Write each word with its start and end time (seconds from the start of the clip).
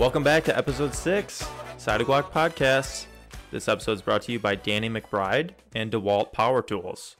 Welcome 0.00 0.24
back 0.24 0.44
to 0.44 0.56
episode 0.56 0.94
six, 0.94 1.46
Side 1.76 2.00
of 2.00 2.06
Guac 2.06 2.30
Podcast. 2.30 3.04
This 3.50 3.68
episode 3.68 3.92
is 3.92 4.00
brought 4.00 4.22
to 4.22 4.32
you 4.32 4.38
by 4.38 4.54
Danny 4.54 4.88
McBride 4.88 5.50
and 5.74 5.92
DeWalt 5.92 6.32
Power 6.32 6.62
Tools. 6.62 7.18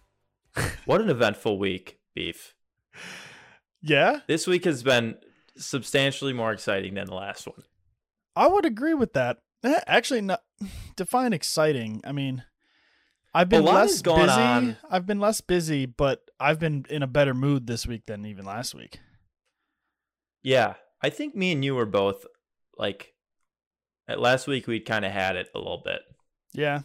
what 0.86 1.02
an 1.02 1.10
eventful 1.10 1.58
week, 1.58 1.98
Beef. 2.14 2.54
Yeah, 3.82 4.20
This 4.26 4.46
week 4.46 4.64
has 4.64 4.82
been 4.82 5.16
substantially 5.58 6.32
more 6.32 6.52
exciting 6.52 6.94
than 6.94 7.04
the 7.04 7.14
last 7.14 7.46
one. 7.46 7.64
I 8.34 8.46
would 8.46 8.64
agree 8.64 8.94
with 8.94 9.12
that. 9.12 9.40
Eh, 9.62 9.80
Actually, 9.86 10.22
no, 10.22 10.38
define 10.96 11.34
exciting. 11.34 12.00
I 12.02 12.12
mean, 12.12 12.44
I've 13.34 13.50
been 13.50 13.62
less 13.62 14.00
busy. 14.00 14.10
on. 14.10 14.78
I've 14.90 15.04
been 15.04 15.20
less 15.20 15.42
busy, 15.42 15.84
but 15.84 16.22
I've 16.40 16.58
been 16.58 16.86
in 16.88 17.02
a 17.02 17.06
better 17.06 17.34
mood 17.34 17.66
this 17.66 17.86
week 17.86 18.06
than 18.06 18.24
even 18.24 18.46
last 18.46 18.74
week. 18.74 19.00
Yeah, 20.42 20.76
I 21.02 21.10
think 21.10 21.36
me 21.36 21.52
and 21.52 21.62
you 21.62 21.74
were 21.74 21.84
both 21.84 22.24
like, 22.80 23.12
at 24.08 24.18
last 24.18 24.46
week 24.48 24.66
we'd 24.66 24.86
kind 24.86 25.04
of 25.04 25.12
had 25.12 25.36
it 25.36 25.48
a 25.54 25.58
little 25.58 25.82
bit, 25.84 26.00
Yeah, 26.52 26.80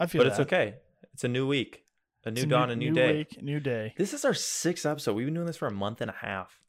I 0.00 0.06
feel. 0.06 0.20
but 0.22 0.28
it's 0.28 0.40
okay. 0.40 0.74
It's 1.14 1.24
a 1.24 1.28
new 1.28 1.46
week, 1.46 1.84
a 2.24 2.30
new 2.30 2.40
It's 2.42 2.50
dawn, 2.50 2.70
a 2.70 2.76
new, 2.76 2.92
day. 2.92 3.18
week, 3.18 3.42
new 3.42 3.60
day. 3.60 3.94
This 3.96 4.12
is 4.14 4.24
our 4.24 4.34
sixth 4.34 4.84
episode. 4.86 5.14
We've 5.14 5.26
been 5.26 5.34
doing 5.34 5.46
this 5.46 5.56
for 5.58 5.68
a 5.68 5.72
month 5.72 6.00
and 6.00 6.10
a 6.10 6.14
half. 6.20 6.60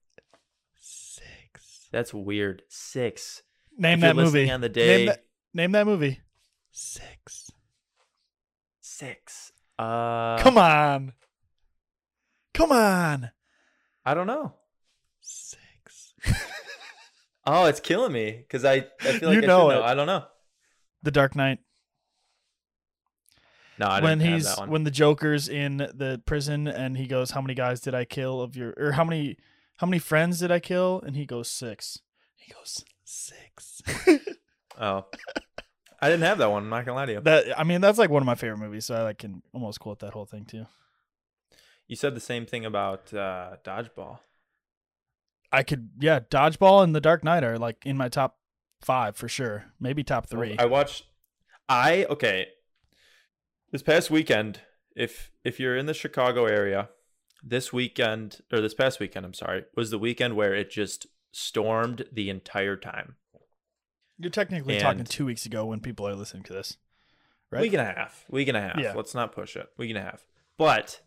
Six. 0.76 1.88
That's 1.92 2.14
weird. 2.14 2.62
Six. 2.70 3.42
Name 3.78 4.00
If 4.00 4.04
you're 4.04 4.14
that 4.14 4.16
movie. 4.22 4.52
on 4.52 4.62
the 4.62 4.70
day. 4.70 4.98
Name 4.98 5.06
that, 5.08 5.24
name 5.54 5.72
that 5.72 5.86
movie. 5.88 6.20
Six. 6.72 7.50
Six. 8.82 9.52
Uh, 9.80 10.38
Come 10.40 10.58
on. 10.58 11.14
Come 12.54 12.72
on. 12.72 13.32
I 14.06 14.14
don't 14.14 14.28
know. 14.28 14.54
Oh, 17.50 17.66
it's 17.66 17.80
killing 17.80 18.12
me 18.12 18.32
because 18.32 18.66
I, 18.66 18.86
I 19.02 19.14
feel 19.20 19.30
like 19.30 19.38
You 19.38 19.44
I 19.44 19.46
know 19.48 19.70
know. 19.70 19.80
it. 19.80 19.84
I 19.84 19.94
don't 19.94 20.06
know. 20.08 20.26
The 21.04 21.12
Dark 21.12 21.36
Knight. 21.36 21.60
No, 23.80 23.86
I 23.88 24.02
when 24.02 24.18
didn't 24.18 24.30
have 24.32 24.38
he's 24.40 24.46
that 24.48 24.60
one. 24.60 24.70
when 24.72 24.84
the 24.84 24.92
Joker's 24.92 25.48
in 25.48 25.78
the 25.78 26.22
prison 26.26 26.68
and 26.68 26.98
he 26.98 27.06
goes, 27.08 27.32
"How 27.32 27.42
many 27.42 27.54
guys 27.54 27.80
did 27.80 27.94
I 27.96 28.06
kill 28.06 28.42
of 28.42 28.56
your 28.58 28.74
or 28.76 28.92
how 28.94 29.04
many 29.04 29.38
how 29.78 29.86
many 29.88 30.00
friends 30.00 30.40
did 30.40 30.52
I 30.52 30.60
kill?" 30.60 31.02
And 31.06 31.16
he 31.16 31.26
goes 31.26 31.48
six. 31.48 32.00
He 32.36 32.52
goes 32.54 32.84
six. 33.06 33.82
oh, 34.80 35.06
I 36.02 36.10
didn't 36.10 36.24
have 36.24 36.40
that 36.40 36.50
one. 36.50 36.64
I'm 36.64 36.70
not 36.70 36.86
gonna 36.86 36.96
lie 36.96 37.06
to 37.06 37.12
you. 37.14 37.22
that 37.22 37.58
I 37.60 37.64
mean, 37.64 37.80
that's 37.82 38.00
like 38.00 38.10
one 38.10 38.24
of 38.24 38.26
my 38.26 38.36
favorite 38.36 38.58
movies, 38.58 38.86
so 38.86 38.96
I 38.96 39.04
like 39.04 39.20
can 39.20 39.44
almost 39.54 39.80
quote 39.80 40.00
that 40.00 40.14
whole 40.14 40.26
thing 40.26 40.46
too. 40.46 40.66
You 41.88 41.96
said 41.96 42.16
the 42.16 42.20
same 42.20 42.46
thing 42.48 42.66
about 42.66 43.14
uh, 43.14 43.58
dodgeball. 43.64 44.20
I 45.52 45.64
could 45.64 45.90
yeah, 46.00 46.20
Dodgeball 46.20 46.84
and 46.84 46.96
The 46.96 47.02
Dark 47.02 47.24
Knight 47.24 47.44
are 47.44 47.58
like 47.58 47.86
in 47.86 47.98
my 47.98 48.10
top 48.10 48.38
five 48.82 49.16
for 49.16 49.28
sure, 49.28 49.66
maybe 49.80 50.04
top 50.04 50.28
three. 50.28 50.56
I 50.58 50.66
watched. 50.66 51.06
I 51.70 52.06
okay. 52.10 52.48
This 53.72 53.82
past 53.82 54.10
weekend, 54.10 54.62
if 54.96 55.32
if 55.44 55.60
you're 55.60 55.78
in 55.78 55.86
the 55.86 55.94
Chicago 55.94 56.46
area, 56.46 56.90
this 57.44 57.72
weekend 57.72 58.42
or 58.52 58.62
this 58.62 58.74
past 58.74 59.00
weekend, 59.00 59.26
I'm 59.26 59.34
sorry, 59.34 59.66
was 59.76 59.90
the 59.90 60.00
weekend 60.00 60.36
where 60.36 60.54
it 60.54 60.70
just 60.70 61.08
stormed 61.32 62.06
the 62.12 62.30
entire 62.30 62.76
time. 62.76 63.16
You're 64.18 64.32
technically 64.32 64.80
talking 64.80 65.04
two 65.04 65.26
weeks 65.26 65.46
ago 65.46 65.66
when 65.66 65.80
people 65.80 66.08
are 66.08 66.16
listening 66.16 66.44
to 66.44 66.54
this, 66.54 66.78
right? 67.52 67.62
Week 67.62 67.74
and 67.74 67.82
a 67.82 67.86
half. 67.86 68.26
Week 68.30 68.48
and 68.48 68.58
a 68.58 68.62
half. 68.62 68.80
Yeah. 68.80 68.94
Let's 68.96 69.14
not 69.14 69.32
push 69.32 69.56
it. 69.56 69.68
Week 69.78 69.90
and 69.90 70.00
a 70.00 70.02
half. 70.02 70.26
But 70.58 71.02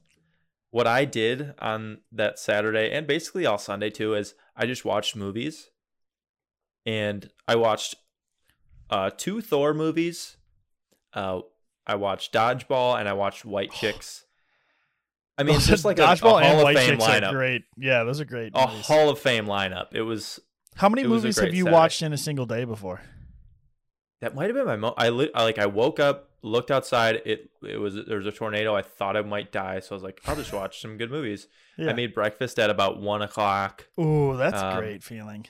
what 0.70 0.86
I 0.86 1.04
did 1.04 1.54
on 1.58 1.98
that 2.12 2.38
Saturday 2.38 2.90
and 2.92 3.06
basically 3.06 3.44
all 3.46 3.58
Sunday 3.58 3.90
too 3.90 4.14
is 4.14 4.34
I 4.56 4.66
just 4.66 4.84
watched 4.84 5.16
movies. 5.16 5.68
And 6.86 7.28
I 7.46 7.56
watched 7.56 7.96
uh 8.88 9.10
two 9.16 9.40
Thor 9.40 9.74
movies. 9.74 10.36
Uh 11.12 11.40
I 11.86 11.94
watched 11.96 12.32
Dodgeball 12.32 12.98
and 12.98 13.08
I 13.08 13.12
watched 13.14 13.44
White 13.44 13.72
Chicks. 13.80 14.24
I 15.38 15.42
mean, 15.42 15.58
just 15.60 15.84
like 15.84 15.98
a, 15.98 16.02
a 16.04 16.06
Dodgeball 16.08 16.20
Hall 16.20 16.38
and 16.38 16.58
of 16.58 16.64
White 16.64 16.76
Fame 16.76 16.90
Chicks 16.98 17.04
are 17.08 17.20
lineup. 17.20 17.32
great. 17.32 17.62
Yeah, 17.76 18.04
those 18.04 18.20
are 18.20 18.24
great. 18.24 18.52
A 18.54 18.66
movies. 18.68 18.86
Hall 18.86 19.08
of 19.10 19.18
Fame 19.18 19.46
lineup. 19.46 19.86
It 19.92 20.02
was 20.02 20.38
How 20.76 20.88
many 20.88 21.02
a 21.02 21.08
movies 21.08 21.38
have 21.38 21.54
you 21.54 21.64
Saturday. 21.64 21.72
watched 21.74 22.02
in 22.02 22.12
a 22.12 22.18
single 22.18 22.46
day 22.46 22.64
before? 22.64 23.00
That 24.20 24.34
might 24.34 24.46
have 24.46 24.54
been 24.54 24.66
my 24.66 24.76
mo- 24.76 24.94
I, 24.98 25.08
li- 25.08 25.30
I 25.34 25.44
like 25.44 25.58
I 25.58 25.66
woke 25.66 25.98
up, 25.98 26.29
looked 26.42 26.70
outside. 26.70 27.22
It 27.24 27.50
it 27.62 27.76
was 27.78 27.94
there 28.06 28.18
was 28.18 28.26
a 28.26 28.32
tornado. 28.32 28.74
I 28.74 28.82
thought 28.82 29.16
I 29.16 29.22
might 29.22 29.52
die, 29.52 29.80
so 29.80 29.94
I 29.94 29.96
was 29.96 30.02
like, 30.02 30.20
I'll 30.26 30.36
just 30.36 30.52
watch 30.52 30.80
some 30.80 30.96
good 30.98 31.10
movies. 31.10 31.46
Yeah. 31.76 31.90
I 31.90 31.92
made 31.94 32.14
breakfast 32.14 32.58
at 32.58 32.70
about 32.70 33.00
one 33.00 33.22
o'clock. 33.22 33.86
Ooh, 33.98 34.36
that's 34.36 34.60
Um, 34.60 34.76
a 34.76 34.80
great 34.80 35.02
feeling. 35.02 35.46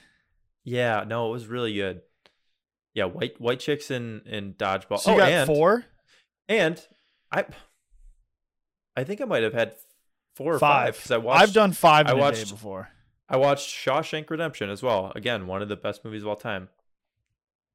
Yeah, 0.63 1.03
no, 1.07 1.29
it 1.29 1.31
was 1.31 1.47
really 1.47 1.73
good. 1.73 2.01
Yeah, 2.93 3.05
white 3.05 3.39
white 3.39 3.59
chicks 3.59 3.89
and 3.91 4.25
and 4.27 4.57
dodgeball. 4.57 4.99
So 4.99 5.11
you 5.11 5.17
oh, 5.17 5.19
got 5.19 5.31
and 5.31 5.47
four, 5.47 5.85
and 6.49 6.79
I 7.31 7.45
I 8.95 9.03
think 9.03 9.21
I 9.21 9.25
might 9.25 9.43
have 9.43 9.53
had 9.53 9.75
four 10.35 10.55
or 10.55 10.59
five. 10.59 10.95
because 10.95 11.11
I 11.11 11.17
watched. 11.17 11.41
I've 11.41 11.53
done 11.53 11.71
five 11.73 12.07
I 12.07 12.13
watched- 12.13 12.45
day 12.45 12.51
before. 12.51 12.89
I 13.29 13.37
watched 13.37 13.69
Shawshank 13.69 14.29
Redemption 14.29 14.69
as 14.69 14.83
well. 14.83 15.13
Again, 15.15 15.47
one 15.47 15.61
of 15.61 15.69
the 15.69 15.77
best 15.77 16.03
movies 16.03 16.21
of 16.23 16.27
all 16.27 16.35
time. 16.35 16.67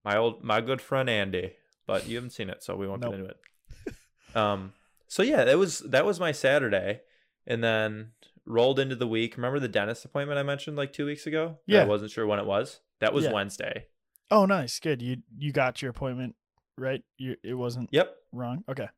My 0.05 0.17
old 0.19 0.45
my 0.45 0.61
good 0.61 0.83
friend 0.83 1.09
Andy, 1.09 1.55
but 1.87 2.07
you 2.09 2.17
haven't 2.17 2.31
seen 2.31 2.51
it, 2.51 2.63
so 2.63 2.77
we 2.77 2.87
won't 2.87 3.01
Nope. 3.03 3.13
get 3.13 3.21
into 3.21 3.31
it. 3.31 3.95
Um 4.35 4.73
so 5.09 5.23
yeah, 5.23 5.45
that 5.45 5.57
was 5.59 5.79
that 5.81 6.05
was 6.05 6.19
my 6.21 6.33
Saturday 6.33 7.01
and 7.47 7.63
then 7.65 8.13
rolled 8.45 8.79
into 8.79 8.95
the 8.97 9.07
week. 9.07 9.37
Remember 9.37 9.59
the 9.61 9.69
dentist 9.69 10.05
appointment 10.05 10.39
I 10.39 10.43
mentioned 10.43 10.77
like 10.77 10.93
2 10.93 11.07
weeks 11.07 11.27
ago? 11.27 11.59
Yeah. 11.67 11.83
I 11.83 11.87
wasn't 11.87 12.11
sure 12.11 12.27
when 12.27 12.39
it 12.39 12.45
was. 12.47 12.81
That 13.01 13.13
was 13.15 13.25
Yeah. 13.25 13.33
Wednesday. 13.33 13.87
Oh, 14.31 14.45
nice, 14.47 14.79
good. 14.81 15.01
You 15.01 15.19
you 15.39 15.53
got 15.53 15.81
your 15.81 15.91
appointment 15.93 16.35
right. 16.77 17.03
You 17.17 17.37
it 17.43 17.55
wasn't 17.55 17.89
Yep. 17.93 18.15
wrong. 18.33 18.65
Okay. 18.69 18.89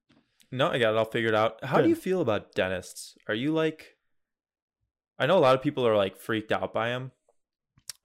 No, 0.51 0.69
I 0.69 0.79
got 0.79 0.91
it 0.93 0.97
all 0.97 1.05
figured 1.05 1.35
out. 1.35 1.63
How 1.63 1.83
do 1.83 1.89
you 1.91 1.95
feel 1.95 2.21
about 2.23 2.55
dentists? 2.55 3.15
Are 3.29 3.35
you 3.35 3.53
like 3.53 3.97
I 5.19 5.27
know 5.27 5.37
a 5.37 5.41
lot 5.41 5.55
of 5.55 5.63
people 5.63 5.87
are 5.87 5.97
like 5.97 6.17
freaked 6.17 6.53
out 6.53 6.73
by 6.73 6.89
them. 6.91 7.13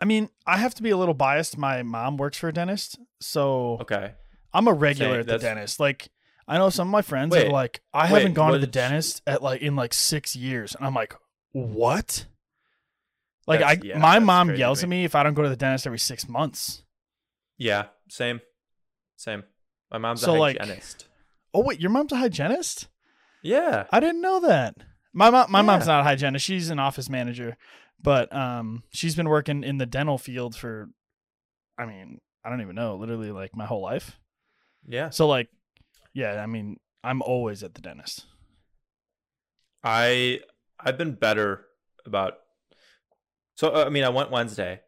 I 0.01 0.05
mean, 0.05 0.29
I 0.45 0.57
have 0.57 0.73
to 0.75 0.83
be 0.83 0.89
a 0.89 0.97
little 0.97 1.13
biased. 1.13 1.57
My 1.57 1.81
mom 1.83 2.17
works 2.17 2.37
for 2.37 2.49
a 2.49 2.53
dentist, 2.53 2.99
so 3.21 3.77
Okay. 3.81 4.15
I'm 4.53 4.67
a 4.67 4.73
regular 4.73 5.13
Same, 5.13 5.19
at 5.21 5.25
the 5.25 5.31
that's- 5.33 5.41
dentist. 5.55 5.79
Like, 5.79 6.09
I 6.47 6.57
know 6.57 6.69
some 6.69 6.87
of 6.87 6.91
my 6.91 7.01
friends 7.01 7.31
Wait, 7.31 7.47
are 7.47 7.51
like, 7.51 7.81
I 7.93 8.11
wait, 8.11 8.19
haven't 8.19 8.33
gone 8.33 8.53
to 8.53 8.59
the 8.59 8.67
dentist 8.67 9.21
at 9.25 9.41
like 9.41 9.61
in 9.61 9.75
like 9.75 9.93
six 9.93 10.35
years, 10.35 10.75
and 10.75 10.85
I'm 10.85 10.93
like, 10.93 11.15
what? 11.51 12.25
Like, 13.47 13.59
That's- 13.59 13.79
I 13.83 13.85
yeah, 13.87 13.97
my 13.99 14.13
that's 14.15 14.25
mom 14.25 14.47
crazy 14.47 14.57
to 14.57 14.59
yells 14.59 14.83
at 14.83 14.89
me. 14.89 14.97
me 14.99 15.05
if 15.05 15.15
I 15.15 15.23
don't 15.23 15.33
go 15.33 15.41
to 15.43 15.49
the 15.49 15.55
dentist 15.55 15.85
every 15.85 15.99
six 15.99 16.27
months. 16.29 16.83
Yeah, 17.57 17.85
same. 18.09 18.41
Same. 19.17 19.43
My 19.91 19.97
mom's 19.97 20.21
So, 20.21 20.35
a 20.35 20.37
like- 20.37 20.57
hygienist. 20.59 21.07
Oh 21.53 21.61
wait, 21.61 21.79
your 21.79 21.91
mom's 21.91 22.11
a 22.11 22.17
hygienist? 22.17 22.87
Yeah. 23.43 23.85
I 23.91 23.99
didn't 23.99 24.21
know 24.21 24.39
that. 24.41 24.75
My 25.13 25.29
mom, 25.29 25.51
my 25.51 25.61
mom's 25.61 25.85
Yeah. 25.85 25.93
not 25.93 25.99
a 26.01 26.03
hygienist. 26.03 26.43
She's 26.45 26.69
an 26.69 26.79
office 26.79 27.09
manager, 27.09 27.57
but 28.01 28.33
um, 28.35 28.83
she's 28.91 29.15
been 29.15 29.29
working 29.29 29.63
in 29.63 29.77
the 29.77 29.85
dental 29.85 30.17
field 30.17 30.55
for, 30.55 30.89
I 31.77 31.85
mean, 31.85 32.19
I 32.43 32.49
don't 32.49 32.61
even 32.61 32.75
know, 32.75 32.95
literally 32.95 33.31
like 33.31 33.55
my 33.55 33.65
whole 33.65 33.81
life. 33.81 34.17
Yeah. 34.87 35.09
So 35.09 35.27
like, 35.27 35.49
yeah, 36.13 36.41
I 36.41 36.45
mean, 36.45 36.77
I'm 37.03 37.21
always 37.21 37.63
at 37.63 37.73
the 37.73 37.81
dentist. 37.81 38.25
I 39.83 40.39
I've 40.79 40.97
been 40.97 41.13
better 41.13 41.65
about 42.05 42.39
So 43.55 43.69
uh, 43.69 43.83
I 43.85 43.89
mean 43.89 44.03
I 44.03 44.09
went 44.09 44.31
Wednesday. 44.31 44.81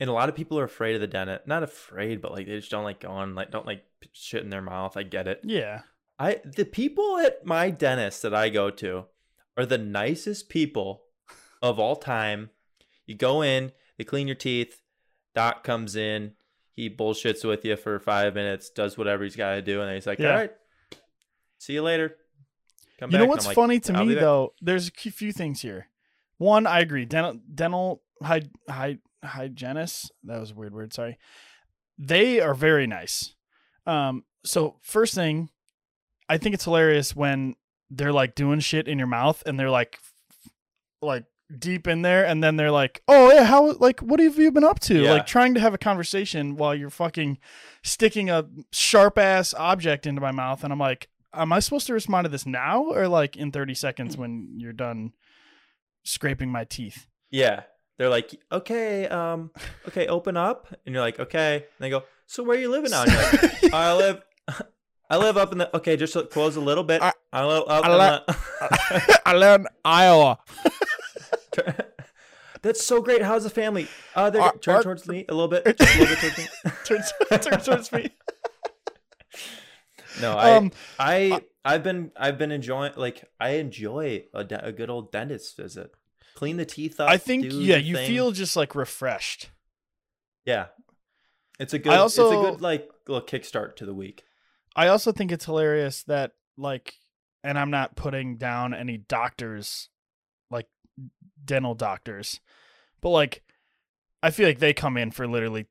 And 0.00 0.10
a 0.10 0.12
lot 0.12 0.28
of 0.28 0.34
people 0.34 0.58
are 0.58 0.64
afraid 0.64 0.96
of 0.96 1.00
the 1.00 1.06
dentist. 1.06 1.46
Not 1.46 1.62
afraid, 1.62 2.20
but 2.20 2.32
like 2.32 2.46
they 2.46 2.56
just 2.56 2.70
don't 2.70 2.84
like 2.84 3.00
going 3.00 3.34
like 3.34 3.50
don't 3.50 3.66
like 3.66 3.84
shit 4.12 4.42
in 4.42 4.50
their 4.50 4.62
mouth. 4.62 4.96
I 4.96 5.04
get 5.04 5.28
it. 5.28 5.40
Yeah, 5.44 5.82
I 6.18 6.40
the 6.44 6.64
people 6.64 7.18
at 7.18 7.46
my 7.46 7.70
dentist 7.70 8.22
that 8.22 8.34
I 8.34 8.48
go 8.48 8.70
to 8.70 9.06
are 9.56 9.66
the 9.66 9.78
nicest 9.78 10.48
people 10.48 11.04
of 11.62 11.78
all 11.78 11.96
time. 11.96 12.50
You 13.06 13.14
go 13.16 13.42
in, 13.42 13.72
they 13.96 14.04
clean 14.04 14.26
your 14.26 14.34
teeth. 14.34 14.80
Doc 15.34 15.64
comes 15.64 15.96
in, 15.96 16.32
he 16.74 16.90
bullshits 16.90 17.44
with 17.48 17.64
you 17.64 17.76
for 17.76 17.98
five 18.00 18.34
minutes, 18.34 18.70
does 18.70 18.98
whatever 18.98 19.24
he's 19.24 19.36
got 19.36 19.54
to 19.54 19.62
do, 19.62 19.80
and 19.80 19.88
then 19.88 19.94
he's 19.96 20.06
like, 20.06 20.18
Yeah. 20.18 20.30
"All 20.30 20.36
right, 20.36 20.52
see 21.58 21.72
you 21.74 21.82
later." 21.82 22.16
Come 22.98 23.10
you 23.10 23.18
back. 23.18 23.24
know 23.24 23.28
what's 23.28 23.46
like, 23.46 23.54
funny 23.56 23.80
to 23.80 23.92
me 23.92 24.14
though? 24.14 24.54
There's 24.60 24.88
a 24.88 24.90
few- 24.92 25.10
few 25.10 25.32
things 25.32 25.60
here. 25.62 25.88
One, 26.38 26.66
I 26.66 26.80
agree. 26.80 27.04
Dental 27.04 27.40
dental 27.54 28.02
hy, 28.22 28.42
hy, 28.68 28.98
hygienists. 29.24 30.10
That 30.24 30.40
was 30.40 30.50
a 30.52 30.54
weird 30.54 30.74
word. 30.74 30.92
Sorry. 30.92 31.18
They 31.98 32.40
are 32.40 32.54
very 32.54 32.86
nice. 32.86 33.34
Um. 33.86 34.24
So 34.44 34.76
first 34.82 35.14
thing, 35.14 35.50
I 36.28 36.38
think 36.38 36.54
it's 36.54 36.64
hilarious 36.64 37.16
when 37.16 37.54
they're 37.90 38.12
like 38.12 38.34
doing 38.34 38.60
shit 38.60 38.88
in 38.88 38.98
your 38.98 39.06
mouth 39.06 39.42
and 39.46 39.58
they're 39.58 39.70
like, 39.70 39.98
like 41.00 41.24
deep 41.58 41.86
in 41.86 42.02
there, 42.02 42.24
and 42.26 42.42
then 42.42 42.56
they're 42.56 42.70
like, 42.70 43.02
"Oh 43.08 43.32
yeah, 43.32 43.44
how 43.44 43.72
like 43.72 44.00
what 44.00 44.20
have 44.20 44.38
you 44.38 44.50
been 44.52 44.64
up 44.64 44.80
to?" 44.80 45.02
Yeah. 45.02 45.12
Like 45.12 45.26
trying 45.26 45.54
to 45.54 45.60
have 45.60 45.74
a 45.74 45.78
conversation 45.78 46.56
while 46.56 46.74
you're 46.74 46.90
fucking 46.90 47.38
sticking 47.82 48.30
a 48.30 48.46
sharp 48.72 49.18
ass 49.18 49.54
object 49.54 50.06
into 50.06 50.20
my 50.20 50.32
mouth, 50.32 50.64
and 50.64 50.72
I'm 50.72 50.78
like, 50.78 51.08
am 51.32 51.52
I 51.52 51.58
supposed 51.60 51.86
to 51.88 51.92
respond 51.94 52.24
to 52.24 52.28
this 52.28 52.46
now 52.46 52.84
or 52.84 53.08
like 53.08 53.36
in 53.36 53.50
30 53.52 53.74
seconds 53.74 54.16
when 54.16 54.54
you're 54.56 54.72
done 54.72 55.12
scraping 56.04 56.50
my 56.50 56.64
teeth? 56.64 57.06
Yeah. 57.30 57.62
they're 57.98 58.08
like, 58.08 58.34
okay, 58.52 59.06
um, 59.08 59.50
okay, 59.88 60.06
open 60.06 60.36
up, 60.36 60.68
and 60.86 60.94
you're 60.94 61.02
like, 61.02 61.18
okay. 61.20 61.56
And 61.56 61.64
they 61.78 61.90
go, 61.90 62.04
so 62.26 62.42
where 62.42 62.56
are 62.56 62.60
you 62.60 62.70
living 62.70 62.90
now? 62.90 63.04
Like, 63.04 63.64
I 63.74 63.94
live, 63.94 64.22
I 65.10 65.16
live 65.16 65.36
up 65.36 65.52
in 65.52 65.58
the. 65.58 65.76
Okay, 65.76 65.96
just 65.96 66.16
close 66.30 66.56
a 66.56 66.60
little 66.60 66.84
bit. 66.84 67.02
I- 67.02 67.12
I, 67.32 67.44
live 67.44 67.64
up 67.66 67.84
I 67.84 67.90
li- 67.90 68.20
the- 68.28 69.20
I 69.26 69.34
live 69.34 69.60
in 69.62 69.66
Iowa. 69.84 70.38
That's 72.62 72.84
so 72.84 73.02
great. 73.02 73.22
How's 73.22 73.44
the 73.44 73.50
family? 73.50 73.88
Uh, 74.14 74.30
they're 74.30 74.40
Ar- 74.40 74.56
turn 74.56 74.76
ar- 74.76 74.82
towards 74.82 75.06
me 75.06 75.26
a 75.28 75.34
little 75.34 75.48
bit. 75.48 75.64
Just 75.78 75.96
a 75.96 75.98
little 75.98 76.16
bit 76.16 76.50
towards 76.84 77.12
me. 77.20 77.26
turn, 77.38 77.40
turn 77.40 77.60
towards 77.60 77.92
me. 77.92 78.10
No, 80.20 80.32
I, 80.32 80.56
Um, 80.56 80.72
I, 80.98 81.40
I've 81.64 81.82
been, 81.82 82.12
I've 82.16 82.38
been 82.38 82.52
enjoying. 82.52 82.92
Like, 82.96 83.24
I 83.40 83.50
enjoy 83.50 84.24
a, 84.32 84.44
de- 84.44 84.64
a 84.64 84.72
good 84.72 84.88
old 84.88 85.10
dentist 85.12 85.56
visit. 85.56 85.90
Clean 86.36 86.56
the 86.56 86.64
teeth 86.64 87.00
up. 87.00 87.08
I 87.10 87.16
think 87.16 87.48
do 87.50 87.60
yeah, 87.62 87.76
you 87.76 87.96
thing. 87.96 88.08
feel 88.08 88.32
just 88.32 88.56
like 88.56 88.74
refreshed. 88.74 89.50
Yeah, 90.44 90.66
it's 91.60 91.72
a 91.72 91.78
good. 91.78 91.92
also- 91.92 92.26
it's 92.30 92.36
a 92.48 92.50
good 92.52 92.60
like 92.60 92.88
little 93.06 93.26
kickstart 93.26 93.76
to 93.76 93.86
the 93.86 93.94
week. 93.94 94.24
I 94.76 94.88
also 94.88 95.12
think 95.12 95.30
it's 95.30 95.44
hilarious 95.44 96.02
that 96.04 96.32
like 96.58 96.94
and 97.44 97.56
I'm 97.58 97.70
not 97.70 97.94
putting 97.94 98.36
down 98.36 98.74
any 98.74 98.96
doctors 98.96 99.88
like 99.88 99.93
dental 101.44 101.74
doctors. 101.74 102.40
But 103.00 103.10
like 103.10 103.42
I 104.22 104.30
feel 104.30 104.46
like 104.48 104.58
they 104.58 104.72
come 104.72 104.96
in 104.96 105.10
for 105.10 105.26
literally 105.26 105.66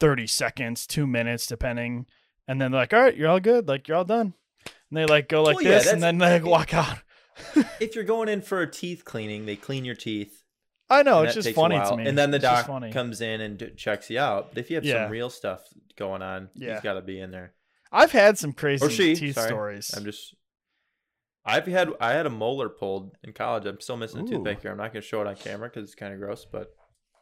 30 0.00 0.26
seconds, 0.26 0.86
2 0.86 1.06
minutes 1.06 1.46
depending 1.46 2.06
and 2.46 2.60
then 2.60 2.70
they're 2.72 2.80
like, 2.80 2.94
"All 2.94 3.00
right, 3.00 3.16
you're 3.16 3.28
all 3.28 3.40
good. 3.40 3.68
Like 3.68 3.86
you're 3.88 3.96
all 3.98 4.04
done." 4.04 4.32
And 4.64 4.96
they 4.96 5.04
like 5.04 5.28
go 5.28 5.42
like 5.42 5.56
Well, 5.56 5.64
yeah, 5.64 5.78
this 5.78 5.92
and 5.92 6.02
then 6.02 6.16
they 6.18 6.40
like, 6.40 6.44
walk 6.44 6.72
out. 6.74 6.98
If 7.80 7.94
you're 7.94 8.04
going 8.04 8.28
in 8.28 8.40
for 8.42 8.62
a 8.62 8.70
teeth 8.70 9.04
cleaning, 9.04 9.46
they 9.46 9.54
clean 9.54 9.84
your 9.84 9.94
teeth. 9.94 10.42
I 10.90 11.02
know, 11.02 11.22
it's 11.22 11.34
just 11.34 11.50
funny 11.50 11.78
to 11.78 11.96
me. 11.96 12.08
And 12.08 12.16
then 12.18 12.30
the 12.30 12.36
It's 12.38 12.42
doc 12.42 12.66
comes 12.92 13.20
in 13.20 13.40
and 13.42 13.58
d- 13.58 13.70
checks 13.76 14.08
you 14.10 14.18
out. 14.18 14.48
But 14.48 14.58
if 14.58 14.70
you 14.70 14.76
have 14.76 14.84
Yeah. 14.84 15.04
some 15.04 15.12
real 15.12 15.28
stuff 15.30 15.60
going 15.96 16.22
on, 16.22 16.48
Yeah. 16.54 16.72
he's 16.74 16.82
got 16.82 16.94
to 16.94 17.02
be 17.02 17.20
in 17.20 17.30
there. 17.30 17.52
I've 17.92 18.10
had 18.12 18.38
some 18.38 18.52
crazy 18.52 18.88
she. 18.88 19.14
teeth 19.14 19.34
sorry. 19.34 19.48
stories. 19.48 19.90
I'm 19.94 20.04
just. 20.04 20.34
I've 21.48 21.66
had 21.66 21.90
I 22.00 22.12
had 22.12 22.26
a 22.26 22.30
molar 22.30 22.68
pulled 22.68 23.16
in 23.24 23.32
college. 23.32 23.64
I'm 23.66 23.80
still 23.80 23.96
missing 23.96 24.20
a 24.20 24.24
Ooh. 24.24 24.44
tooth 24.44 24.62
here. 24.62 24.70
I'm 24.70 24.76
not 24.78 24.92
gonna 24.92 25.00
show 25.02 25.20
it 25.22 25.26
on 25.26 25.34
camera 25.36 25.68
because 25.68 25.84
it's 25.84 25.94
kind 25.94 26.12
of 26.12 26.20
gross. 26.20 26.44
But 26.50 26.68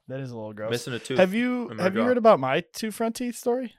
that 0.08 0.20
is 0.20 0.30
a 0.30 0.36
little 0.36 0.52
gross. 0.52 0.70
missing 0.70 0.94
a 0.94 0.98
tooth. 0.98 1.18
Have 1.18 1.32
you 1.34 1.70
in 1.70 1.76
my 1.78 1.84
have 1.84 1.94
you 1.94 2.00
jaw. 2.02 2.06
heard 2.06 2.18
about 2.18 2.40
my 2.40 2.62
two 2.72 2.90
front 2.90 3.16
teeth 3.16 3.36
story? 3.36 3.74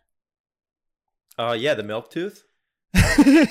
Uh, 1.37 1.55
yeah, 1.57 1.73
the 1.75 1.83
milk 1.83 2.09
tooth. 2.09 2.43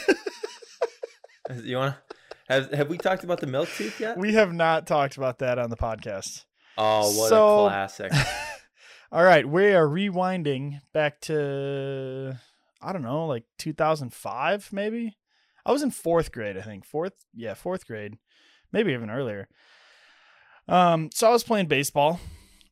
You 1.63 1.77
want 1.77 1.95
to? 1.95 2.17
Have 2.49 2.73
Have 2.73 2.89
we 2.89 2.99
talked 2.99 3.23
about 3.25 3.41
the 3.41 3.47
milk 3.47 3.69
tooth 3.69 4.01
yet? 4.01 4.19
we 4.19 4.35
have 4.35 4.53
not 4.53 4.87
talked 4.87 5.17
about 5.17 5.39
that 5.39 5.59
on 5.61 5.71
the 5.71 5.77
podcast. 5.77 6.45
oh, 6.77 7.17
what 7.19 7.29
So- 7.29 7.67
a 7.67 7.71
classic! 7.71 8.13
All 9.13 9.23
right, 9.23 9.49
we 9.49 9.67
are 9.73 9.87
rewinding 9.87 10.81
back 10.93 11.21
to 11.23 12.37
I 12.83 12.93
don't 12.93 13.03
know, 13.03 13.27
like 13.27 13.45
2005 13.59 14.73
maybe. 14.73 15.17
I 15.67 15.73
was 15.73 15.83
in 15.83 15.91
4th 15.91 16.31
grade, 16.31 16.57
I 16.57 16.63
think. 16.63 16.89
4th, 16.89 17.13
yeah, 17.35 17.55
4th 17.55 17.87
grade. 17.87 18.19
Maybe 18.73 18.93
even 18.93 19.11
earlier. 19.11 19.49
Um 20.69 21.11
so 21.13 21.29
I 21.29 21.33
was 21.33 21.45
playing 21.45 21.67
baseball 21.67 22.21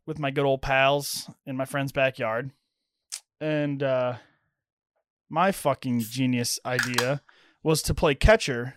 with 0.07 0.19
my 0.19 0.31
good 0.31 0.45
old 0.45 0.63
pals 0.63 1.29
in 1.45 1.57
my 1.57 1.65
friend's 1.65 1.93
backyard. 1.93 2.53
And 3.41 3.83
uh 3.83 4.15
my 5.29 5.51
fucking 5.53 6.01
genius 6.01 6.59
idea 6.65 7.23
was 7.63 7.83
to 7.83 7.95
play 7.95 8.15
catcher 8.15 8.75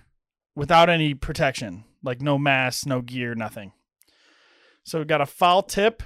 without 0.55 0.89
any 0.89 1.13
protection, 1.13 1.83
like 2.03 2.21
no 2.21 2.37
mask, 2.37 2.87
no 2.87 3.01
gear, 3.01 3.35
nothing. 3.35 3.73
So 4.83 4.99
we 4.99 5.05
got 5.05 5.21
a 5.21 5.25
foul 5.25 5.61
tip 5.61 6.01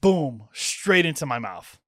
boom, 0.00 0.48
straight 0.52 1.06
into 1.06 1.26
my 1.26 1.38
mouth. 1.38 1.78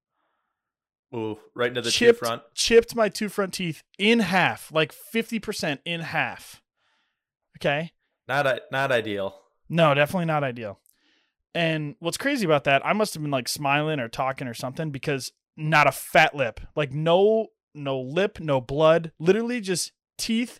Ooh, 1.13 1.37
right 1.55 1.67
into 1.69 1.81
the 1.81 1.91
chipped, 1.91 2.19
front. 2.19 2.41
chipped 2.55 2.95
my 2.95 3.09
two 3.09 3.27
front 3.29 3.53
teeth 3.53 3.83
in 3.97 4.19
half, 4.19 4.71
like 4.71 4.93
50% 4.93 5.79
in 5.85 5.99
half. 6.01 6.61
Okay. 7.57 7.91
Not 8.27 8.47
not 8.71 8.91
ideal. 8.91 9.35
No, 9.67 9.93
definitely 9.93 10.25
not 10.25 10.43
ideal. 10.43 10.79
And 11.53 11.95
what's 11.99 12.17
crazy 12.17 12.45
about 12.45 12.63
that, 12.63 12.85
I 12.85 12.93
must 12.93 13.13
have 13.13 13.21
been 13.21 13.31
like 13.31 13.49
smiling 13.49 13.99
or 13.99 14.07
talking 14.07 14.47
or 14.47 14.53
something 14.53 14.89
because 14.89 15.31
not 15.57 15.85
a 15.87 15.91
fat 15.91 16.33
lip. 16.35 16.61
Like 16.75 16.93
no 16.93 17.47
no 17.75 17.99
lip, 17.99 18.39
no 18.39 18.61
blood, 18.61 19.11
literally 19.19 19.59
just 19.61 19.91
teeth, 20.17 20.59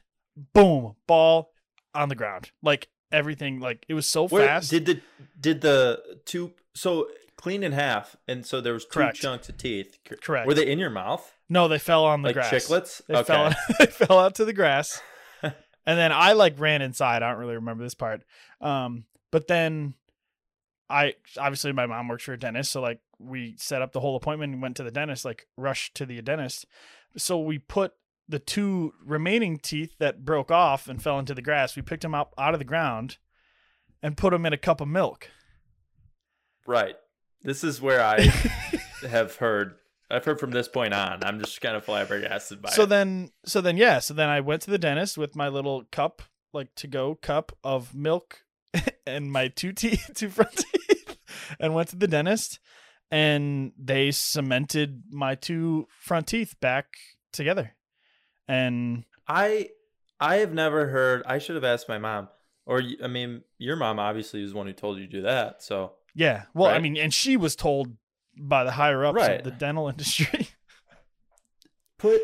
boom, 0.54 0.96
ball 1.08 1.52
on 1.94 2.10
the 2.10 2.16
ground. 2.16 2.52
Like 2.62 2.90
everything 3.12 3.60
like 3.60 3.86
it 3.88 3.94
was 3.94 4.06
so 4.08 4.28
Where 4.28 4.48
fast. 4.48 4.70
did 4.70 4.86
the 4.86 5.02
did 5.40 5.62
the 5.62 6.02
two 6.26 6.52
so 6.76 7.08
clean 7.42 7.64
in 7.64 7.72
half, 7.72 8.16
and 8.28 8.46
so 8.46 8.62
there 8.62 8.74
was 8.74 8.86
two 8.86 9.00
Correct. 9.00 9.18
chunks 9.18 9.50
of 9.50 9.58
teeth. 9.58 9.98
Correct. 10.22 10.48
Were 10.48 10.54
they 10.54 10.68
in 10.68 10.80
your 10.80 10.90
mouth 10.90 11.34
no, 11.52 11.68
they 11.68 11.80
fell 11.80 12.06
on 12.06 12.22
the 12.22 12.30
like 12.30 12.36
grass. 12.36 12.54
chiclets? 12.54 13.06
They 13.08 13.14
okay. 13.14 13.26
fell 13.26 13.54
they 13.80 13.86
fell 13.88 14.20
out 14.20 14.36
to 14.36 14.46
the 14.46 14.54
grass. 14.54 15.02
and 15.44 15.54
then 15.86 16.14
I 16.14 16.32
like 16.32 16.58
ran 16.58 16.82
inside. 16.82 17.24
I 17.24 17.30
don't 17.30 17.40
really 17.40 17.56
remember 17.56 17.84
this 17.84 17.94
part. 17.94 18.22
Um, 18.62 19.04
but 19.32 19.50
then 19.50 19.96
I 20.90 21.16
obviously 21.38 21.74
my 21.74 21.88
mom 21.88 22.08
works 22.08 22.24
for 22.24 22.32
a 22.32 22.40
dentist, 22.40 22.72
so 22.72 22.80
like 22.80 23.02
we 23.20 23.56
set 23.58 23.82
up 23.82 23.92
the 23.92 24.00
whole 24.00 24.16
appointment 24.16 24.54
and 24.54 24.62
went 24.62 24.78
to 24.78 24.84
the 24.84 24.92
dentist, 24.92 25.26
like 25.26 25.46
rushed 25.58 25.94
to 25.96 26.06
the 26.06 26.22
dentist. 26.22 26.66
So 27.18 27.38
we 27.38 27.60
put 27.60 27.96
the 28.30 28.40
two 28.40 28.94
remaining 29.06 29.60
teeth 29.60 29.96
that 30.00 30.24
broke 30.24 30.52
off 30.52 30.88
and 30.88 31.04
fell 31.04 31.20
into 31.20 31.34
the 31.34 31.42
grass. 31.42 31.76
We 31.76 31.82
picked 31.82 32.04
them 32.04 32.16
up 32.16 32.34
out 32.38 32.54
of 32.54 32.60
the 32.60 32.66
ground 32.66 33.18
and 34.02 34.16
put 34.16 34.32
them 34.32 34.46
in 34.46 34.54
a 34.54 34.58
cup 34.58 34.80
of 34.80 34.88
milk. 34.88 35.30
Right. 36.66 36.96
This 37.44 37.64
is 37.64 37.82
where 37.82 38.04
I 38.04 38.22
have 39.08 39.36
heard. 39.38 39.76
I've 40.10 40.26
heard 40.26 40.40
from 40.40 40.52
this 40.52 40.68
point 40.68 40.94
on. 40.94 41.24
I'm 41.24 41.40
just 41.40 41.62
kind 41.62 41.76
of 41.76 41.86
flabbergasted 41.86 42.62
by 42.62 42.70
it. 42.70 42.74
so 42.74 42.84
it. 42.84 42.90
then 42.90 43.32
so 43.46 43.62
then 43.62 43.78
yeah 43.78 44.00
so 44.00 44.14
then 44.14 44.28
i 44.28 44.42
went 44.42 44.62
to 44.64 44.70
the 44.70 44.78
dentist 44.78 45.18
with 45.18 45.38
my 45.38 45.48
little 45.48 45.84
cup 45.90 46.22
like 46.54 46.68
to 46.76 46.88
go 46.88 47.16
cup 47.16 47.54
of 47.64 47.96
milk 47.96 48.44
and 49.08 49.32
my 49.32 49.48
two 49.48 49.72
teeth 49.72 50.12
two 50.16 50.30
front 50.30 50.52
teeth 50.58 51.18
and 51.62 51.74
went 51.74 51.88
to 51.88 51.96
the 51.96 52.10
dentist 52.10 52.60
and 53.10 53.72
they 53.78 54.12
cemented 54.12 55.04
my 55.10 55.34
two 55.34 55.88
front 55.98 56.28
teeth 56.28 56.56
back 56.60 56.88
together 57.32 57.74
and 58.48 59.06
I 59.28 59.70
I 60.20 60.36
have 60.36 60.54
never 60.54 60.88
heard. 60.88 61.24
I 61.26 61.40
should 61.40 61.56
have 61.56 61.64
asked 61.64 61.90
my 61.90 61.98
mom, 61.98 62.28
or 62.66 62.82
I 63.04 63.08
mean, 63.08 63.42
your 63.58 63.76
mom 63.76 63.98
obviously 63.98 64.42
was 64.44 64.52
the 64.52 64.58
one 64.58 64.68
who 64.68 64.74
told 64.74 65.00
you 65.00 65.08
to 65.08 65.12
do 65.12 65.22
that. 65.24 65.64
So 65.64 65.94
yeah 66.16 66.44
well 66.54 66.70
i 66.70 66.80
mean 66.80 66.98
and 66.98 67.14
she 67.14 67.38
was 67.38 67.56
told 67.56 67.96
by 68.38 68.64
the 68.64 68.72
higher 68.72 69.04
ups 69.06 69.16
Right. 69.18 69.40
of 69.40 69.44
the 69.44 69.52
dental 69.52 69.88
industry 69.94 70.50
put 71.98 72.22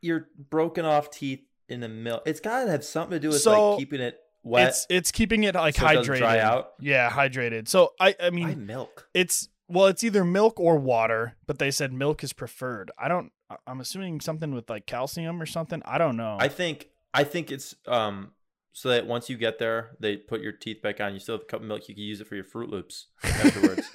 your 0.00 0.28
broken 0.50 0.84
off 0.84 1.10
teeth 1.10 1.40
in 1.68 1.80
the 1.80 1.88
milk. 1.88 2.22
It's 2.26 2.40
got 2.40 2.64
to 2.64 2.70
have 2.70 2.84
something 2.84 3.16
to 3.16 3.20
do 3.20 3.28
with 3.28 3.40
So, 3.40 3.70
like 3.70 3.78
keeping 3.78 4.00
it 4.00 4.18
wet. 4.42 4.68
it's 4.68 4.86
it's 4.90 5.10
keeping 5.12 5.44
it 5.44 5.54
like 5.54 5.76
So 5.76 5.86
it 5.86 5.96
hydrated 5.98 6.16
dry 6.18 6.38
out? 6.40 6.72
yeah 6.78 7.08
hydrated 7.10 7.68
so 7.68 7.92
i 7.98 8.14
i 8.20 8.30
mean 8.30 8.48
Why 8.48 8.54
milk. 8.54 9.08
It's 9.14 9.48
well, 9.66 9.86
it's 9.86 10.04
either 10.04 10.24
milk 10.24 10.60
or 10.60 10.76
water, 10.76 11.36
but 11.46 11.58
they 11.58 11.70
said 11.70 11.90
milk 11.90 12.22
is 12.22 12.34
preferred. 12.34 12.90
I 12.98 13.08
don't. 13.08 13.32
I'm 13.66 13.80
assuming 13.80 14.20
something 14.20 14.54
with 14.54 14.68
like 14.68 14.84
calcium 14.84 15.40
or 15.40 15.46
something. 15.46 15.80
I 15.86 15.96
don't 15.96 16.18
know. 16.18 16.36
I 16.38 16.48
think 16.48 16.90
I 17.14 17.24
think 17.24 17.50
it's 17.50 17.74
um 17.86 18.32
so 18.74 18.88
that 18.88 19.06
once 19.06 19.30
you 19.30 19.36
get 19.36 19.60
there, 19.60 19.92
they 20.00 20.16
put 20.16 20.40
your 20.40 20.50
teeth 20.50 20.82
back 20.82 21.00
on. 21.00 21.14
You 21.14 21.20
still 21.20 21.36
have 21.36 21.42
a 21.42 21.46
cup 21.46 21.60
of 21.60 21.66
milk. 21.66 21.88
You 21.88 21.94
can 21.94 22.02
use 22.02 22.20
it 22.20 22.26
for 22.26 22.34
your 22.34 22.44
Froot 22.44 22.68
Loops 22.68 23.06
afterwards. 23.22 23.88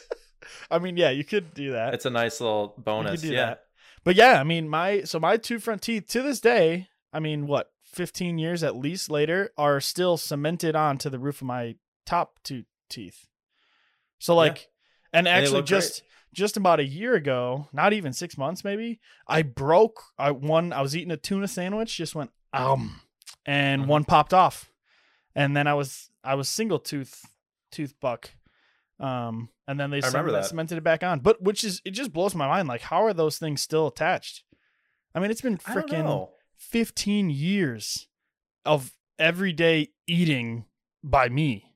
I 0.72 0.80
mean, 0.80 0.96
yeah, 0.96 1.10
you 1.10 1.24
could 1.24 1.54
do 1.54 1.72
that. 1.72 1.94
it's 1.94 2.04
a 2.04 2.10
nice 2.10 2.40
little 2.40 2.74
bonus. 2.76 3.22
yeah. 3.22 3.46
that. 3.46 3.64
But 4.02 4.16
yeah, 4.16 4.40
I 4.40 4.44
mean, 4.44 4.68
my 4.68 5.02
so 5.02 5.20
my 5.20 5.36
two 5.36 5.60
front 5.60 5.82
teeth 5.82 6.08
to 6.08 6.22
this 6.22 6.40
day. 6.40 6.88
I 7.12 7.20
mean, 7.20 7.46
what 7.46 7.70
15 7.84 8.38
years 8.38 8.64
at 8.64 8.76
least 8.76 9.08
later 9.08 9.50
are 9.56 9.80
still 9.80 10.16
cemented 10.16 10.74
onto 10.74 11.08
the 11.08 11.18
roof 11.18 11.40
of 11.40 11.46
my 11.46 11.76
top 12.04 12.40
two 12.42 12.64
teeth. 12.90 13.26
So 14.18 14.34
like, 14.34 14.68
and 15.12 15.26
they 15.26 15.30
actually 15.30 15.58
look 15.58 15.68
great. 15.68 15.78
just 15.78 16.02
just 16.34 16.56
about 16.56 16.80
a 16.80 16.84
year 16.84 17.14
ago, 17.14 17.68
not 17.72 17.92
even 17.92 18.12
six 18.12 18.36
months 18.36 18.64
maybe, 18.64 18.98
I 19.28 19.42
broke. 19.42 20.02
I 20.18 20.32
one. 20.32 20.72
I 20.72 20.82
was 20.82 20.96
eating 20.96 21.12
a 21.12 21.16
tuna 21.16 21.46
sandwich, 21.46 21.96
just 21.96 22.16
went 22.16 22.30
um, 22.52 23.00
and 23.48 23.84
Mhm. 23.84 23.86
one 23.86 24.04
popped 24.04 24.34
off, 24.34 24.70
and 25.34 25.56
then 25.56 25.66
I 25.66 25.74
was 25.74 26.10
I 26.22 26.34
was 26.34 26.48
single 26.48 26.78
tooth 26.78 27.24
tooth 27.72 27.98
buck. 28.00 28.30
Um, 29.00 29.48
and 29.66 29.78
then 29.78 29.90
they 29.90 29.98
I 29.98 30.00
that. 30.42 30.46
cemented 30.46 30.76
it 30.78 30.84
back 30.84 31.02
on. 31.02 31.20
But 31.20 31.40
which 31.42 31.62
is 31.64 31.80
it 31.84 31.92
just 31.92 32.12
blows 32.12 32.34
my 32.34 32.46
mind. 32.46 32.68
Like, 32.68 32.82
how 32.82 33.04
are 33.04 33.14
those 33.14 33.38
things 33.38 33.62
still 33.62 33.86
attached? 33.86 34.44
I 35.14 35.20
mean, 35.20 35.30
it's 35.30 35.40
been 35.40 35.56
freaking 35.58 36.28
15 36.56 37.30
years 37.30 38.08
of 38.64 38.92
everyday 39.18 39.88
eating 40.06 40.66
by 41.02 41.28
me. 41.28 41.72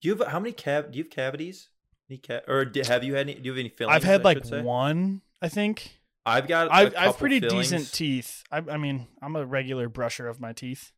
Do 0.00 0.08
you 0.08 0.16
have 0.16 0.28
how 0.28 0.38
many 0.38 0.52
cav? 0.54 0.92
Do 0.92 0.98
you 0.98 1.04
have 1.04 1.10
cavities? 1.10 1.68
Any 2.08 2.18
ca- 2.18 2.42
or 2.46 2.64
do, 2.64 2.82
have 2.86 3.02
you 3.04 3.14
had 3.14 3.28
any? 3.28 3.34
Do 3.34 3.42
you 3.44 3.50
have 3.52 3.58
any 3.58 3.68
fillings? 3.70 3.96
I've 3.96 4.04
had 4.04 4.20
I 4.20 4.24
like 4.24 4.44
one, 4.64 5.22
I 5.42 5.48
think. 5.48 6.00
I've 6.26 6.48
got. 6.48 6.68
a 6.68 6.72
I've, 6.72 6.94
I've 6.96 7.18
pretty 7.18 7.40
fillings. 7.40 7.70
decent 7.70 7.92
teeth. 7.92 8.42
I, 8.50 8.58
I 8.70 8.76
mean, 8.76 9.06
I'm 9.22 9.36
a 9.36 9.44
regular 9.44 9.88
brusher 9.88 10.28
of 10.28 10.40
my 10.40 10.52
teeth. 10.52 10.92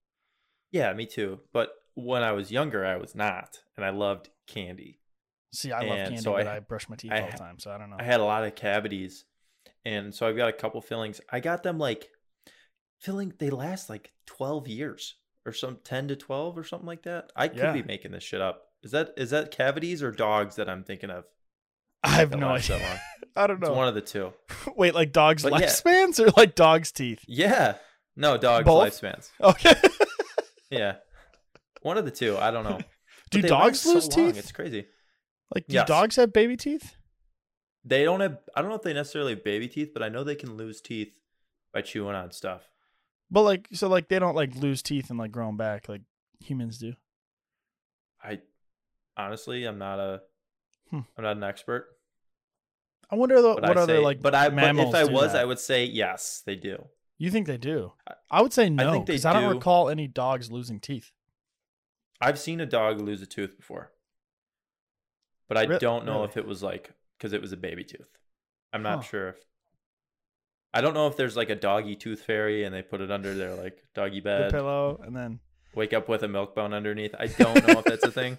Yeah, 0.73 0.93
me 0.93 1.07
too. 1.07 1.41
But 1.53 1.71
when 1.95 2.23
I 2.23 2.33
was 2.33 2.51
younger, 2.53 2.85
I 2.85 2.97
was 2.97 3.15
not, 3.15 3.59
and 3.77 3.85
I 3.85 3.91
loved 3.91 4.29
candy. 4.47 5.01
See, 5.53 5.73
I 5.73 5.81
love 5.81 5.97
candy, 5.97 6.17
so 6.19 6.33
but 6.33 6.47
I- 6.47 6.57
I, 6.57 6.61
brush 6.61 6.89
my 6.89 6.97
teeth 6.97 7.13
I 7.13 7.23
all 7.23 7.31
the 7.31 7.37
time, 7.39 7.59
so 7.59 7.71
I 7.71 7.79
don't 7.79 7.91
know. 7.91 7.97
I 7.99 8.03
had 8.05 8.21
a 8.21 8.25
lot 8.25 8.45
of 8.45 8.55
cavities, 8.55 9.25
and 9.85 10.15
so 10.15 10.29
I've 10.29 10.37
got 10.37 10.49
a 10.49 10.53
couple 10.53 10.81
fillings. 10.81 11.21
I 11.31 11.41
got 11.41 11.63
them 11.63 11.79
like 11.79 12.09
filling. 13.01 13.33
They 13.39 13.51
last 13.51 13.89
like 13.89 14.13
twelve 14.27 14.69
years 14.69 15.15
or 15.47 15.53
some 15.53 15.79
ten 15.83 16.09
to 16.09 16.17
twelve 16.17 16.59
or 16.59 16.65
something 16.65 16.87
like 16.87 17.03
that. 17.05 17.31
I 17.35 17.49
could 17.49 17.59
Yeah. 17.59 17.73
be 17.73 17.83
making 17.83 18.11
this 18.13 18.23
shit 18.25 18.41
up. 18.41 18.65
Is 18.83 18.91
that 18.93 19.15
is 19.17 19.31
that 19.31 19.51
cavities 19.51 20.03
or 20.03 20.13
dogs 20.13 20.57
that 20.57 20.69
I'm 20.69 20.85
thinking 20.85 21.11
of? 21.11 21.25
I 22.05 22.11
have 22.11 22.31
no 22.37 22.49
idea. 22.51 23.01
I 23.37 23.47
don't 23.47 23.59
It's 23.59 23.69
know. 23.69 23.75
one 23.75 23.89
of 23.89 23.95
the 23.95 24.01
two. 24.01 24.33
Wait, 24.77 24.95
like 24.95 25.13
dogs' 25.13 25.43
But 25.43 25.53
yeah. 25.61 25.67
lifespans 25.67 26.19
or 26.21 26.31
like 26.37 26.55
dogs' 26.55 26.93
teeth? 26.93 27.23
Yeah. 27.29 27.75
No, 28.17 28.37
dogs 28.39 28.65
Both? 28.65 29.01
lifespans. 29.01 29.31
Okay. 29.41 29.75
Yeah. 30.69 30.97
One 31.83 31.97
of 31.97 32.05
the 32.05 32.11
two. 32.11 32.37
I 32.37 32.51
don't 32.51 32.65
know. 32.65 32.81
do 33.31 33.41
dogs 33.41 33.63
last 33.65 33.83
so 33.85 33.93
lose 33.95 34.09
teeth? 34.09 34.37
It's 34.37 34.51
crazy. 34.51 34.87
Like, 35.55 35.69
do 35.69 35.75
Yes. 35.75 35.87
dogs 35.87 36.17
have 36.17 36.33
baby 36.33 36.57
teeth? 36.57 36.97
They 37.85 38.03
don't 38.03 38.19
have. 38.19 38.39
I 38.57 38.63
don't 38.63 38.71
know 38.71 38.77
if 38.77 38.83
they 38.83 38.93
necessarily 38.93 39.35
have 39.35 39.45
baby 39.45 39.69
teeth, 39.69 39.91
but 39.95 40.03
I 40.03 40.09
know 40.09 40.25
they 40.25 40.35
can 40.35 40.57
lose 40.57 40.81
teeth 40.81 41.17
by 41.73 41.83
chewing 41.83 42.17
on 42.17 42.33
stuff. 42.33 42.69
But 43.31 43.43
like, 43.43 43.69
so 43.75 43.87
like 43.89 44.09
they 44.09 44.19
don't 44.19 44.35
like 44.35 44.57
lose 44.57 44.83
teeth 44.83 45.09
and 45.09 45.21
like 45.21 45.31
grow 45.31 45.47
'em 45.47 45.57
back 45.57 45.89
like 45.89 46.03
humans 46.41 46.79
do. 46.79 46.95
I 48.21 48.41
honestly, 49.17 49.65
I'm 49.67 49.79
not 49.79 50.01
a. 50.01 50.23
Hmm. 50.91 51.01
am 51.17 51.23
not 51.25 51.37
an 51.37 51.45
expert. 51.45 51.87
I 53.11 53.15
wonder 53.17 53.41
though, 53.41 53.55
But 53.55 53.63
what 53.69 53.79
I 53.79 53.83
other 53.83 53.97
say, 53.97 54.03
like 54.03 54.21
but 54.23 54.35
I. 54.35 54.49
But 54.49 54.77
if 54.77 54.95
I 54.95 55.05
was, 55.05 55.33
that. 55.33 55.43
I 55.43 55.45
would 55.45 55.59
say 55.61 55.85
yes, 55.85 56.43
they 56.45 56.57
do. 56.57 56.87
You 57.19 57.31
think 57.31 57.47
they 57.47 57.57
do? 57.57 57.93
I- 58.09 58.15
I 58.31 58.43
would 58.43 58.53
say 58.53 58.69
no 58.69 58.93
think 58.93 59.07
they 59.07 59.13
because 59.15 59.25
I 59.25 59.33
don't 59.33 59.55
recall 59.55 59.89
any 59.89 60.07
dogs 60.09 60.51
losing 60.51 60.81
teeth. 60.81 61.13
I've 62.21 62.39
seen 62.39 62.61
a 62.61 62.67
dog 62.67 63.01
lose 63.01 63.23
a 63.23 63.27
tooth 63.27 63.57
before, 63.57 63.93
but 65.49 65.57
I 65.57 65.67
don't 65.67 66.05
know 66.07 66.15
really? 66.15 66.25
if 66.25 66.37
it 66.37 66.47
was 66.47 66.63
like 66.63 66.91
because 67.17 67.33
it 67.33 67.41
was 67.41 67.53
a 67.53 67.57
baby 67.57 67.85
tooth. 67.85 68.09
I'm 68.73 68.83
not 68.83 68.97
Huh. 68.97 69.03
sure 69.03 69.29
if. 69.31 69.37
I 70.75 70.81
don't 70.83 70.93
know 70.95 71.07
if 71.07 71.17
there's 71.17 71.37
like 71.37 71.49
a 71.49 71.55
doggy 71.55 71.95
tooth 71.97 72.21
fairy 72.23 72.65
and 72.65 72.75
they 72.75 72.83
put 72.83 73.01
it 73.01 73.11
under 73.11 73.35
their 73.35 73.55
like 73.55 73.83
doggy 73.95 74.21
The 74.21 74.25
bed. 74.25 74.51
pillow 74.51 75.01
and 75.05 75.17
then 75.17 75.41
wake 75.75 75.93
up 75.95 76.09
with 76.09 76.23
a 76.23 76.29
milk 76.29 76.55
bone 76.55 76.75
underneath. 76.75 77.15
I 77.19 77.29
don't 77.29 77.67
know 77.67 77.79
if 77.79 77.85
that's 77.85 78.05
a 78.05 78.11
thing, 78.11 78.37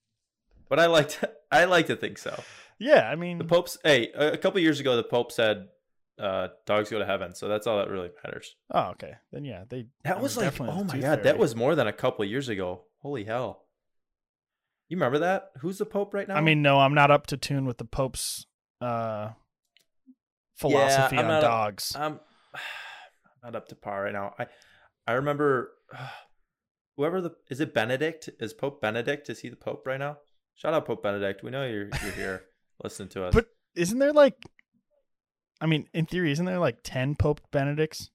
but 0.68 0.78
I 0.80 0.86
like 0.86 1.08
to, 1.20 1.30
I 1.50 1.64
like 1.64 1.86
to 1.86 1.96
think 1.96 2.18
so. 2.18 2.42
Yeah, 2.78 3.08
I 3.10 3.16
mean, 3.16 3.38
The 3.38 3.44
Pope's 3.44 3.78
hey, 3.84 4.10
a 4.14 4.32
a 4.32 4.36
couple 4.36 4.60
years 4.60 4.80
ago, 4.80 4.96
the 4.96 5.02
Pope 5.04 5.32
said 5.32 5.68
uh, 6.18 6.48
dogs 6.66 6.90
go 6.90 6.98
to 6.98 7.06
heaven, 7.06 7.34
so 7.34 7.48
that's 7.48 7.66
all 7.66 7.78
that 7.78 7.88
really 7.90 8.10
matters. 8.24 8.54
oh 8.72 8.90
okay, 8.90 9.14
then 9.32 9.44
yeah, 9.44 9.64
they. 9.68 9.86
That 10.04 10.18
I 10.18 10.20
was 10.20 10.36
mean, 10.36 10.46
like, 10.46 10.60
oh 10.60 10.84
my 10.84 10.98
god, 10.98 11.22
that 11.24 11.38
was 11.38 11.56
more 11.56 11.74
than 11.74 11.86
a 11.86 11.92
couple 11.92 12.24
years 12.24 12.48
ago. 12.48 12.84
Holy 13.00 13.24
hell! 13.24 13.64
You 14.88 14.96
remember 14.96 15.18
that? 15.20 15.50
Who's 15.60 15.78
the 15.78 15.86
Pope 15.86 16.14
right 16.14 16.28
now? 16.28 16.34
I 16.36 16.40
mean, 16.40 16.62
no, 16.62 16.78
I'm 16.80 16.94
not 16.94 17.10
up 17.10 17.26
to 17.28 17.36
tune 17.36 17.64
with 17.64 17.78
the 17.78 17.84
Pope's 17.84 18.46
uh 18.80 19.30
philosophy 20.56 21.16
on 21.16 21.26
not- 21.28 21.40
dogs. 21.42 21.94
I'm 21.98 22.20
not 23.42 23.56
up 23.56 23.68
to 23.68 23.74
par 23.74 24.04
right 24.04 24.12
now. 24.12 24.34
I 24.38 24.46
I 25.06 25.12
remember 25.12 25.72
whoever 26.96 27.20
the 27.20 27.30
is 27.50 27.60
it 27.60 27.74
Benedict? 27.74 28.28
Is 28.38 28.52
Pope 28.52 28.80
Benedict? 28.80 29.28
Is 29.30 29.40
he 29.40 29.48
the 29.48 29.56
Pope 29.56 29.86
right 29.86 29.98
now? 29.98 30.18
Shout 30.54 30.74
out 30.74 30.86
Pope 30.86 31.02
Benedict. 31.02 31.42
We 31.42 31.50
know 31.50 31.66
you're 31.66 31.88
you're 32.02 32.12
here. 32.12 32.44
Listen 32.82 33.08
to 33.08 33.24
us. 33.26 33.34
But 33.34 33.46
isn't 33.74 33.98
there 33.98 34.12
like 34.12 34.36
I 35.60 35.66
mean, 35.66 35.86
in 35.94 36.06
theory, 36.06 36.32
isn't 36.32 36.44
there 36.44 36.58
like 36.58 36.78
ten 36.82 37.14
Pope 37.14 37.40
Benedicts? 37.52 38.10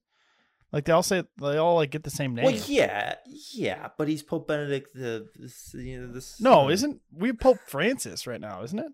Like 0.73 0.83
they 0.83 0.91
all 0.91 1.03
say 1.03 1.23
they 1.39 1.57
all 1.57 1.75
like 1.75 1.91
get 1.91 2.03
the 2.03 2.09
same 2.09 2.35
name. 2.35 2.43
Well, 2.45 2.53
yeah, 2.67 3.15
yeah, 3.53 3.87
but 3.97 4.09
he's 4.09 4.21
Pope 4.21 4.49
Benedict 4.49 4.93
the 4.93 5.29
this, 5.35 5.73
you 5.73 6.01
know, 6.01 6.11
this. 6.11 6.41
No, 6.41 6.65
uh, 6.65 6.69
isn't 6.71 7.01
we 7.11 7.29
have 7.29 7.39
Pope 7.39 7.59
Francis 7.65 8.27
right 8.27 8.41
now, 8.41 8.63
isn't 8.63 8.77
it? 8.77 8.91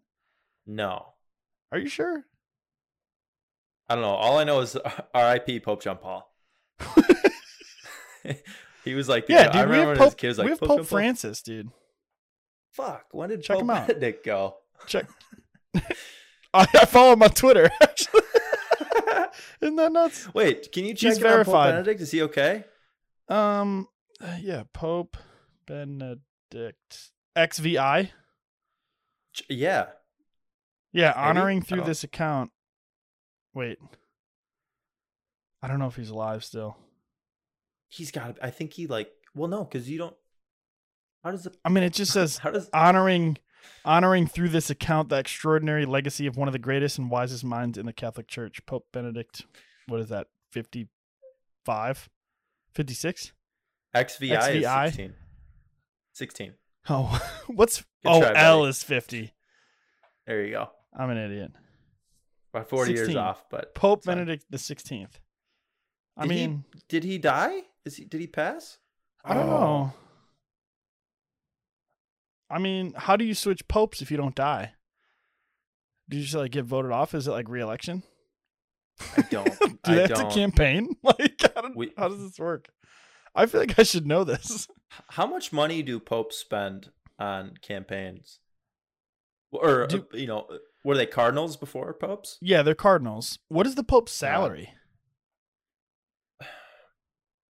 No, 0.67 1.13
Are 1.71 1.79
you 1.79 1.89
sure? 1.89 2.25
I 3.89 3.95
don't 3.95 4.03
know. 4.03 4.09
All 4.09 4.37
I 4.37 4.43
know 4.43 4.61
is 4.61 4.77
R.I.P. 5.13 5.59
Pope 5.59 5.83
John 5.83 5.97
Paul. 5.97 6.31
he 8.85 8.93
was 8.93 9.09
like, 9.09 9.27
the 9.27 9.33
yeah, 9.33 9.45
guy- 9.51 9.59
I 9.59 9.61
dude, 9.63 9.69
we 9.69 9.75
remember 9.77 9.87
when 9.87 9.97
his 9.97 10.05
Pope, 10.09 10.17
kid 10.17 10.27
was 10.29 10.37
like, 10.37 10.45
we 10.45 10.51
have 10.51 10.59
Pope, 10.59 10.77
Pope 10.77 10.85
Francis, 10.85 11.41
dude. 11.41 11.69
Fuck, 12.71 13.07
when 13.11 13.29
did 13.29 13.43
Check 13.43 13.55
Pope 13.55 13.63
him 13.63 13.69
out. 13.71 13.87
Benedict 13.87 14.25
go? 14.25 14.57
Check. 14.87 15.07
I, 16.53 16.67
I 16.73 16.85
follow 16.85 17.13
him 17.13 17.23
on 17.23 17.29
Twitter. 17.31 17.69
Actually, 17.81 18.21
isn't 19.61 19.75
that 19.75 19.91
nuts? 19.91 20.33
Wait, 20.33 20.71
can 20.71 20.85
you 20.85 20.93
check 20.93 21.13
He's 21.13 21.17
it 21.21 21.45
Pope. 21.45 21.53
Benedict? 21.65 22.01
Is 22.01 22.11
he 22.11 22.21
okay? 22.23 22.65
Um, 23.27 23.87
uh, 24.21 24.37
yeah, 24.41 24.63
Pope 24.73 25.17
Benedict 25.65 27.11
XVI. 27.35 28.09
Yeah, 29.49 29.85
Yeah, 30.91 31.13
honoring 31.15 31.59
I 31.59 31.61
through 31.61 31.81
this 31.85 32.03
account. 32.03 32.51
Wait, 33.55 33.79
I 35.61 35.67
don't 35.67 35.79
know 35.79 35.87
if 35.87 35.95
he's 35.95 36.09
alive 36.11 36.43
still. 36.43 36.77
he's 37.89 38.11
got. 38.11 38.37
I 38.41 38.51
think 38.51 38.73
he 38.73 38.85
like. 38.87 39.09
Well, 39.33 39.49
no, 39.49 39.63
because 39.63 39.89
you 39.89 39.97
don't. 39.97 40.15
How 41.23 41.31
does 41.31 41.45
it? 41.47 41.57
I 41.65 41.69
mean, 41.69 41.83
it 41.83 41.93
just 41.93 42.11
says 42.13 42.37
How 42.37 42.51
does? 42.51 42.69
honoring 42.73 43.37
honoring 43.85 44.27
through 44.27 44.49
this 44.49 44.69
account 44.69 45.09
the 45.09 45.17
extraordinary 45.17 45.85
legacy 45.85 46.25
of 46.27 46.37
one 46.37 46.47
of 46.47 46.51
the 46.53 46.59
greatest 46.59 46.97
and 46.97 47.09
wisest 47.09 47.43
minds 47.43 47.77
in 47.77 47.85
the 47.85 47.93
Catholic 47.93 48.27
Church, 48.27 48.65
Pope 48.65 48.87
Benedict. 48.91 49.45
What 49.87 49.99
is 49.99 50.09
that? 50.09 50.27
55? 50.51 52.09
56? 52.73 53.31
XVI, 53.95 54.29
XVI? 54.63 54.85
16. 54.85 55.13
16. 56.13 56.53
Oh, 56.89 57.19
what's 57.47 57.77
Good 57.81 57.85
Oh, 58.05 58.19
try, 58.21 58.33
L 58.35 58.59
buddy. 58.61 58.69
is 58.69 58.83
50. 58.83 59.33
There 60.27 60.43
you 60.43 60.51
go. 60.51 60.69
I'm 60.97 61.09
an 61.09 61.17
idiot. 61.17 61.51
By 62.51 62.63
40 62.63 62.93
years 62.93 63.15
off, 63.15 63.45
but 63.49 63.73
Pope. 63.73 64.03
Benedict 64.03 64.45
the 64.49 64.57
16th. 64.57 65.07
I 66.15 66.27
Did 66.27 66.31
he- 66.31 66.47
mean, 66.47 66.63
did 66.87 67.03
he 67.03 67.17
die? 67.17 67.61
Is 67.85 67.95
he? 67.97 68.05
Did 68.05 68.21
he 68.21 68.27
pass? 68.27 68.77
I 69.25 69.33
don't 69.33 69.47
Oh. 69.47 69.49
know. 69.49 69.93
I 72.49 72.59
mean, 72.59 72.93
how 72.95 73.15
do 73.15 73.25
you 73.25 73.33
switch 73.33 73.67
popes 73.67 74.01
if 74.01 74.11
you 74.11 74.17
don't 74.17 74.35
die? 74.35 74.73
Do 76.09 76.17
you 76.17 76.23
just 76.23 76.35
like 76.35 76.51
get 76.51 76.65
voted 76.65 76.91
off? 76.91 77.13
Is 77.15 77.27
it 77.27 77.31
like 77.31 77.49
re-election? 77.49 78.03
I 79.17 79.21
don't. 79.23 79.45
Do 79.59 79.77
I 79.85 79.95
they 79.95 80.01
have 80.01 80.09
don't. 80.09 80.29
to 80.29 80.35
campaign? 80.35 80.95
Like, 81.03 81.41
how, 81.55 81.61
do- 81.61 81.73
We- 81.75 81.93
how 81.97 82.09
does 82.09 82.19
this 82.19 82.37
work? 82.39 82.69
I 83.35 83.45
feel 83.47 83.61
like 83.61 83.79
I 83.79 83.83
should 83.83 84.05
know 84.05 84.23
this. 84.23 84.67
How 85.09 85.25
much 85.25 85.51
money 85.51 85.81
do 85.81 85.99
popes 85.99 86.37
spend 86.37 86.91
on 87.17 87.55
campaigns? 87.63 88.37
Or 89.51 89.87
Do- 89.87 90.05
uh, 90.13 90.17
you 90.17 90.27
know, 90.27 90.47
were 90.85 90.95
they 90.95 91.07
cardinals 91.07 91.57
before 91.57 91.91
popes? 91.93 92.37
Yeah, 92.41 92.61
they're 92.61 92.75
cardinals. 92.75 93.39
What 93.47 93.65
is 93.65 93.73
the 93.73 93.83
pope's 93.83 94.11
salary? 94.11 94.69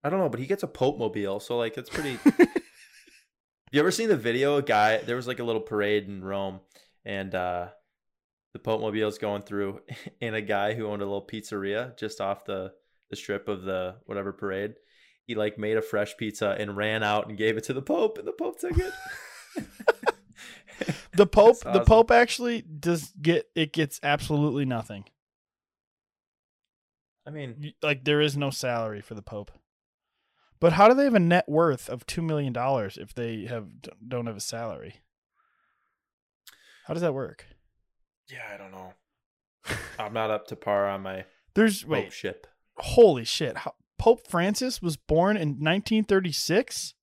I 0.04 0.10
don't 0.10 0.18
know, 0.20 0.28
but 0.28 0.40
he 0.40 0.46
gets 0.46 0.62
a 0.62 0.66
pope 0.68 0.98
mobile, 0.98 1.40
so 1.40 1.56
like 1.56 1.76
it's 1.78 1.90
pretty. 1.90 2.18
You 3.70 3.80
ever 3.80 3.90
seen 3.90 4.08
the 4.08 4.16
video? 4.16 4.56
A 4.56 4.62
guy 4.62 4.98
there 4.98 5.16
was 5.16 5.26
like 5.26 5.38
a 5.38 5.44
little 5.44 5.60
parade 5.60 6.08
in 6.08 6.22
Rome, 6.22 6.60
and 7.04 7.34
uh 7.34 7.68
the 8.52 8.58
pope 8.58 8.80
mobile's 8.80 9.18
going 9.18 9.42
through, 9.42 9.80
and 10.20 10.34
a 10.34 10.42
guy 10.42 10.74
who 10.74 10.86
owned 10.86 11.02
a 11.02 11.06
little 11.06 11.26
pizzeria 11.26 11.96
just 11.96 12.20
off 12.20 12.44
the 12.44 12.72
the 13.10 13.16
strip 13.16 13.48
of 13.48 13.62
the 13.62 13.96
whatever 14.06 14.32
parade. 14.32 14.74
He 15.26 15.34
like 15.34 15.58
made 15.58 15.76
a 15.76 15.82
fresh 15.82 16.16
pizza 16.16 16.56
and 16.58 16.76
ran 16.76 17.02
out 17.02 17.28
and 17.28 17.38
gave 17.38 17.56
it 17.56 17.64
to 17.64 17.72
the 17.72 17.82
pope, 17.82 18.18
and 18.18 18.26
the 18.26 18.32
pope 18.32 18.58
took 18.58 18.78
it. 18.78 18.92
The 21.12 21.26
pope, 21.26 21.60
That's 21.60 21.78
the 21.78 21.84
pope 21.84 22.10
actually 22.10 22.62
does 22.62 23.12
get 23.20 23.50
it. 23.54 23.72
Gets 23.72 24.00
absolutely 24.02 24.64
nothing. 24.64 25.04
I 27.26 27.30
mean, 27.30 27.74
Like 27.82 28.04
there 28.04 28.20
is 28.20 28.36
no 28.36 28.50
salary 28.50 29.00
for 29.00 29.14
the 29.14 29.22
pope. 29.22 29.50
But 30.60 30.74
how 30.74 30.88
do 30.88 30.94
they 30.94 31.04
have 31.04 31.14
a 31.14 31.20
net 31.20 31.48
worth 31.48 31.88
of 31.88 32.04
two 32.06 32.20
million 32.22 32.52
dollars 32.52 32.98
if 32.98 33.14
they 33.14 33.46
have 33.46 33.68
don't 34.06 34.26
have 34.26 34.36
a 34.36 34.40
salary? 34.40 34.96
How 36.86 36.94
does 36.94 37.02
that 37.02 37.14
work? 37.14 37.46
yeah, 38.28 38.42
I 38.52 38.56
don't 38.56 38.70
know. 38.70 38.92
I'm 39.98 40.12
not 40.12 40.30
up 40.30 40.46
to 40.48 40.56
par 40.56 40.88
on 40.88 41.02
my 41.02 41.24
There's 41.54 41.82
pope 41.82 41.90
wait, 41.90 42.12
ship. 42.12 42.46
holy 42.76 43.24
shit! 43.24 43.56
How, 43.58 43.74
Pope 43.98 44.26
Francis 44.28 44.80
was 44.80 44.96
born 44.96 45.36
in 45.36 45.48
1936. 45.50 46.94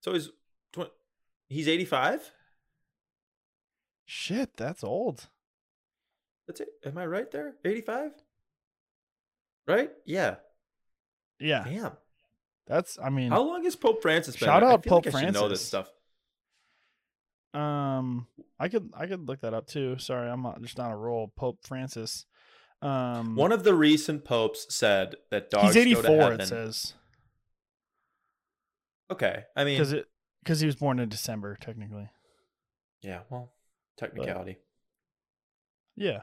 So 0.00 0.12
he's 0.14 0.30
tw- 0.72 0.90
he's 1.48 1.68
85. 1.68 2.32
Shit, 4.04 4.56
that's 4.56 4.82
old. 4.82 5.28
That's 6.48 6.60
it. 6.60 6.68
Am 6.84 6.98
I 6.98 7.06
right 7.06 7.30
there? 7.30 7.54
85? 7.64 8.10
Right? 9.68 9.90
Yeah. 10.04 10.36
Yeah, 11.42 11.64
Damn. 11.64 11.92
that's. 12.66 12.98
I 13.02 13.10
mean, 13.10 13.30
How 13.30 13.42
long 13.42 13.64
has 13.64 13.76
Pope 13.76 14.00
Francis 14.02 14.36
been? 14.36 14.46
Shout 14.46 14.62
out 14.62 14.70
like 14.80 14.86
Pope 14.86 15.06
I 15.14 15.20
should 15.20 15.34
know 15.34 15.48
this 15.48 15.64
stuff. 15.64 15.90
um, 17.54 18.26
I 18.58 18.68
could 18.68 18.90
I 18.96 19.06
could 19.06 19.26
look 19.28 19.40
that 19.40 19.54
up 19.54 19.66
too. 19.66 19.98
Sorry, 19.98 20.30
I'm 20.30 20.42
not 20.42 20.60
just 20.62 20.78
on 20.80 20.90
a 20.90 20.96
roll. 20.96 21.32
Pope 21.36 21.58
Francis. 21.62 22.26
Um, 22.80 23.36
One 23.36 23.52
of 23.52 23.62
the 23.62 23.74
recent 23.74 24.24
popes 24.24 24.66
said 24.74 25.14
that 25.30 25.50
dogs 25.50 25.74
he's 25.74 25.94
go 25.94 26.02
to 26.02 26.08
84. 26.08 26.32
It 26.32 26.46
says. 26.48 26.94
Okay. 29.10 29.44
I 29.54 29.64
mean, 29.64 29.74
because 29.74 29.92
it 29.92 30.06
because 30.42 30.60
he 30.60 30.66
was 30.66 30.76
born 30.76 30.98
in 30.98 31.08
December 31.08 31.56
technically. 31.60 32.08
yeah. 33.02 33.20
Well, 33.30 33.52
technicality. 33.96 34.58
Yeah. 35.96 36.22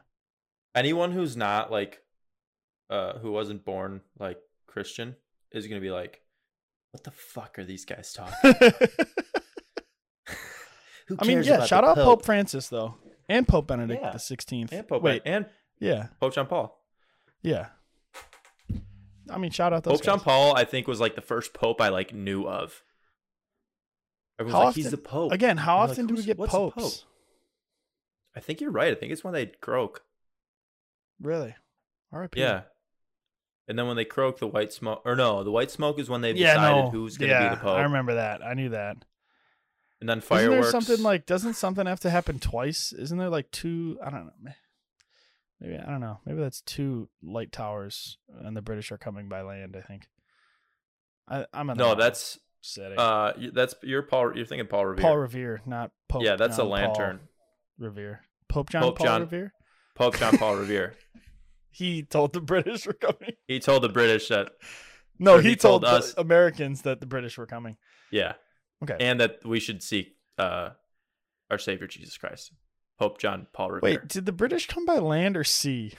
Anyone 0.75 1.11
who's 1.11 1.37
not 1.37 1.71
like, 1.71 2.01
uh, 2.89 3.19
who 3.19 3.31
wasn't 3.31 3.63
born 3.63 4.01
like 4.19 4.39
Christian 4.69 5.15
is 5.51 5.67
gonna 5.67 5.81
be 5.81 5.91
like, 5.91 6.21
what 6.91 7.03
the 7.03 7.11
fuck 7.11 7.59
are 7.59 7.65
these 7.65 7.85
guys 7.85 8.13
talking? 8.13 8.53
Who 11.07 11.17
I 11.19 11.25
mean, 11.25 11.43
yeah. 11.43 11.65
Shout 11.65 11.83
out 11.83 11.95
Pope 11.95 12.23
Francis 12.23 12.69
though, 12.69 12.95
and 13.27 13.47
Pope 13.47 13.67
Benedict 13.67 14.01
Yeah. 14.03 14.11
the 14.11 14.19
Sixteenth. 14.19 14.71
and 14.71 14.87
Pope 14.87 15.01
Wait, 15.03 15.23
and 15.25 15.45
yeah, 15.79 16.07
Pope 16.19 16.33
John 16.33 16.45
Paul. 16.47 16.79
yeah. 17.41 17.67
I 19.31 19.37
mean, 19.37 19.51
shout 19.51 19.73
out 19.73 19.83
those 19.83 19.97
Pope 19.99 20.05
John. 20.05 20.19
Paul, 20.19 20.55
I 20.55 20.65
think, 20.65 20.87
was 20.87 20.99
like 20.99 21.13
the 21.15 21.21
first 21.21 21.53
pope 21.53 21.79
I 21.81 21.89
like 21.89 22.13
knew 22.13 22.47
of. 22.47 22.81
Everyone's 24.39 24.59
How 24.59 24.65
like, 24.67 24.75
he's 24.75 24.89
the 24.89 24.97
pope. 24.97 25.31
Again, 25.31 25.57
how 25.57 25.75
You're 25.77 25.81
like, 25.81 25.89
often 25.91 26.07
do 26.07 26.15
we 26.15 26.23
get 26.23 26.39
a 26.39 26.47
pope? 26.47 26.73
popes? 26.75 27.05
I 28.35 28.39
think 28.39 28.59
you're 28.61 28.71
right. 28.71 28.91
I 28.91 28.95
think 28.95 29.11
it's 29.11 29.23
when 29.23 29.33
they 29.35 29.45
croak. 29.47 30.01
Really? 31.21 31.53
R.I.P. 32.11 32.39
Yeah. 32.39 32.61
And 33.69 33.77
then 33.79 33.85
when 33.87 33.95
they 33.95 34.03
croak, 34.05 34.39
the 34.39 34.47
white 34.47 34.73
smoke, 34.73 35.03
or 35.05 35.15
no, 35.15 35.43
the 35.43 35.51
white 35.51 35.69
smoke 35.71 35.99
is 35.99 36.09
when 36.09 36.21
they've 36.21 36.35
Yeah, 36.35 36.55
decided 36.55 36.85
no. 36.85 36.89
who's 36.89 37.17
going 37.17 37.29
to 37.29 37.35
yeah, 37.35 37.49
be 37.49 37.55
the 37.55 37.61
pope. 37.61 37.77
I 37.77 37.83
remember 37.83 38.15
that. 38.15 38.43
I 38.43 38.55
knew 38.55 38.69
that. 38.69 38.97
And 40.01 40.09
then 40.09 40.21
fireworks. 40.21 40.43
Isn't 40.51 40.61
there 40.61 40.81
something 40.81 41.03
like? 41.03 41.25
Doesn't 41.27 41.53
something 41.53 41.85
have 41.85 41.99
to 42.01 42.09
happen 42.09 42.39
twice? 42.39 42.91
Isn't 42.93 43.17
there 43.19 43.29
like 43.29 43.51
two? 43.51 43.99
I 44.03 44.09
don't 44.09 44.25
know. 44.25 44.51
Maybe 45.61 45.77
I 45.77 45.85
don't 45.89 45.99
know. 45.99 46.19
Maybe 46.25 46.39
that's 46.39 46.61
two 46.61 47.09
light 47.21 47.51
towers, 47.51 48.17
and 48.43 48.55
the 48.57 48.61
British 48.61 48.91
are 48.91 48.97
coming 48.97 49.29
by 49.29 49.41
land. 49.41 49.75
I 49.77 49.81
think. 49.85 50.07
I, 51.27 51.45
the 51.53 51.73
no, 51.75 51.93
that's 51.95 52.39
setting. 52.61 52.97
uh, 52.97 53.33
that's 53.53 53.75
you're 53.83 54.01
Paul. 54.01 54.35
You're 54.35 54.45
thinking 54.45 54.67
Paul 54.67 54.85
Revere. 54.87 55.01
Paul 55.03 55.17
Revere, 55.17 55.61
not 55.65 55.91
Pope. 56.07 56.23
yeah, 56.23 56.37
that's 56.37 56.57
John 56.57 56.65
a 56.65 56.69
lantern. 56.69 57.17
Paul 57.19 57.87
Revere. 57.87 58.21
Pope 58.47 58.69
John 58.69 58.81
Pope 58.81 58.97
Paul 58.97 59.05
John- 59.07 59.21
Revere. 59.21 59.53
Pope 59.95 60.17
John 60.17 60.37
Paul 60.37 60.55
Revere. 60.55 60.95
He 61.79 62.03
told 62.03 62.33
the 62.33 62.41
British 62.41 62.85
were 62.85 62.93
coming. 62.93 63.31
He 63.47 63.59
told 63.59 63.81
the 63.83 63.89
British 63.89 64.27
that 64.27 64.51
No, 65.19 65.37
he, 65.37 65.49
he 65.49 65.55
told, 65.55 65.81
told 65.81 65.93
the 65.93 65.97
us- 65.97 66.13
Americans 66.17 66.83
that 66.83 66.99
the 66.99 67.05
British 67.07 67.37
were 67.37 67.45
coming. 67.47 67.77
yeah, 68.11 68.33
Okay. 68.83 68.97
and 68.99 69.19
that 69.19 69.39
we 69.45 69.59
should 69.59 69.81
seek 69.83 70.15
uh, 70.37 70.69
our 71.49 71.57
Savior 71.57 71.87
Jesus 71.87 72.17
Christ. 72.17 72.51
Pope 72.97 73.17
John 73.17 73.47
Paul 73.53 73.71
Revere. 73.71 73.89
Wait, 74.01 74.07
did 74.09 74.25
the 74.25 74.31
British 74.33 74.67
come 74.67 74.85
by 74.85 74.97
land 74.99 75.35
or 75.37 75.43
sea? 75.45 75.93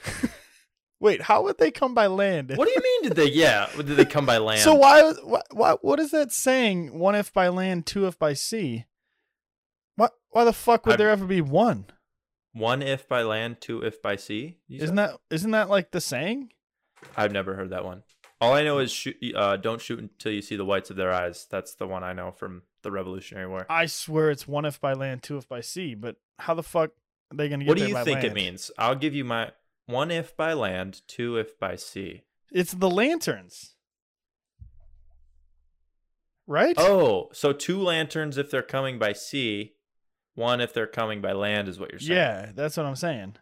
Wait, 0.99 1.23
how 1.23 1.41
would 1.41 1.57
they 1.57 1.71
come 1.71 1.95
by 1.95 2.05
land? 2.05 2.51
What 2.55 2.67
do 2.67 2.71
you 2.75 2.81
mean? 2.81 3.09
Did 3.09 3.15
they? 3.17 3.29
Yeah, 3.31 3.67
did 3.75 3.87
they 3.87 4.05
come 4.05 4.27
by 4.27 4.37
land? 4.37 4.61
So 4.61 4.75
why, 4.75 5.11
why, 5.23 5.41
why, 5.51 5.71
what 5.81 5.99
is 5.99 6.11
that 6.11 6.31
saying? 6.31 6.97
One 6.99 7.15
if 7.15 7.33
by 7.33 7.47
land, 7.47 7.87
two 7.87 8.05
if 8.05 8.19
by 8.19 8.33
sea. 8.33 8.85
What? 9.95 10.11
Why 10.29 10.43
the 10.45 10.53
fuck 10.53 10.85
would 10.85 10.93
I've- 10.93 11.01
there 11.03 11.09
ever 11.09 11.25
be 11.25 11.41
one? 11.41 11.85
One 12.53 12.81
if 12.81 13.07
by 13.07 13.23
land, 13.23 13.61
two 13.61 13.81
if 13.81 14.01
by 14.01 14.15
sea. 14.15 14.57
you 14.67 14.77
Isn't 14.83 14.97
said? 14.97 15.09
that 15.09 15.19
isn't 15.29 15.51
that 15.51 15.69
like 15.69 15.91
the 15.91 16.01
saying? 16.01 16.51
I've 17.17 17.31
never 17.31 17.55
heard 17.55 17.69
that 17.71 17.85
one. 17.85 18.03
All 18.39 18.53
I 18.53 18.63
know 18.63 18.79
is 18.79 18.91
shoot. 18.91 19.17
Uh, 19.35 19.57
don't 19.57 19.79
shoot 19.81 19.99
until 19.99 20.31
you 20.31 20.41
see 20.41 20.55
the 20.55 20.65
whites 20.65 20.89
of 20.89 20.95
their 20.95 21.11
eyes. 21.11 21.47
That's 21.49 21.75
the 21.75 21.87
one 21.87 22.03
I 22.03 22.13
know 22.13 22.31
from 22.31 22.63
the 22.81 22.91
Revolutionary 22.91 23.47
War. 23.47 23.65
I 23.69 23.85
swear 23.85 24.31
it's 24.31 24.47
one 24.47 24.65
if 24.65 24.81
by 24.81 24.93
land, 24.93 25.21
two 25.23 25.37
if 25.37 25.47
by 25.47 25.61
sea. 25.61 25.93
But 25.95 26.15
how 26.39 26.53
the 26.55 26.63
fuck 26.63 26.91
are 27.31 27.37
they 27.37 27.49
gonna 27.49 27.63
get 27.63 27.69
What 27.69 27.77
do 27.77 27.87
you 27.87 28.03
think 28.03 28.23
it 28.23 28.33
means? 28.33 28.71
I'll 28.77 28.95
give 28.95 29.13
you 29.13 29.23
my 29.23 29.51
one 29.85 30.09
if 30.11 30.35
by 30.35 30.53
land, 30.53 31.01
two 31.07 31.37
if 31.37 31.59
by 31.59 31.75
sea. 31.75 32.23
It's 32.51 32.73
the 32.73 32.89
lanterns, 32.89 33.75
right? 36.47 36.75
Oh, 36.77 37.29
so 37.33 37.53
two 37.53 37.79
lanterns 37.81 38.37
if 38.37 38.49
they're 38.51 38.61
coming 38.61 38.99
by 38.99 39.13
sea, 39.13 39.73
one 40.35 40.61
if 40.61 40.73
they're 40.73 40.87
coming 40.87 41.21
by 41.21 41.33
land 41.33 41.67
is 41.67 41.79
what 41.79 41.91
you're 41.91 41.99
saying. 41.99 42.17
yeah, 42.17 42.51
that's 42.55 42.77
what 42.77 42.85
I'm 42.85 42.95
saying. 42.95 43.35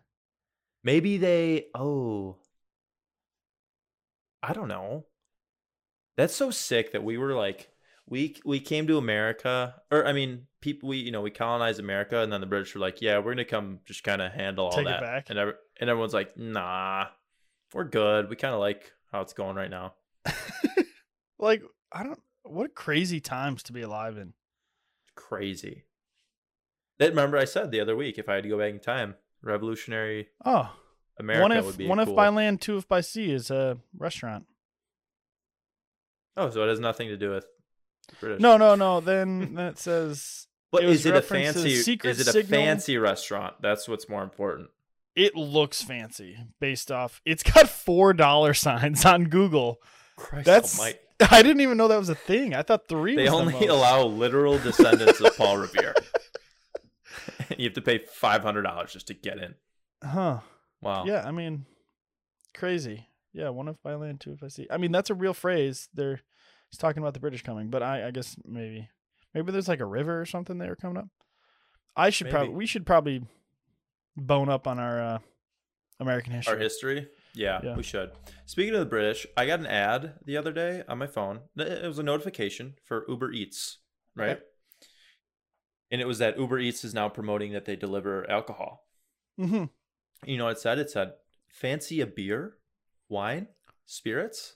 Maybe 0.84 1.18
they. 1.18 1.66
Oh, 1.76 2.38
I 4.42 4.54
don't 4.54 4.68
know. 4.70 5.06
That's 6.18 6.36
so 6.36 6.52
sick 6.52 6.92
that 6.94 7.04
we 7.04 7.18
were 7.18 7.34
like 7.34 7.70
we 8.08 8.36
we 8.46 8.60
came 8.60 8.88
to 8.88 8.98
America, 8.98 9.76
or 9.92 10.06
I 10.06 10.14
mean, 10.14 10.48
people 10.62 10.90
we 10.90 10.98
you 10.98 11.12
know 11.12 11.22
we 11.22 11.32
colonized 11.32 11.80
America, 11.80 12.20
and 12.22 12.32
then 12.32 12.42
the 12.42 12.48
British 12.48 12.74
were 12.74 12.82
like, 12.82 13.02
yeah, 13.02 13.20
we're 13.20 13.32
gonna 13.34 13.46
come 13.46 13.80
just 13.86 14.04
kind 14.04 14.22
of 14.22 14.32
handle 14.32 14.66
all 14.66 14.72
Take 14.72 14.82
it 14.82 14.90
that, 14.90 15.02
back. 15.02 15.30
and 15.30 15.38
ev- 15.40 15.56
and 15.80 15.90
everyone's 15.90 16.14
like, 16.14 16.38
nah, 16.38 17.06
we're 17.74 17.84
good. 17.86 18.30
We 18.30 18.36
kind 18.36 18.54
of 18.54 18.60
like 18.60 18.92
how 19.12 19.22
it's 19.22 19.34
going 19.34 19.56
right 19.56 19.70
now. 19.70 19.94
like 21.40 21.62
I 21.92 22.04
don't. 22.04 22.20
What 22.44 22.74
crazy 22.74 23.20
times 23.20 23.64
to 23.64 23.74
be 23.74 23.82
alive 23.82 24.18
in. 24.18 24.34
Crazy. 25.16 25.84
Remember 27.00 27.38
I 27.38 27.46
said 27.46 27.72
the 27.72 27.80
other 27.80 27.96
week 27.96 28.18
if 28.18 28.28
I 28.30 28.36
had 28.36 28.44
to 28.44 28.50
go 28.50 28.58
back 28.60 28.72
in 28.72 28.80
time, 28.80 29.16
revolutionary 29.42 30.28
Oh, 30.46 30.72
America 31.18 31.42
one 31.42 31.52
if 31.54 31.66
would 31.66 31.78
be 31.78 31.88
one 31.88 32.00
a 32.00 32.04
if 32.10 32.16
by 32.16 32.30
land, 32.30 32.62
two 32.62 32.78
if 32.78 32.88
by 32.88 33.02
sea 33.02 33.32
is 33.32 33.50
a 33.52 33.78
restaurant. 33.98 34.46
Oh, 36.38 36.50
so 36.50 36.64
it 36.64 36.70
has 36.70 36.80
nothing 36.80 37.10
to 37.10 37.18
do 37.18 37.32
with 37.32 37.46
British. 38.20 38.42
No, 38.42 38.58
no, 38.58 38.76
no. 38.76 39.00
Then 39.02 39.54
that 39.56 39.78
says 39.78 40.48
But 40.72 40.84
It 40.84 40.90
is 40.90 41.06
it 41.06 41.16
a 41.16 41.22
fancy? 41.22 41.76
Secret 41.78 42.12
Is 42.12 42.22
it 42.22 42.28
a 42.28 42.32
Signal. 42.32 42.60
fancy 42.62 42.98
restaurant? 42.98 43.56
That's 43.62 43.88
what's 43.88 44.08
more 44.10 44.24
important. 44.24 44.70
it 45.16 45.36
looks 45.36 45.82
fancy 45.82 46.38
based 46.60 46.92
off. 46.92 47.22
It's 47.26 47.44
got 47.44 47.68
four 47.70 48.14
dollar 48.14 48.54
signs 48.54 49.06
on 49.06 49.26
Google. 49.26 49.82
Christ 50.16 50.46
That's 50.46 50.80
almighty. 50.80 51.00
I 51.32 51.42
didn't 51.42 51.60
even 51.62 51.78
know 51.78 51.90
that 51.90 51.98
was 52.00 52.08
a 52.10 52.16
thing. 52.16 52.54
I 52.54 52.62
thought 52.62 52.88
three. 52.88 53.16
They 53.16 53.26
the 53.26 53.32
only 53.32 53.54
most. 53.54 53.68
allow 53.68 54.04
literal 54.04 54.58
descendants 54.60 55.20
of 55.20 55.36
Paul 55.36 55.58
Revere. 55.58 55.94
you 57.58 57.66
have 57.66 57.74
to 57.74 57.82
pay 57.82 57.98
five 57.98 58.44
hundred 58.44 58.64
dollars 58.64 58.94
just 58.94 59.08
to 59.08 59.14
get 59.14 59.38
in. 59.38 59.56
Huh. 60.04 60.40
Wow. 60.82 61.06
Yeah, 61.06 61.24
I 61.26 61.32
mean, 61.32 61.66
crazy. 62.56 63.08
Yeah, 63.34 63.50
one 63.50 63.68
if 63.68 63.82
by 63.84 63.96
land, 63.96 64.22
two 64.22 64.32
if 64.34 64.44
I 64.44 64.48
see. 64.48 64.68
I 64.72 64.78
mean, 64.78 64.92
that's 64.92 65.10
a 65.10 65.14
real 65.16 65.34
phrase. 65.34 65.90
They're 65.94 66.22
he's 66.70 66.78
talking 66.78 67.02
about 67.02 67.14
the 67.14 67.20
British 67.20 67.44
coming, 67.44 67.70
but 67.70 67.84
I, 67.84 68.08
I 68.08 68.12
guess 68.12 68.36
maybe, 68.46 68.90
maybe 69.34 69.52
there's 69.52 69.68
like 69.68 69.82
a 69.82 69.86
river 69.86 70.20
or 70.20 70.26
something 70.26 70.58
they 70.58 70.68
were 70.68 70.76
coming 70.76 70.98
up. 70.98 71.08
I 71.96 72.10
should 72.12 72.30
probably, 72.30 72.54
we 72.54 72.66
should 72.66 72.86
probably 72.86 73.24
bone 74.16 74.50
up 74.50 74.68
on 74.68 74.80
our 74.80 75.02
uh, 75.02 75.18
American 76.00 76.34
history. 76.34 76.54
Our 76.54 76.60
history. 76.60 77.08
Yeah, 77.36 77.60
Yeah. 77.64 77.76
we 77.76 77.84
should. 77.84 78.12
Speaking 78.46 78.74
of 78.74 78.80
the 78.80 78.86
British, 78.86 79.28
I 79.38 79.46
got 79.46 79.60
an 79.60 79.68
ad 79.68 80.14
the 80.26 80.38
other 80.38 80.52
day 80.52 80.84
on 80.88 80.98
my 80.98 81.08
phone. 81.08 81.42
It 81.56 81.88
was 81.88 82.00
a 82.00 82.04
notification 82.04 82.76
for 82.84 83.06
Uber 83.08 83.32
Eats, 83.32 83.78
right? 84.16 84.32
Okay. 84.32 84.42
And 85.92 86.02
it 86.02 86.08
was 86.08 86.20
that 86.20 86.38
Uber 86.38 86.60
Eats 86.60 86.84
is 86.84 86.94
now 86.94 87.10
promoting 87.10 87.52
that 87.54 87.66
they 87.66 87.76
deliver 87.76 88.30
alcohol. 88.30 88.86
hmm 89.38 89.66
You 90.26 90.38
know 90.38 90.46
what 90.46 90.58
it 90.58 90.60
said? 90.60 90.78
It 90.80 90.90
said, 90.90 91.14
fancy 91.50 92.00
a 92.02 92.06
beer, 92.06 92.58
wine, 93.08 93.48
spirits. 93.86 94.56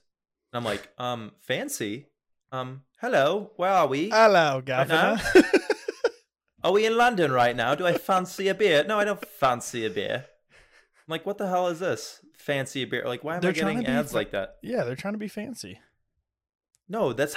And 0.51 0.57
I'm 0.59 0.63
like, 0.65 0.89
um, 0.99 1.31
fancy? 1.39 2.07
Um, 2.51 2.83
hello, 3.01 3.51
where 3.55 3.71
are 3.71 3.87
we? 3.87 4.09
Hello, 4.09 4.55
Right 4.57 4.65
Governor. 4.65 5.19
Are 6.63 6.71
we 6.71 6.85
in 6.85 6.95
London 6.95 7.31
right 7.33 7.55
now? 7.55 7.75
Do 7.75 7.85
I 7.85 7.91
fancy 7.97 8.47
a 8.47 8.53
beer? 8.53 8.85
No, 8.87 8.97
I 8.97 9.03
don't 9.03 9.25
fancy 9.27 9.85
a 9.85 9.89
beer. 9.89 10.25
I'm 10.25 11.09
like, 11.11 11.25
what 11.25 11.37
the 11.37 11.49
hell 11.49 11.67
is 11.67 11.79
this? 11.79 12.21
Fancy 12.37 12.83
a 12.83 12.87
beer? 12.87 13.03
Like, 13.05 13.21
why 13.21 13.35
am 13.35 13.41
They're 13.41 13.49
I 13.49 13.53
getting 13.53 13.85
ads 13.85 14.11
fa- 14.11 14.15
like 14.17 14.31
that? 14.31 14.55
yeah, 14.61 14.83
they're 14.85 14.95
trying 14.95 15.13
to 15.13 15.17
be 15.17 15.27
fancy. 15.27 15.79
No, 16.87 17.11
that's 17.11 17.35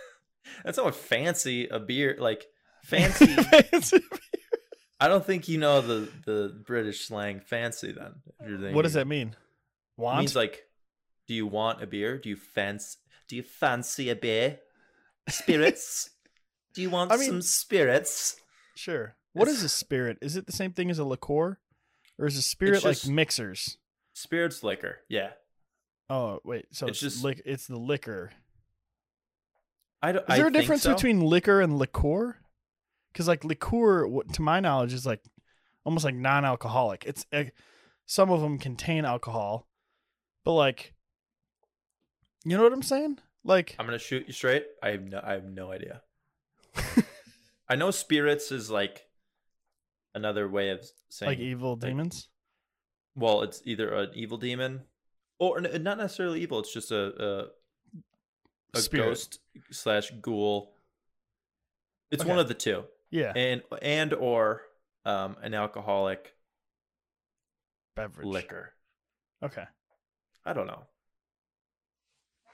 that's 0.64 0.78
not 0.78 0.86
what 0.86 0.94
fancy 0.94 1.66
a 1.68 1.78
beer 1.78 2.16
like 2.18 2.46
fancy. 2.84 3.26
Fancy. 3.70 4.00
I 5.00 5.08
don't 5.08 5.24
think 5.26 5.48
you 5.48 5.58
know 5.58 5.80
the 5.80 6.08
the 6.24 6.62
British 6.66 7.06
slang 7.06 7.40
fancy 7.40 7.92
then. 7.92 8.14
if 8.40 8.48
you're 8.60 8.72
what 8.72 8.82
does 8.82 8.92
that 8.94 9.06
mean? 9.06 9.28
It 9.28 9.36
Want? 10.00 10.18
means 10.20 10.36
like, 10.36 10.62
do 11.26 11.34
you 11.34 11.46
want 11.46 11.82
a 11.82 11.86
beer? 11.86 12.16
Do 12.18 12.28
you 12.28 12.36
fancy? 12.36 12.96
Do 13.28 13.36
you 13.36 13.42
fancy 13.42 14.08
a 14.10 14.16
beer? 14.16 14.60
Spirits? 15.28 16.10
do 16.74 16.82
you 16.82 16.90
want 16.90 17.10
I 17.12 17.16
mean- 17.16 17.26
some 17.26 17.42
spirits? 17.42 18.36
sure. 18.76 19.16
What 19.32 19.48
It's- 19.48 19.58
is 19.58 19.64
a 19.64 19.68
spirit? 19.68 20.18
Is 20.22 20.36
it 20.36 20.46
the 20.46 20.52
same 20.52 20.72
thing 20.72 20.90
as 20.90 20.98
a 21.00 21.04
liqueur, 21.04 21.58
or 22.18 22.26
is 22.26 22.36
a 22.36 22.42
spirit 22.42 22.84
like 22.84 23.04
mixers? 23.06 23.78
Spirits 24.14 24.62
liquor. 24.62 24.98
Yeah. 25.08 25.30
Oh 26.08 26.38
wait, 26.44 26.66
so 26.70 26.86
It's 26.86 27.02
it's, 27.02 27.14
just- 27.14 27.24
lic- 27.24 27.42
it's 27.44 27.66
the 27.66 27.78
liquor. 27.78 28.30
I 30.02 30.12
don't. 30.12 30.22
Is 30.30 30.36
there 30.36 30.44
I 30.46 30.48
a 30.48 30.52
difference 30.52 30.82
so. 30.82 30.94
between 30.94 31.20
liquor 31.20 31.60
and 31.60 31.78
liqueur? 31.78 32.36
Because 33.14 33.28
like 33.28 33.44
liqueur, 33.44 34.08
to 34.32 34.42
my 34.42 34.58
knowledge, 34.58 34.92
is 34.92 35.06
like 35.06 35.22
almost 35.84 36.04
like 36.04 36.16
non-alcoholic. 36.16 37.04
It's 37.06 37.24
eh, 37.32 37.50
some 38.06 38.30
of 38.30 38.40
them 38.40 38.58
contain 38.58 39.04
alcohol, 39.04 39.68
but 40.44 40.54
like, 40.54 40.92
you 42.44 42.56
know 42.56 42.64
what 42.64 42.72
I'm 42.72 42.82
saying? 42.82 43.18
Like, 43.44 43.76
I'm 43.78 43.86
gonna 43.86 43.98
shoot 44.00 44.26
you 44.26 44.32
straight. 44.32 44.64
I 44.82 44.90
have 44.90 45.02
no. 45.02 45.20
I 45.22 45.32
have 45.34 45.44
no 45.44 45.70
idea. 45.70 46.02
I 47.68 47.76
know 47.76 47.90
spirits 47.92 48.50
is 48.50 48.68
like 48.68 49.06
another 50.14 50.48
way 50.48 50.70
of 50.70 50.84
saying 51.08 51.30
like 51.30 51.38
evil 51.38 51.76
demons. 51.76 52.28
Well, 53.14 53.42
it's 53.42 53.62
either 53.64 53.94
an 53.94 54.10
evil 54.14 54.38
demon, 54.38 54.82
or 55.38 55.60
not 55.60 55.98
necessarily 55.98 56.40
evil. 56.40 56.58
It's 56.58 56.72
just 56.72 56.90
a 56.90 57.22
a, 57.22 57.46
a 58.74 58.80
Spirit. 58.80 59.04
ghost 59.06 59.38
slash 59.70 60.10
ghoul 60.20 60.74
It's 62.10 62.22
Okay. 62.22 62.30
one 62.30 62.38
of 62.40 62.48
the 62.48 62.54
two, 62.54 62.84
Yeah, 63.14 63.32
and 63.36 63.62
and 63.80 64.12
or 64.12 64.62
um, 65.04 65.36
an 65.40 65.54
alcoholic 65.54 66.34
beverage. 67.94 68.26
liquor. 68.26 68.72
Okay. 69.40 69.62
I 70.44 70.52
don't 70.52 70.66
know. 70.66 70.82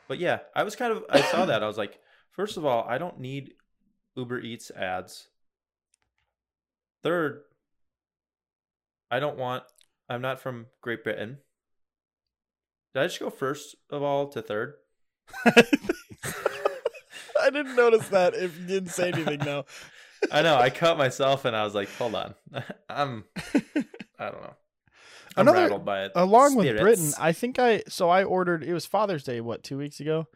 But 0.06 0.18
yeah, 0.18 0.40
I 0.54 0.64
was 0.64 0.76
kind 0.76 0.92
of 0.92 1.04
I 1.08 1.22
saw 1.22 1.44
that. 1.46 1.62
I 1.62 1.66
was 1.66 1.78
like, 1.78 1.98
first 2.32 2.58
of 2.58 2.66
all, 2.66 2.84
I 2.86 2.98
don't 2.98 3.20
need 3.20 3.54
Uber 4.16 4.40
Eats 4.40 4.70
ads. 4.70 5.28
Third, 7.02 7.40
I 9.10 9.18
don't 9.18 9.38
want 9.38 9.62
I'm 10.10 10.20
not 10.20 10.40
from 10.40 10.66
Great 10.82 11.02
Britain. 11.02 11.38
Did 12.92 13.02
I 13.02 13.06
just 13.06 13.18
go 13.18 13.30
first 13.30 13.76
of 13.88 14.02
all 14.02 14.28
to 14.28 14.42
third? 14.42 14.74
I 15.46 15.62
didn't 17.48 17.76
notice 17.76 18.08
that. 18.08 18.34
If 18.34 18.60
you 18.60 18.66
didn't 18.66 18.90
say 18.90 19.10
anything, 19.10 19.38
though. 19.38 19.64
I 20.32 20.42
know, 20.42 20.56
I 20.56 20.70
cut 20.70 20.98
myself 20.98 21.44
and 21.44 21.54
I 21.56 21.64
was 21.64 21.74
like, 21.74 21.88
hold 21.96 22.14
on. 22.14 22.34
I'm 22.88 23.24
I 24.18 24.30
don't 24.30 24.42
know. 24.42 24.54
I'm 25.36 25.46
Another- 25.48 25.62
rattled 25.62 25.84
by 25.84 26.04
it. 26.04 26.12
Along 26.14 26.56
with 26.56 26.78
Britain, 26.78 27.12
I 27.18 27.32
think 27.32 27.58
I 27.58 27.82
so 27.88 28.08
I 28.08 28.24
ordered. 28.24 28.64
It 28.64 28.74
was 28.74 28.84
Father's 28.86 29.22
Day. 29.24 29.40
What 29.40 29.62
two 29.62 29.78
weeks 29.78 30.00
ago? 30.00 30.26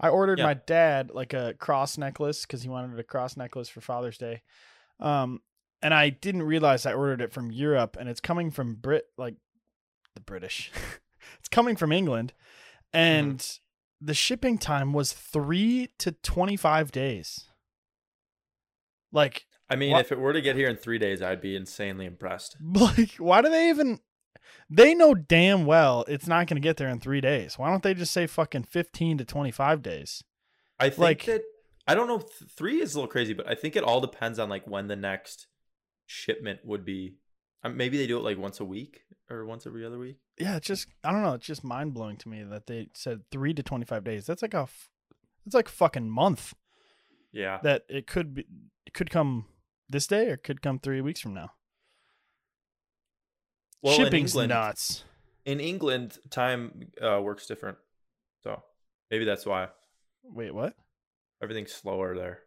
I 0.00 0.08
ordered 0.08 0.38
Yeah. 0.38 0.46
my 0.46 0.54
dad 0.54 1.10
like 1.12 1.32
a 1.34 1.54
cross 1.58 1.96
necklace 1.98 2.42
because 2.42 2.62
he 2.62 2.68
wanted 2.68 2.98
a 2.98 3.02
cross 3.04 3.36
necklace 3.36 3.68
for 3.68 3.80
Father's 3.80 4.18
Day. 4.18 4.42
Um, 4.98 5.40
and 5.82 5.94
I 5.94 6.10
didn't 6.10 6.42
realize 6.42 6.84
I 6.84 6.94
ordered 6.94 7.20
it 7.20 7.32
from 7.32 7.50
Europe, 7.52 7.96
and 7.98 8.08
it's 8.08 8.20
coming 8.20 8.50
from 8.50 8.74
Brit 8.74 9.04
like 9.16 9.34
the 10.14 10.20
British. 10.20 10.70
it's 11.38 11.48
coming 11.48 11.76
from 11.76 11.92
England, 11.92 12.32
and 12.92 13.46
the 14.00 14.14
shipping 14.14 14.58
time 14.58 14.92
was 14.92 15.12
three 15.12 15.90
to 15.98 16.12
twenty 16.12 16.56
five 16.56 16.90
days. 16.92 17.46
Like 19.12 19.46
I 19.68 19.76
mean, 19.76 19.92
What- 19.92 20.00
if 20.00 20.12
it 20.12 20.18
were 20.18 20.32
to 20.32 20.40
get 20.40 20.56
here 20.56 20.68
in 20.68 20.76
three 20.76 20.98
days, 20.98 21.22
I'd 21.22 21.40
be 21.40 21.56
insanely 21.56 22.06
impressed. 22.06 22.56
Like, 22.74 23.12
why 23.16 23.42
do 23.42 23.48
they 23.48 23.68
even? 23.68 24.00
They 24.68 24.94
know 24.94 25.14
damn 25.14 25.64
well 25.66 26.04
it's 26.08 26.26
not 26.26 26.46
going 26.46 26.56
to 26.60 26.66
get 26.66 26.76
there 26.76 26.88
in 26.88 26.98
three 27.00 27.20
days. 27.20 27.58
Why 27.58 27.70
don't 27.70 27.82
they 27.82 27.94
just 27.94 28.12
say 28.12 28.26
fucking 28.26 28.64
fifteen 28.64 29.18
to 29.18 29.24
twenty 29.24 29.50
five 29.50 29.82
days? 29.82 30.22
I 30.78 30.88
think 30.90 30.98
Like- 30.98 31.24
that 31.26 31.42
I 31.86 31.94
don't 31.94 32.06
know. 32.08 32.18
th- 32.18 32.50
Three 32.50 32.80
is 32.80 32.94
a 32.94 32.98
little 32.98 33.10
crazy, 33.10 33.32
but 33.32 33.48
I 33.48 33.54
think 33.54 33.74
it 33.74 33.82
all 33.82 34.00
depends 34.00 34.38
on 34.38 34.48
like 34.48 34.66
when 34.66 34.86
the 34.86 34.96
next 34.96 35.46
shipment 36.06 36.60
would 36.64 36.84
be. 36.84 37.16
Um, 37.62 37.76
maybe 37.76 37.98
they 37.98 38.06
do 38.06 38.16
it 38.16 38.22
like 38.22 38.38
once 38.38 38.58
a 38.60 38.64
week 38.64 39.02
or 39.28 39.44
once 39.44 39.66
every 39.66 39.84
other 39.84 39.98
week. 39.98 40.18
Yeah, 40.38 40.56
it's 40.56 40.66
just 40.66 40.88
I 41.04 41.10
don't 41.12 41.22
know. 41.22 41.34
It's 41.34 41.46
just 41.46 41.64
mind 41.64 41.94
blowing 41.94 42.16
to 42.18 42.28
me 42.28 42.42
that 42.44 42.66
they 42.66 42.88
said 42.94 43.22
three 43.30 43.52
to 43.54 43.62
twenty 43.62 43.84
five 43.84 44.04
days. 44.04 44.24
That's 44.26 44.42
like 44.42 44.54
a, 44.54 44.68
it's 45.46 45.54
like 45.54 45.68
a 45.68 45.72
fucking 45.72 46.08
month. 46.10 46.54
Yeah, 47.32 47.58
That 47.62 47.82
it 47.88 48.06
could 48.08 48.34
be, 48.34 48.44
could 48.92 49.10
come 49.10 49.46
this 49.88 50.06
day 50.06 50.28
or 50.30 50.36
could 50.36 50.62
come 50.62 50.78
three 50.78 51.00
weeks 51.00 51.20
from 51.20 51.34
now. 51.34 51.50
well, 53.82 53.94
in 53.94 54.04
Shipping's 54.04 54.32
England, 54.32 54.50
nuts. 54.50 55.04
in 55.44 55.60
England, 55.60 56.18
time 56.30 56.88
uh, 57.02 57.20
works 57.22 57.46
different, 57.46 57.78
so 58.42 58.62
maybe 59.10 59.24
that's 59.24 59.46
why 59.46 59.68
Wait, 60.22 60.54
what? 60.54 60.74
everything's 61.42 61.72
slower 61.72 62.16
there. 62.16 62.40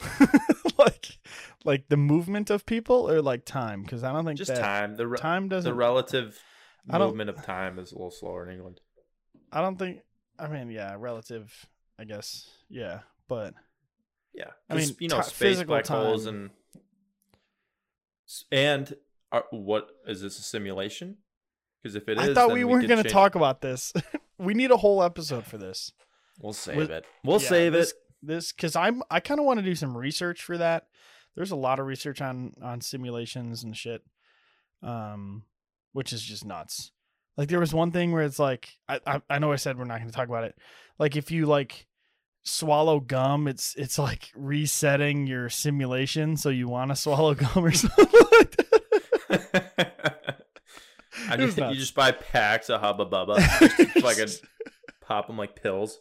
like, 0.78 1.18
like 1.64 1.88
the 1.88 1.96
movement 1.96 2.50
of 2.50 2.66
people 2.66 3.08
or 3.10 3.20
like 3.22 3.44
time? 3.44 3.82
Because 3.82 4.04
I 4.04 4.12
don't 4.12 4.24
think 4.24 4.38
Just 4.38 4.54
that 4.54 4.60
time. 4.60 4.96
The 4.96 5.06
re- 5.06 5.18
time 5.18 5.48
doesn't 5.48 5.68
the 5.68 5.74
relative 5.74 6.38
movement 6.86 7.30
of 7.30 7.44
time 7.44 7.78
is 7.78 7.92
a 7.92 7.94
little 7.96 8.10
slower 8.10 8.48
in 8.48 8.54
England. 8.54 8.80
I 9.52 9.60
don't 9.60 9.76
think. 9.78 10.00
I 10.38 10.48
mean, 10.48 10.70
yeah, 10.70 10.94
relative. 10.98 11.52
I 11.98 12.04
guess. 12.04 12.48
Yeah, 12.68 13.00
but 13.28 13.54
Yeah, 14.38 14.50
I 14.70 14.74
mean, 14.74 14.90
you 15.00 15.08
know, 15.08 15.16
ti- 15.16 15.22
space 15.24 15.36
physical 15.36 15.74
black 15.74 15.86
holes 15.88 16.26
and 16.26 16.50
and 18.52 18.94
are, 19.32 19.44
what 19.50 19.88
is 20.06 20.22
this 20.22 20.38
a 20.38 20.42
simulation? 20.42 21.16
Because 21.82 21.96
if 21.96 22.08
it 22.08 22.18
is, 22.18 22.30
I 22.30 22.34
thought 22.34 22.48
then 22.48 22.56
we 22.56 22.64
weren't 22.64 22.88
going 22.88 23.02
to 23.02 23.08
talk 23.08 23.34
about 23.34 23.60
this. 23.60 23.92
we 24.38 24.54
need 24.54 24.70
a 24.70 24.76
whole 24.76 25.02
episode 25.02 25.44
for 25.44 25.58
this. 25.58 25.92
We'll 26.40 26.52
save 26.52 26.76
with- 26.76 26.90
it. 26.90 27.04
We'll 27.24 27.40
Yeah, 27.40 27.48
save 27.48 27.72
this, 27.72 27.90
it. 27.90 27.96
This 28.22 28.52
because 28.52 28.76
I'm 28.76 29.02
I 29.10 29.20
kind 29.20 29.40
of 29.40 29.46
want 29.46 29.58
to 29.60 29.64
do 29.64 29.74
some 29.74 29.96
research 29.96 30.42
for 30.42 30.58
that. 30.58 30.86
There's 31.34 31.50
a 31.52 31.56
lot 31.56 31.78
of 31.78 31.86
research 31.86 32.20
on 32.20 32.52
on 32.62 32.80
simulations 32.80 33.62
and 33.64 33.76
shit, 33.76 34.02
um, 34.82 35.44
which 35.92 36.12
is 36.12 36.22
just 36.22 36.44
nuts. 36.44 36.92
Like 37.36 37.48
there 37.48 37.60
was 37.60 37.72
one 37.72 37.92
thing 37.92 38.12
where 38.12 38.22
it's 38.24 38.38
like 38.38 38.70
I 38.88 39.00
I, 39.06 39.22
I 39.30 39.38
know 39.38 39.50
I 39.52 39.56
said 39.56 39.78
we're 39.78 39.84
not 39.84 39.98
going 39.98 40.10
to 40.10 40.14
talk 40.16 40.28
about 40.28 40.44
it. 40.44 40.56
Like 40.98 41.16
if 41.16 41.30
you 41.32 41.46
like 41.46 41.86
swallow 42.48 43.00
gum, 43.00 43.46
it's 43.46 43.74
it's 43.74 43.98
like 43.98 44.32
resetting 44.34 45.26
your 45.26 45.48
simulation, 45.48 46.36
so 46.36 46.48
you 46.48 46.68
want 46.68 46.90
to 46.90 46.96
swallow 46.96 47.34
gum 47.34 47.64
or 47.64 47.72
something 47.72 48.06
like 48.32 48.56
that. 48.56 48.68
I 51.30 51.36
just, 51.36 51.58
you 51.58 51.74
just 51.74 51.94
buy 51.94 52.12
packs 52.12 52.70
of 52.70 52.80
Hubba 52.80 53.06
Bubba, 53.06 53.40
fucking 54.00 54.34
pop 55.00 55.26
them 55.26 55.36
like 55.36 55.60
pills. 55.60 55.98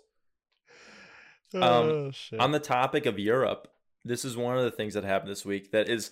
oh 1.54 2.12
shit! 2.12 2.40
On 2.40 2.52
the 2.52 2.60
topic 2.60 3.06
of 3.06 3.20
Europe, 3.20 3.68
this 4.06 4.24
is 4.24 4.38
one 4.38 4.58
of 4.58 4.64
the 4.64 4.72
things 4.72 4.94
that 4.94 5.04
happened 5.04 5.32
this 5.32 5.46
week 5.46 5.72
that 5.72 5.90
is 5.90 6.12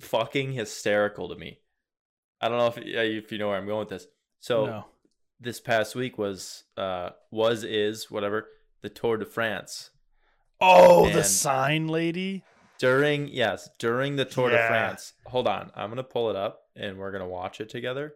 fucking 0.00 0.52
hysterical 0.52 1.28
to 1.28 1.34
me. 1.34 1.58
I 2.40 2.48
don't 2.48 2.58
know 2.58 2.66
if 2.66 2.78
if 2.78 3.32
you 3.32 3.38
know 3.38 3.48
where 3.48 3.56
I'm 3.56 3.66
going 3.66 3.80
with 3.80 3.88
this. 3.88 4.06
So 4.40 4.66
no. 4.66 4.84
this 5.40 5.60
past 5.60 5.94
week 5.94 6.18
was 6.18 6.64
uh 6.76 7.10
was 7.30 7.64
is 7.64 8.10
whatever 8.10 8.46
the 8.82 8.88
Tour 8.88 9.16
de 9.16 9.24
France. 9.24 9.90
Oh, 10.60 11.10
the 11.10 11.24
sign 11.24 11.88
lady. 11.88 12.44
During 12.78 13.28
yes, 13.28 13.70
during 13.78 14.16
the 14.16 14.24
Tour 14.24 14.50
de 14.50 14.66
France. 14.66 15.14
Hold 15.26 15.46
on, 15.46 15.70
I'm 15.74 15.88
gonna 15.88 16.02
pull 16.02 16.30
it 16.30 16.36
up 16.36 16.62
and 16.76 16.98
we're 16.98 17.12
gonna 17.12 17.28
watch 17.28 17.60
it 17.60 17.68
together. 17.68 18.14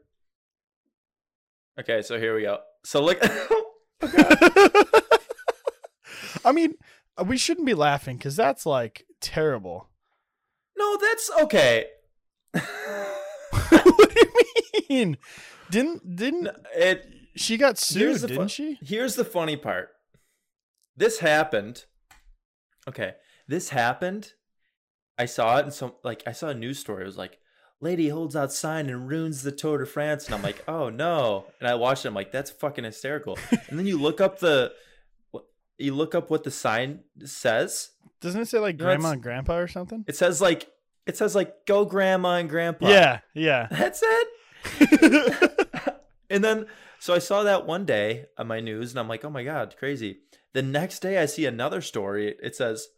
Okay, 1.79 2.03
so 2.03 2.19
here 2.19 2.35
we 2.35 2.43
go. 2.43 2.59
So 2.85 3.03
look, 3.03 3.19
oh 3.23 3.73
I 6.45 6.53
mean, 6.53 6.75
we 7.25 7.37
shouldn't 7.37 7.67
be 7.67 7.75
laughing 7.75 8.17
because 8.17 8.37
that's 8.37 8.67
like 8.67 9.07
terrible. 9.21 9.89
no, 10.77 10.99
that's 11.01 11.31
okay. 11.43 11.87
what 12.53 14.15
do 14.15 14.21
you 14.75 14.83
mean? 14.89 15.17
Didn't 15.71 16.17
didn't 16.17 16.49
it 16.75 17.07
she 17.37 17.57
got 17.57 17.79
sued? 17.79 18.21
Didn't 18.21 18.37
fu- 18.37 18.49
she? 18.49 18.79
Here's 18.83 19.15
the 19.15 19.25
funny 19.25 19.57
part. 19.57 19.91
This 20.97 21.19
happened. 21.19 21.85
Okay, 22.89 23.15
this 23.49 23.71
happened. 23.71 24.33
I 25.19 25.27
saw 25.27 25.59
it 25.59 25.65
in 25.65 25.71
some 25.71 25.93
like 26.05 26.23
I 26.27 26.33
saw 26.33 26.49
a 26.49 26.55
news 26.55 26.79
story. 26.79 27.03
It 27.03 27.07
was 27.07 27.19
like, 27.19 27.39
lady 27.81 28.09
holds 28.09 28.37
out 28.37 28.53
sign 28.53 28.89
and 28.89 29.09
ruins 29.09 29.43
the 29.43 29.53
Tour 29.53 29.79
de 29.79 29.87
France, 29.87 30.27
and 30.27 30.35
I'm 30.35 30.43
like, 30.43 30.65
oh 30.69 30.89
no. 30.89 31.47
And 31.61 31.69
I 31.69 31.75
watched 31.75 32.05
it. 32.05 32.09
I'm 32.09 32.15
like, 32.15 32.33
that's 32.33 32.51
fucking 32.51 32.85
hysterical. 32.85 33.39
And 33.69 33.79
then 33.79 33.87
you 33.87 34.01
look 34.01 34.21
up 34.21 34.39
the, 34.39 34.73
you 35.79 35.95
look 35.95 36.15
up 36.15 36.31
what 36.31 36.45
the 36.45 36.51
sign 36.51 37.01
says. 37.25 37.91
Doesn't 38.21 38.41
it 38.41 38.49
say 38.49 38.59
like 38.59 38.79
grandma 38.79 39.09
it's- 39.09 39.13
and 39.15 39.23
grandpa 39.23 39.57
or 39.57 39.69
something? 39.69 40.05
It 40.07 40.17
says 40.17 40.41
like, 40.41 40.69
it 41.07 41.17
says 41.17 41.35
like, 41.35 41.67
go 41.67 41.85
grandma 41.85 42.37
and 42.37 42.49
grandpa. 42.49 42.89
Yeah, 42.89 43.21
yeah. 43.35 43.69
that's 43.71 44.03
it. 44.03 44.29
and 46.31 46.43
then 46.43 46.67
so 46.99 47.15
I 47.15 47.19
saw 47.19 47.43
that 47.45 47.67
one 47.67 47.85
day 47.85 48.27
on 48.39 48.47
my 48.47 48.61
news 48.61 48.91
and 48.91 48.99
I'm 48.99 49.09
like, 49.09 49.25
"Oh 49.25 49.31
my 49.31 49.45
god, 49.45 49.77
crazy." 49.79 50.21
The 50.53 50.63
next 50.63 51.01
day 51.01 51.19
I 51.19 51.27
see 51.27 51.47
another 51.47 51.81
story. 51.81 52.35
It 52.43 52.57
says 52.57 52.89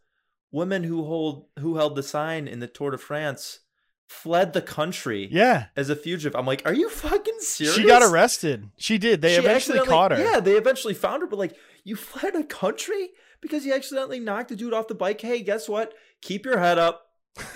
women 0.51 0.85
who 0.85 1.05
hold 1.05 1.47
who 1.59 1.77
held 1.77 1.97
the 1.97 2.03
sign 2.03 2.49
in 2.49 2.61
the 2.61 2.67
Tour 2.67 2.93
de 2.93 2.99
France 2.99 3.61
fled 4.07 4.53
the 4.53 4.63
country 4.63 5.29
yeah. 5.31 5.67
as 5.77 5.91
a 5.91 5.97
fugitive. 5.97 6.35
I'm 6.35 6.47
like, 6.47 6.63
"Are 6.65 6.75
you 6.75 6.89
fucking 6.89 7.41
serious?" 7.41 7.77
She 7.77 7.87
got 7.87 8.03
arrested. 8.03 8.71
She 8.77 8.99
did. 8.99 9.21
They 9.21 9.35
She 9.35 9.41
eventually 9.41 9.87
caught 9.87 10.13
her. 10.13 10.19
Yeah, 10.19 10.41
they 10.41 10.55
eventually 10.55 10.95
found 10.95 11.23
her, 11.23 11.29
but 11.29 11.39
like, 11.39 11.57
you 11.85 11.97
fled 11.97 12.35
a 12.35 12.45
country 12.45 13.11
because 13.41 13.65
you 13.65 13.75
accidentally 13.75 14.21
knocked 14.21 14.51
a 14.51 14.57
dude 14.57 14.75
off 14.75 14.89
the 14.89 14.95
bike. 14.95 15.21
Hey, 15.21 15.43
guess 15.43 15.69
what? 15.69 15.95
Keep 16.23 16.47
your 16.47 16.59
head 16.59 16.79
up. 16.79 17.07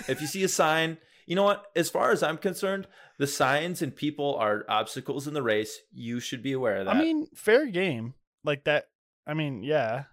If 0.07 0.21
you 0.21 0.27
see 0.27 0.43
a 0.43 0.47
sign, 0.47 0.97
you 1.25 1.35
know 1.35 1.43
what? 1.43 1.65
As 1.75 1.89
far 1.89 2.11
as 2.11 2.23
I'm 2.23 2.37
concerned, 2.37 2.87
the 3.17 3.27
signs 3.27 3.81
and 3.81 3.95
people 3.95 4.35
are 4.35 4.65
obstacles 4.69 5.27
in 5.27 5.33
the 5.33 5.43
race. 5.43 5.79
You 5.91 6.19
should 6.19 6.41
be 6.41 6.53
aware 6.53 6.77
of 6.77 6.85
that. 6.85 6.95
I 6.95 6.99
mean, 6.99 7.27
fair 7.35 7.65
game. 7.67 8.13
Like 8.43 8.63
that. 8.65 8.87
I 9.25 9.33
mean, 9.33 9.63
yeah. 9.63 10.03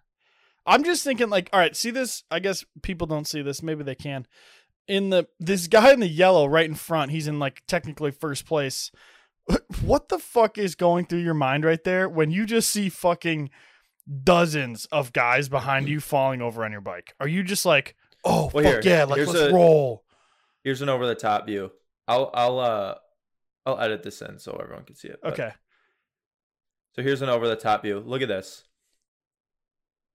I'm 0.66 0.84
just 0.84 1.02
thinking, 1.04 1.30
like, 1.30 1.48
all 1.52 1.58
right, 1.60 1.74
see 1.74 1.90
this? 1.90 2.22
I 2.30 2.38
guess 2.38 2.64
people 2.82 3.06
don't 3.06 3.26
see 3.26 3.42
this. 3.42 3.62
Maybe 3.62 3.82
they 3.82 3.94
can. 3.94 4.26
In 4.86 5.10
the 5.10 5.26
this 5.38 5.66
guy 5.68 5.92
in 5.92 6.00
the 6.00 6.08
yellow 6.08 6.46
right 6.46 6.68
in 6.68 6.74
front, 6.74 7.10
he's 7.12 7.28
in 7.28 7.38
like 7.38 7.62
technically 7.66 8.10
first 8.10 8.46
place. 8.46 8.90
What 9.82 10.08
the 10.10 10.18
fuck 10.18 10.58
is 10.58 10.74
going 10.76 11.06
through 11.06 11.20
your 11.20 11.34
mind 11.34 11.64
right 11.64 11.82
there 11.82 12.08
when 12.08 12.30
you 12.30 12.44
just 12.46 12.70
see 12.70 12.88
fucking 12.88 13.50
dozens 14.22 14.84
of 14.86 15.12
guys 15.12 15.48
behind 15.48 15.88
you 15.88 15.98
falling 16.00 16.40
over 16.42 16.64
on 16.64 16.70
your 16.72 16.80
bike? 16.82 17.14
Are 17.18 17.26
you 17.26 17.42
just 17.42 17.64
like, 17.64 17.96
oh 18.24 18.50
Well, 18.52 18.62
fuck 18.64 18.82
here, 18.84 18.92
yeah, 18.98 19.04
like 19.04 19.18
let's 19.26 19.34
a- 19.34 19.52
roll? 19.52 20.04
here's 20.62 20.82
an 20.82 20.88
over 20.88 21.06
the 21.06 21.14
top 21.16 21.46
view. 21.46 21.72
I'll 22.06 22.30
I'll 22.34 22.58
uh 22.60 22.94
I'll 23.66 23.80
edit 23.80 24.02
this 24.02 24.22
in 24.22 24.38
so 24.38 24.58
everyone 24.62 24.84
can 24.84 24.94
see 24.96 25.08
it. 25.08 25.18
but- 25.22 25.32
Okay. 25.32 25.50
So 26.94 27.02
here's 27.02 27.22
an 27.22 27.28
over 27.28 27.48
the 27.48 27.56
top 27.56 27.82
view. 27.82 28.00
Look 28.00 28.22
at 28.22 28.28
this. 28.28 28.64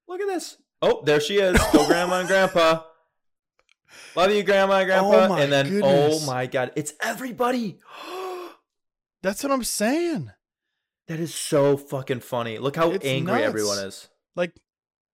Look 0.08 0.22
at 0.22 0.28
this. 0.28 0.58
Oh, 0.82 1.02
there 1.06 1.20
she 1.20 1.38
is. 1.38 1.58
Go 1.74 1.86
grandma 1.88 2.20
and 2.20 2.28
grandpa. 2.28 2.84
Love 4.16 4.32
you, 4.32 4.44
grandma 4.44 4.80
and 4.80 4.88
grandpa. 4.88 5.28
Oh 5.30 5.34
and 5.36 5.52
then, 5.52 5.68
oh 5.68 5.70
goodness. 5.70 6.24
oh 6.24 6.26
my 6.28 6.46
god, 6.48 6.72
it's 6.76 6.94
everybody. 7.02 7.80
That's 9.24 9.44
what 9.44 9.52
I'm 9.52 9.64
saying. 9.64 10.32
that 11.08 11.20
is 11.20 11.34
so 11.34 11.78
fucking 11.78 12.20
funny. 12.20 12.58
Look 12.58 12.76
how 12.76 12.92
It's 12.92 13.06
angry 13.06 13.34
nuts. 13.34 13.46
everyone 13.46 13.78
is. 13.80 14.10
Like 14.36 14.54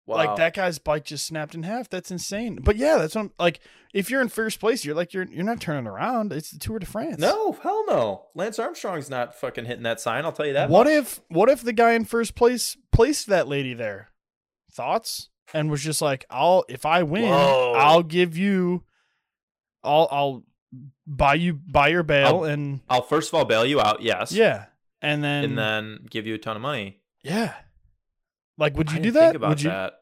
Wow. 0.06 0.16
like 0.16 0.36
that 0.36 0.54
guy's 0.54 0.78
bike 0.78 1.04
just 1.04 1.24
snapped 1.26 1.54
in 1.54 1.62
half. 1.62 1.88
That's 1.88 2.10
insane. 2.10 2.58
But 2.64 2.76
yeah, 2.76 2.96
that's 2.96 3.14
what 3.14 3.20
I'm 3.22 3.32
like. 3.38 3.60
If 3.94 4.10
you're 4.10 4.20
in 4.20 4.28
first 4.28 4.58
place, 4.58 4.84
you're 4.84 4.94
like 4.96 5.12
you're 5.14 5.26
you're 5.26 5.44
not 5.44 5.60
turning 5.60 5.86
around. 5.86 6.32
It's 6.32 6.50
the 6.50 6.58
Tour 6.58 6.80
de 6.80 6.86
France. 6.86 7.18
No, 7.18 7.52
hell 7.52 7.84
no. 7.86 8.26
Lance 8.34 8.58
Armstrong's 8.58 9.08
not 9.08 9.36
fucking 9.38 9.66
hitting 9.66 9.84
that 9.84 10.00
sign. 10.00 10.24
I'll 10.24 10.32
tell 10.32 10.46
you 10.46 10.54
that. 10.54 10.68
What 10.68 10.86
much. 10.86 10.94
if 10.94 11.20
what 11.28 11.48
if 11.48 11.62
the 11.62 11.72
guy 11.72 11.92
in 11.92 12.04
first 12.04 12.34
place 12.34 12.76
placed 12.90 13.28
that 13.28 13.46
lady 13.46 13.72
there? 13.74 14.09
Thoughts? 14.70 15.28
And 15.52 15.70
was 15.70 15.82
just 15.82 16.00
like, 16.00 16.24
I'll 16.30 16.64
if 16.68 16.86
I 16.86 17.02
win, 17.02 17.28
Whoa. 17.28 17.74
I'll 17.76 18.02
give 18.04 18.36
you 18.36 18.84
I'll 19.82 20.08
I'll 20.10 20.44
buy 21.06 21.34
you 21.34 21.54
buy 21.54 21.88
your 21.88 22.02
bail 22.04 22.26
I'll- 22.28 22.44
and 22.44 22.80
I'll 22.88 23.02
first 23.02 23.30
of 23.30 23.34
all 23.34 23.44
bail 23.44 23.66
you 23.66 23.80
out, 23.80 24.00
yes. 24.02 24.30
yeah. 24.32 24.66
And 25.02 25.24
then, 25.24 25.44
And 25.44 25.58
then 25.58 26.06
give 26.10 26.26
you 26.26 26.34
a 26.34 26.38
ton 26.38 26.56
of 26.56 26.62
money. 26.62 27.00
yeah. 27.22 27.54
Like 28.58 28.76
would 28.76 28.90
I 28.90 28.92
you 28.92 28.98
do 28.98 29.02
didn't 29.04 29.14
that? 29.14 29.20
Think 29.30 29.36
about 29.36 29.48
would 29.48 29.62
you 29.62 29.70
that. 29.70 29.94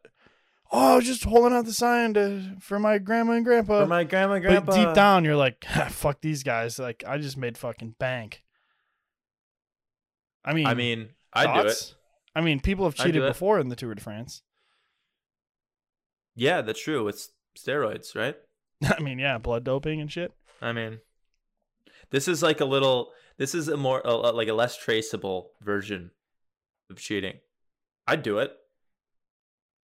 Oh, 0.71 0.93
I 0.95 0.97
was 0.97 1.07
just 1.07 1.25
holding 1.25 1.57
out 1.57 1.65
the 1.65 1.73
sign 1.73 2.13
to 2.15 2.57
for 2.61 2.79
my 2.79 2.99
grandma 2.99 3.33
and 3.35 3.45
grandpa. 3.45 3.81
For 3.83 3.87
my 3.87 4.05
grandma 4.05 4.35
and 4.35 4.45
but 4.45 4.51
grandpa. 4.67 4.73
deep 4.85 4.95
down 4.95 5.25
you're 5.25 5.37
like, 5.37 5.65
ah, 5.71 5.89
fuck 5.91 6.21
these 6.21 6.43
guys. 6.43 6.79
Like 6.79 7.05
I 7.07 7.17
just 7.19 7.37
made 7.39 7.57
fucking 7.57 7.95
bank. 7.99 8.43
I 10.45 10.53
mean 10.53 10.67
I 10.67 10.75
mean, 10.75 11.09
I'd 11.33 11.63
do 11.63 11.69
it. 11.69 11.95
I 12.35 12.41
mean, 12.41 12.61
people 12.61 12.85
have 12.85 12.95
cheated 12.95 13.23
before 13.23 13.59
in 13.61 13.69
the 13.69 13.77
Tour 13.77 13.95
de 13.95 14.01
France. 14.03 14.43
Yeah, 16.39 16.61
that's 16.63 16.81
true. 16.81 17.09
It's 17.09 17.31
steroids, 17.59 18.15
right? 18.15 18.37
I 18.85 19.01
mean, 19.01 19.19
yeah, 19.19 19.39
blood 19.39 19.65
doping 19.65 20.01
and 20.01 20.11
shit. 20.11 20.33
I 20.63 20.73
mean, 20.73 21.01
this 22.11 22.29
is 22.29 22.43
like 22.43 22.61
a 22.61 22.65
little. 22.65 23.11
This 23.39 23.55
is 23.55 23.67
a 23.69 23.77
more 23.77 24.01
a, 24.05 24.11
a- 24.11 24.33
like 24.33 24.49
a 24.49 24.55
less 24.55 24.77
traceable 24.77 25.51
version 25.61 26.13
of 26.91 26.99
cheating. 26.99 27.39
I'd 28.07 28.23
do 28.23 28.39
it. 28.39 28.53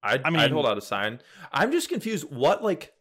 I'd, 0.03 0.21
I 0.23 0.29
mean- 0.29 0.41
would 0.41 0.51
hold 0.51 0.65
out 0.67 0.77
a 0.77 0.81
sign. 0.81 1.19
I'm 1.51 1.71
just 1.71 1.89
confused. 1.89 2.31
What 2.31 2.63
like? 2.63 2.93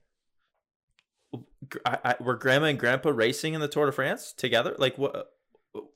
I, 1.86 1.98
I, 2.04 2.14
were 2.20 2.36
grandma 2.36 2.66
and 2.66 2.78
grandpa 2.78 3.10
racing 3.10 3.54
in 3.54 3.60
the 3.60 3.68
Tour 3.68 3.86
de 3.86 3.92
France 3.92 4.32
together? 4.36 4.74
Like 4.78 4.96
what? 4.98 5.30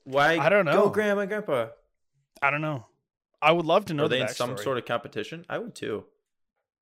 Why? 0.03 0.37
I 0.37 0.49
don't 0.49 0.65
know. 0.65 0.73
Go, 0.85 0.89
grandma 0.89 1.21
and 1.21 1.29
grandpa. 1.29 1.67
I 2.41 2.51
don't 2.51 2.61
know. 2.61 2.85
I 3.41 3.51
would 3.51 3.65
love 3.65 3.85
to 3.85 3.93
know 3.93 4.05
Are 4.05 4.07
the 4.09 4.15
they 4.17 4.21
in 4.21 4.27
some 4.27 4.51
backstory. 4.55 4.63
sort 4.63 4.77
of 4.77 4.85
competition? 4.85 5.45
I 5.49 5.57
would 5.57 5.75
too. 5.75 6.05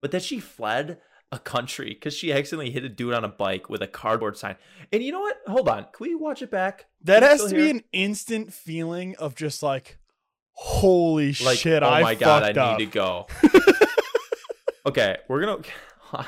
But 0.05 0.11
that 0.11 0.21
she 0.21 0.39
fled 0.39 0.99
a 1.31 1.39
country 1.39 1.89
because 1.89 2.13
she 2.13 2.31
accidentally 2.31 2.69
hit 2.69 2.83
a 2.83 2.89
dude 2.89 3.15
on 3.15 3.23
a 3.23 3.27
bike 3.27 3.71
with 3.71 3.81
a 3.81 3.87
cardboard 3.87 4.37
sign. 4.37 4.55
And 4.93 5.01
you 5.01 5.11
know 5.11 5.21
what? 5.21 5.37
Hold 5.47 5.67
on. 5.67 5.87
Can 5.93 6.07
we 6.07 6.13
watch 6.13 6.43
it 6.43 6.51
back? 6.51 6.85
That 7.05 7.23
has 7.23 7.43
to 7.45 7.55
be 7.55 7.71
an 7.71 7.81
instant 7.91 8.53
feeling 8.53 9.15
of 9.15 9.33
just 9.33 9.63
like, 9.63 9.97
holy 10.51 11.35
like, 11.43 11.57
shit! 11.57 11.81
oh 11.81 11.89
I 11.89 12.03
my 12.03 12.13
god, 12.13 12.43
I 12.43 12.51
up. 12.51 12.77
need 12.77 12.85
to 12.85 12.91
go. 12.91 13.25
okay, 14.85 15.17
we're 15.27 15.43
gonna. 15.43 15.63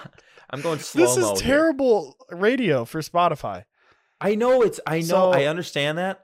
I'm 0.50 0.62
going 0.62 0.80
slow 0.80 1.06
This 1.06 1.18
is 1.18 1.40
terrible 1.40 2.18
radio 2.32 2.84
for 2.84 3.02
Spotify. 3.02 3.66
I 4.20 4.34
know 4.34 4.63
it's. 4.63 4.80
I 4.88 5.02
know. 5.02 5.06
So- 5.06 5.34
I 5.34 5.46
understand 5.46 6.00
that. 6.00 6.22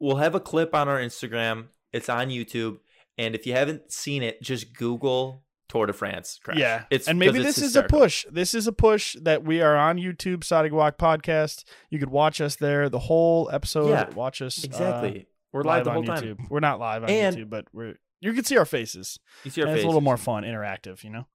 We'll 0.00 0.16
have 0.16 0.34
a 0.34 0.40
clip 0.40 0.74
on 0.74 0.88
our 0.88 0.98
Instagram. 0.98 1.66
It's 1.92 2.08
on 2.08 2.30
YouTube, 2.30 2.78
and 3.16 3.36
if 3.36 3.46
you 3.46 3.52
haven't 3.52 3.92
seen 3.92 4.24
it, 4.24 4.42
just 4.42 4.74
Google 4.74 5.44
Tour 5.68 5.86
de 5.86 5.92
France 5.92 6.38
crash. 6.42 6.58
Yeah, 6.58 6.84
it's 6.90 7.08
and 7.08 7.18
maybe 7.18 7.38
this 7.38 7.58
it's 7.58 7.68
is 7.68 7.76
a 7.76 7.82
push. 7.82 8.24
This 8.30 8.54
is 8.54 8.66
a 8.66 8.72
push 8.72 9.16
that 9.22 9.44
we 9.44 9.60
are 9.60 9.76
on 9.76 9.96
YouTube, 9.96 10.44
Side 10.44 10.66
of 10.66 10.72
Guac 10.72 10.96
Podcast. 10.96 11.64
You 11.90 11.98
could 11.98 12.10
watch 12.10 12.40
us 12.40 12.56
there, 12.56 12.88
the 12.88 13.00
whole 13.00 13.50
episode. 13.52 13.90
Yeah, 13.90 14.10
watch 14.14 14.40
us 14.42 14.62
uh, 14.62 14.66
Exactly. 14.66 15.26
we're 15.52 15.62
live 15.62 15.84
the 15.84 15.90
whole 15.92 16.08
on 16.08 16.16
time. 16.16 16.22
YouTube. 16.22 16.48
We're 16.48 16.60
not 16.60 16.78
live 16.78 17.02
on 17.02 17.10
And- 17.10 17.36
YouTube, 17.36 17.50
but 17.50 17.66
we're 17.72 17.96
you 18.20 18.32
can 18.32 18.44
see 18.44 18.56
our 18.56 18.64
faces. 18.64 19.18
You 19.44 19.50
see 19.50 19.60
our 19.62 19.66
faces. 19.66 19.80
it's 19.80 19.84
a 19.84 19.88
little 19.88 20.00
more 20.00 20.16
fun, 20.16 20.44
interactive. 20.44 21.02
You 21.04 21.10
know. 21.10 21.26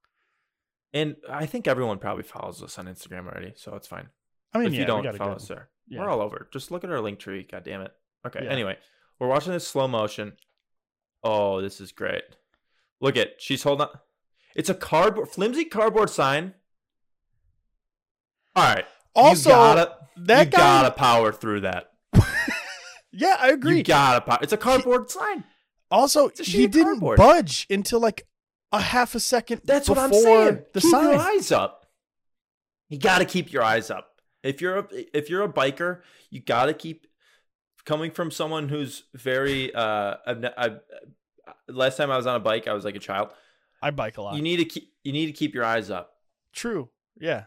And 0.93 1.15
I 1.29 1.45
think 1.45 1.67
everyone 1.67 1.99
probably 1.99 2.23
follows 2.23 2.61
us 2.61 2.77
on 2.77 2.85
Instagram 2.85 3.27
already, 3.27 3.53
so 3.55 3.75
it's 3.75 3.87
fine. 3.87 4.09
I 4.53 4.57
mean, 4.57 4.67
if 4.67 4.73
yeah, 4.73 4.79
you 4.81 4.85
don't 4.85 5.17
follow 5.17 5.35
us 5.35 5.47
there, 5.47 5.69
yeah. 5.87 5.99
we're 6.01 6.09
all 6.09 6.21
over. 6.21 6.47
Just 6.51 6.71
look 6.71 6.83
at 6.83 6.91
our 6.91 6.99
link 6.99 7.19
tree. 7.19 7.47
God 7.49 7.63
damn 7.63 7.81
it. 7.81 7.91
Okay. 8.27 8.41
Yeah. 8.43 8.49
Anyway, 8.49 8.77
we're 9.19 9.27
watching 9.27 9.53
this 9.53 9.67
slow 9.67 9.87
motion. 9.87 10.33
Oh, 11.23 11.61
this 11.61 11.79
is 11.79 11.91
great. 11.91 12.23
Look 12.99 13.15
at 13.17 13.41
she's 13.41 13.63
holding. 13.63 13.87
On. 13.87 13.93
It's 14.55 14.69
a 14.69 14.73
cardboard, 14.73 15.29
flimsy 15.29 15.65
cardboard 15.65 16.09
sign. 16.09 16.53
All 18.55 18.63
right. 18.63 18.85
Also, 19.15 19.49
you 19.49 19.55
gotta, 19.55 19.95
that 20.17 20.45
you 20.45 20.51
guy. 20.51 20.57
gotta 20.57 20.91
power 20.91 21.31
through 21.31 21.61
that. 21.61 21.91
yeah, 23.11 23.35
I 23.39 23.49
agree. 23.49 23.77
You 23.77 23.83
gotta 23.83 24.21
power. 24.21 24.39
It's 24.41 24.53
a 24.53 24.57
cardboard 24.57 25.09
sign. 25.09 25.43
Also, 25.89 26.27
It's 26.27 26.39
a 26.39 26.43
sheet 26.43 26.57
he 26.57 26.67
didn't 26.67 26.99
cardboard. 26.99 27.17
budge 27.17 27.67
until 27.69 27.99
like 27.99 28.25
a 28.71 28.79
half 28.81 29.15
a 29.15 29.19
second. 29.19 29.61
That's 29.65 29.89
what 29.89 29.97
I'm 29.97 30.13
saying. 30.13 30.63
The 30.73 30.81
keep 30.81 30.91
sign. 30.91 31.11
your 31.11 31.19
eyes 31.19 31.51
up. 31.51 31.85
You 32.89 32.97
got 32.97 33.19
to 33.19 33.25
keep 33.25 33.51
your 33.51 33.63
eyes 33.63 33.89
up. 33.89 34.21
If 34.43 34.61
you're 34.61 34.79
a, 34.79 34.87
if 35.13 35.29
you're 35.29 35.43
a 35.43 35.49
biker, 35.51 36.01
you 36.29 36.39
got 36.41 36.65
to 36.65 36.73
keep 36.73 37.07
coming 37.85 38.11
from 38.11 38.31
someone 38.31 38.69
who's 38.69 39.03
very. 39.13 39.73
Uh, 39.73 40.15
I've, 40.25 40.45
I've, 40.57 40.79
uh, 41.47 41.51
last 41.69 41.97
time 41.97 42.11
I 42.11 42.17
was 42.17 42.25
on 42.27 42.35
a 42.35 42.39
bike, 42.39 42.67
I 42.67 42.73
was 42.73 42.85
like 42.85 42.95
a 42.95 42.99
child. 42.99 43.29
I 43.81 43.91
bike 43.91 44.17
a 44.17 44.21
lot. 44.21 44.35
You 44.35 44.41
need 44.41 44.57
to 44.57 44.65
keep 44.65 44.91
you 45.03 45.11
need 45.11 45.27
to 45.27 45.33
keep 45.33 45.53
your 45.55 45.63
eyes 45.63 45.89
up 45.89 46.13
True. 46.53 46.89
Yeah. 47.19 47.45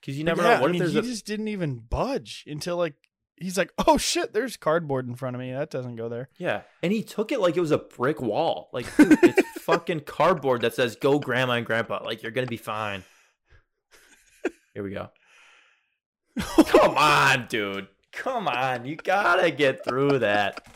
because 0.00 0.16
you 0.16 0.24
never 0.24 0.42
yeah, 0.42 0.56
know. 0.56 0.62
What 0.62 0.70
I 0.70 0.72
mean, 0.72 0.82
if 0.82 0.90
he 0.92 0.98
a 0.98 1.02
just 1.02 1.26
didn't 1.26 1.48
even 1.48 1.78
budge 1.78 2.44
until 2.46 2.76
like 2.76 2.94
he's 3.36 3.58
like, 3.58 3.72
"Oh 3.86 3.96
shit, 3.96 4.32
there's 4.32 4.56
cardboard 4.56 5.08
in 5.08 5.16
front 5.16 5.34
of 5.34 5.40
me. 5.40 5.52
That 5.52 5.70
doesn't 5.70 5.96
go 5.96 6.08
there." 6.08 6.28
yeah, 6.38 6.62
and 6.82 6.92
he 6.92 7.02
took 7.02 7.32
it 7.32 7.40
like 7.40 7.56
it 7.56 7.60
was 7.60 7.70
a 7.70 7.78
brick 7.78 8.20
wall. 8.20 8.68
Like 8.72 8.94
dude, 8.96 9.18
it's 9.22 9.42
fucking 9.62 10.00
cardboard 10.00 10.62
that 10.62 10.74
says 10.74 10.96
"Go, 10.96 11.18
Grandma 11.18 11.54
and 11.54 11.66
Grandpa." 11.66 12.02
Like 12.04 12.22
you're 12.22 12.32
gonna 12.32 12.46
be 12.46 12.56
fine. 12.56 13.04
Here 14.74 14.84
we 14.84 14.92
go. 14.92 15.10
Come 16.66 16.96
on, 16.96 17.46
dude. 17.48 17.88
Come 18.12 18.48
on. 18.48 18.84
You 18.84 18.96
gotta 18.96 19.50
get 19.50 19.84
through 19.84 20.20
that. 20.20 20.66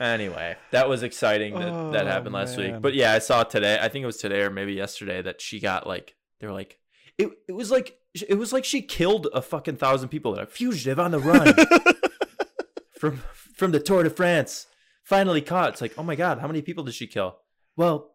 Anyway, 0.00 0.56
that 0.72 0.88
was 0.88 1.02
exciting 1.02 1.54
that 1.54 1.92
that 1.92 2.04
Oh, 2.06 2.08
happened 2.08 2.34
last 2.34 2.56
man. 2.58 2.72
week. 2.74 2.82
But 2.82 2.94
yeah, 2.94 3.12
I 3.12 3.18
saw 3.20 3.44
today. 3.44 3.78
I 3.80 3.88
think 3.88 4.02
it 4.02 4.06
was 4.06 4.16
today 4.16 4.42
or 4.42 4.50
maybe 4.50 4.72
yesterday 4.72 5.22
that 5.22 5.40
she 5.40 5.60
got 5.60 5.86
like 5.86 6.14
they 6.40 6.46
were 6.46 6.52
like 6.52 6.78
it. 7.16 7.30
It 7.48 7.52
was 7.52 7.70
like 7.70 7.96
it 8.28 8.36
was 8.36 8.52
like 8.52 8.64
she 8.64 8.82
killed 8.82 9.28
a 9.32 9.40
fucking 9.40 9.76
thousand 9.76 10.08
people. 10.08 10.34
A 10.36 10.46
fugitive 10.46 10.98
on 10.98 11.12
the 11.12 11.20
run 11.20 11.54
from 12.98 13.22
from 13.54 13.70
the 13.72 13.80
Tour 13.80 14.02
de 14.02 14.10
France. 14.10 14.66
Finally 15.04 15.42
caught. 15.42 15.70
It's 15.70 15.80
like 15.80 15.94
oh 15.96 16.02
my 16.02 16.16
god, 16.16 16.38
how 16.40 16.46
many 16.46 16.62
people 16.62 16.82
did 16.84 16.94
she 16.94 17.06
kill? 17.06 17.36
Well, 17.76 18.10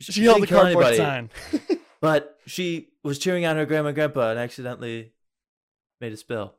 she 0.00 0.24
held 0.24 0.42
the 0.42 0.46
cardboard 0.46 0.84
anybody, 0.86 0.96
sign. 0.96 1.30
but 2.00 2.38
she 2.46 2.88
was 3.02 3.18
cheering 3.18 3.46
on 3.46 3.56
her 3.56 3.66
grandma 3.66 3.88
and 3.88 3.94
grandpa 3.94 4.30
and 4.30 4.38
accidentally 4.38 5.12
made 6.00 6.12
a 6.12 6.16
spill. 6.16 6.54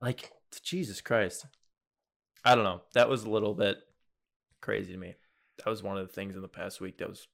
Like, 0.00 0.32
Jesus 0.62 1.00
Christ. 1.00 1.46
I 2.44 2.54
don't 2.54 2.64
know. 2.64 2.82
That 2.94 3.08
was 3.08 3.24
a 3.24 3.30
little 3.30 3.54
bit 3.54 3.76
crazy 4.60 4.92
to 4.92 4.98
me. 4.98 5.14
That 5.58 5.70
was 5.70 5.82
one 5.82 5.96
of 5.98 6.06
the 6.06 6.12
things 6.12 6.36
in 6.36 6.42
the 6.42 6.48
past 6.48 6.80
week 6.80 6.98
that 6.98 7.08
was 7.08 7.28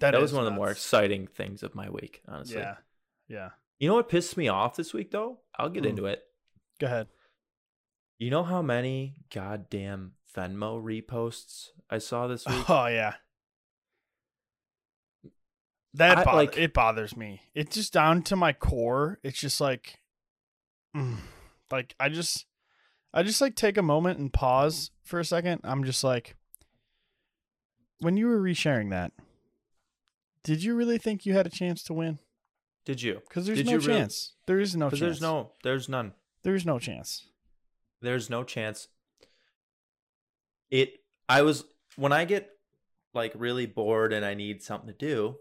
that, 0.00 0.14
was 0.14 0.30
is 0.30 0.34
one 0.34 0.46
of 0.46 0.50
the 0.52 0.56
more 0.56 0.70
exciting 0.70 1.26
things 1.26 1.62
of 1.62 1.74
my 1.74 1.90
week, 1.90 2.22
honestly. 2.28 2.58
Yeah. 2.58 2.76
Yeah. 3.28 3.50
You 3.78 3.88
know 3.88 3.94
what 3.94 4.08
pissed 4.08 4.36
me 4.36 4.48
off 4.48 4.76
this 4.76 4.92
week 4.94 5.10
though? 5.10 5.38
I'll 5.58 5.68
get 5.68 5.84
Hmm. 5.84 5.90
into 5.90 6.06
it. 6.06 6.22
Go 6.78 6.86
ahead. 6.86 7.08
You 8.18 8.30
know 8.30 8.42
how 8.44 8.62
many 8.62 9.16
goddamn 9.32 10.12
Venmo 10.34 10.82
reposts 10.82 11.68
I 11.90 11.98
saw 11.98 12.26
this 12.26 12.46
week? 12.46 12.68
Oh 12.70 12.86
yeah. 12.86 13.14
That 15.94 16.26
I- 16.28 16.34
like- 16.34 16.56
it 16.56 16.72
bothers 16.74 17.16
me. 17.16 17.40
It's 17.54 17.74
just 17.74 17.92
down 17.92 18.22
to 18.24 18.36
my 18.36 18.52
core. 18.52 19.18
It's 19.22 19.38
just 19.40 19.60
like, 19.60 19.98
mm, 20.96 21.16
like 21.70 21.94
I 21.98 22.08
just, 22.08 22.46
I 23.12 23.22
just 23.22 23.40
like 23.40 23.54
take 23.54 23.76
a 23.76 23.82
moment 23.82 24.18
and 24.18 24.32
pause 24.32 24.90
for 25.02 25.18
a 25.18 25.24
second. 25.24 25.60
I'm 25.64 25.84
just 25.84 26.04
like, 26.04 26.36
when 28.00 28.16
you 28.16 28.26
were 28.28 28.40
resharing 28.40 28.90
that, 28.90 29.12
did 30.44 30.62
you 30.62 30.74
really 30.74 30.98
think 30.98 31.24
you 31.26 31.32
had 31.34 31.46
a 31.46 31.50
chance 31.50 31.82
to 31.84 31.94
win? 31.94 32.18
Did 32.84 33.02
you? 33.02 33.20
Because 33.28 33.46
there's 33.46 33.58
Did 33.58 33.66
no 33.66 33.72
you 33.72 33.78
really- 33.78 33.92
chance. 34.00 34.34
There 34.46 34.60
is 34.60 34.76
no 34.76 34.88
chance. 34.90 35.00
There's 35.00 35.20
no 35.20 35.52
there's 35.62 35.88
none. 35.88 36.12
There's 36.42 36.64
no 36.64 36.78
chance. 36.78 37.26
There's 38.00 38.30
no 38.30 38.44
chance. 38.44 38.88
It 40.70 41.00
I 41.28 41.42
was 41.42 41.64
when 41.96 42.12
I 42.12 42.24
get 42.24 42.50
like 43.14 43.32
really 43.34 43.66
bored 43.66 44.12
and 44.12 44.24
I 44.24 44.34
need 44.34 44.62
something 44.62 44.88
to 44.88 44.94
do, 44.94 45.36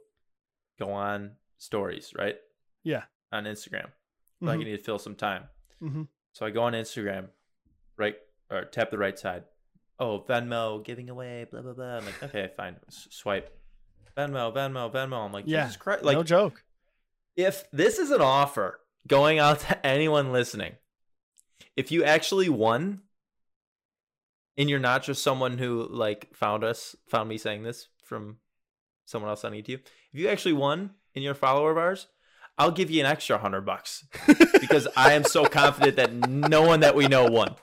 go 0.79 0.91
on 0.91 1.33
stories, 1.57 2.13
right? 2.17 2.37
Yeah. 2.83 3.03
On 3.31 3.43
Instagram. 3.45 3.91
Like 4.41 4.59
I 4.59 4.61
Mhm. 4.61 4.65
need 4.65 4.77
to 4.77 4.83
fill 4.83 4.99
some 4.99 5.15
time. 5.15 5.49
Mhm. 5.81 6.07
So 6.33 6.45
I 6.45 6.49
go 6.49 6.63
on 6.63 6.73
Instagram, 6.73 7.29
right 7.97 8.15
or 8.49 8.65
tap 8.65 8.91
the 8.91 8.97
right 8.97 9.17
side. 9.17 9.43
Oh, 9.99 10.23
Venmo 10.27 10.83
giving 10.83 11.09
away, 11.09 11.45
blah 11.49 11.61
blah 11.61 11.73
blah. 11.73 11.97
I'm 11.97 12.05
like, 12.05 12.23
okay, 12.23 12.49
fine. 12.55 12.75
S- 12.87 13.07
swipe. 13.11 13.49
Venmo, 14.17 14.53
Venmo, 14.53 14.91
Venmo. 14.91 15.25
I'm 15.25 15.31
like, 15.31 15.45
Yeah, 15.47 15.63
Jesus 15.63 15.77
Christ. 15.77 16.03
Like 16.03 16.17
no 16.17 16.23
joke. 16.23 16.63
if 17.35 17.65
this 17.71 17.99
is 17.99 18.11
an 18.11 18.21
offer 18.21 18.79
going 19.07 19.39
out 19.39 19.59
to 19.61 19.85
anyone 19.85 20.31
listening, 20.31 20.73
if 21.75 21.91
you 21.91 22.03
actually 22.03 22.49
won 22.49 23.01
and 24.57 24.69
you're 24.69 24.79
not 24.79 25.03
just 25.03 25.23
someone 25.23 25.57
who 25.57 25.87
like 25.89 26.35
found 26.35 26.63
us, 26.63 26.95
found 27.09 27.29
me 27.29 27.37
saying 27.37 27.63
this 27.63 27.89
from 28.03 28.37
someone 29.05 29.29
else 29.29 29.43
on 29.45 29.51
YouTube, 29.53 29.81
if 30.13 30.19
you 30.19 30.27
actually 30.29 30.53
won 30.53 30.91
and 31.15 31.23
you're 31.23 31.33
a 31.33 31.35
follower 31.35 31.71
of 31.71 31.77
ours, 31.77 32.07
I'll 32.57 32.71
give 32.71 32.89
you 32.89 32.99
an 33.01 33.05
extra 33.05 33.37
hundred 33.37 33.61
bucks 33.67 34.05
because 34.59 34.87
I 34.97 35.13
am 35.13 35.23
so 35.23 35.45
confident 35.45 35.95
that 35.97 36.11
no 36.11 36.63
one 36.63 36.79
that 36.79 36.95
we 36.95 37.07
know 37.07 37.25
won. 37.29 37.53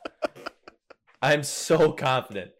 I'm 1.25 1.43
so 1.43 1.93
confident. 1.93 2.51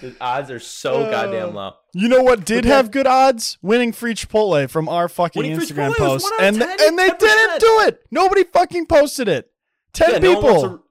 The 0.00 0.14
odds 0.20 0.50
are 0.50 0.58
so 0.60 1.02
Uh, 1.02 1.10
goddamn 1.10 1.54
low. 1.54 1.74
You 1.92 2.08
know 2.08 2.22
what 2.22 2.44
did 2.44 2.64
have 2.64 2.90
good 2.90 3.06
odds? 3.06 3.58
Winning 3.62 3.92
free 3.92 4.14
Chipotle 4.14 4.68
from 4.70 4.88
our 4.88 5.08
fucking 5.08 5.42
Winning 5.42 5.58
Instagram 5.58 5.94
post, 5.96 6.24
one 6.24 6.32
out 6.34 6.40
of 6.40 6.46
and 6.46 6.78
10, 6.78 6.88
and 6.88 6.98
they 6.98 7.08
10%. 7.10 7.18
didn't 7.18 7.60
do 7.60 7.80
it. 7.86 8.02
Nobody 8.10 8.44
fucking 8.44 8.86
posted 8.86 9.28
it. 9.28 9.50
Ten 9.92 10.12
Yeah, 10.12 10.18
no 10.18 10.34
people. 10.36 10.42
one 10.42 10.52
wants 10.52 10.62
to, 10.76 10.82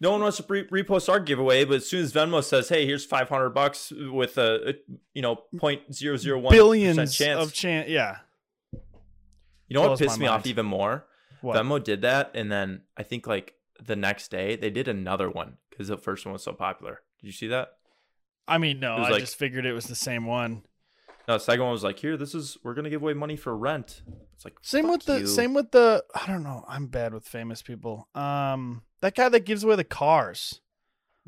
no 0.00 0.10
one 0.12 0.20
wants 0.22 0.36
to 0.38 0.44
re- 0.48 0.66
repost 0.82 1.08
our 1.08 1.20
giveaway, 1.20 1.64
but 1.64 1.76
as 1.76 1.88
soon 1.88 2.02
as 2.02 2.12
Venmo 2.12 2.42
says, 2.42 2.68
"Hey, 2.68 2.84
here's 2.86 3.04
500 3.04 3.50
bucks 3.50 3.92
with 3.92 4.36
a, 4.38 4.70
a 4.70 4.74
you 5.14 5.22
know 5.22 5.42
0.001 5.54 6.50
billions 6.50 7.16
chance," 7.16 7.40
of 7.40 7.52
chance. 7.52 7.88
Yeah. 7.88 8.16
you 8.72 9.74
know 9.74 9.88
what 9.88 9.98
pissed 9.98 10.18
my 10.18 10.22
me 10.24 10.28
off 10.28 10.46
even 10.46 10.66
more? 10.66 11.04
What? 11.42 11.56
Venmo 11.56 11.82
did 11.82 12.02
that, 12.02 12.32
and 12.34 12.50
then 12.50 12.82
I 12.96 13.02
think 13.04 13.26
like 13.26 13.54
the 13.82 13.96
next 13.96 14.30
day 14.30 14.56
they 14.56 14.70
did 14.70 14.88
another 14.88 15.30
one 15.30 15.56
because 15.80 15.88
the 15.88 15.96
first 15.96 16.26
one 16.26 16.34
was 16.34 16.42
so 16.42 16.52
popular. 16.52 17.00
Did 17.20 17.26
you 17.28 17.32
see 17.32 17.46
that? 17.46 17.70
I 18.46 18.58
mean, 18.58 18.80
no, 18.80 18.96
I 18.96 19.08
like- 19.08 19.20
just 19.20 19.36
figured 19.36 19.64
it 19.64 19.72
was 19.72 19.86
the 19.86 19.94
same 19.94 20.26
one. 20.26 20.62
No, 21.26 21.34
the 21.34 21.40
second 21.40 21.62
one 21.62 21.72
was 21.72 21.82
like, 21.84 21.98
"Here, 21.98 22.16
this 22.18 22.34
is 22.34 22.58
we're 22.62 22.74
gonna 22.74 22.90
give 22.90 23.00
away 23.02 23.14
money 23.14 23.36
for 23.36 23.56
rent." 23.56 24.02
It's 24.34 24.44
like 24.44 24.56
Same 24.62 24.88
with 24.90 25.04
the 25.06 25.20
you. 25.20 25.26
same 25.26 25.54
with 25.54 25.70
the. 25.70 26.04
I 26.14 26.26
don't 26.26 26.42
know. 26.42 26.64
I'm 26.68 26.88
bad 26.88 27.14
with 27.14 27.24
famous 27.26 27.62
people. 27.62 28.08
Um, 28.14 28.82
that 29.00 29.14
guy 29.14 29.28
that 29.30 29.46
gives 29.46 29.64
away 29.64 29.76
the 29.76 29.84
cars. 29.84 30.60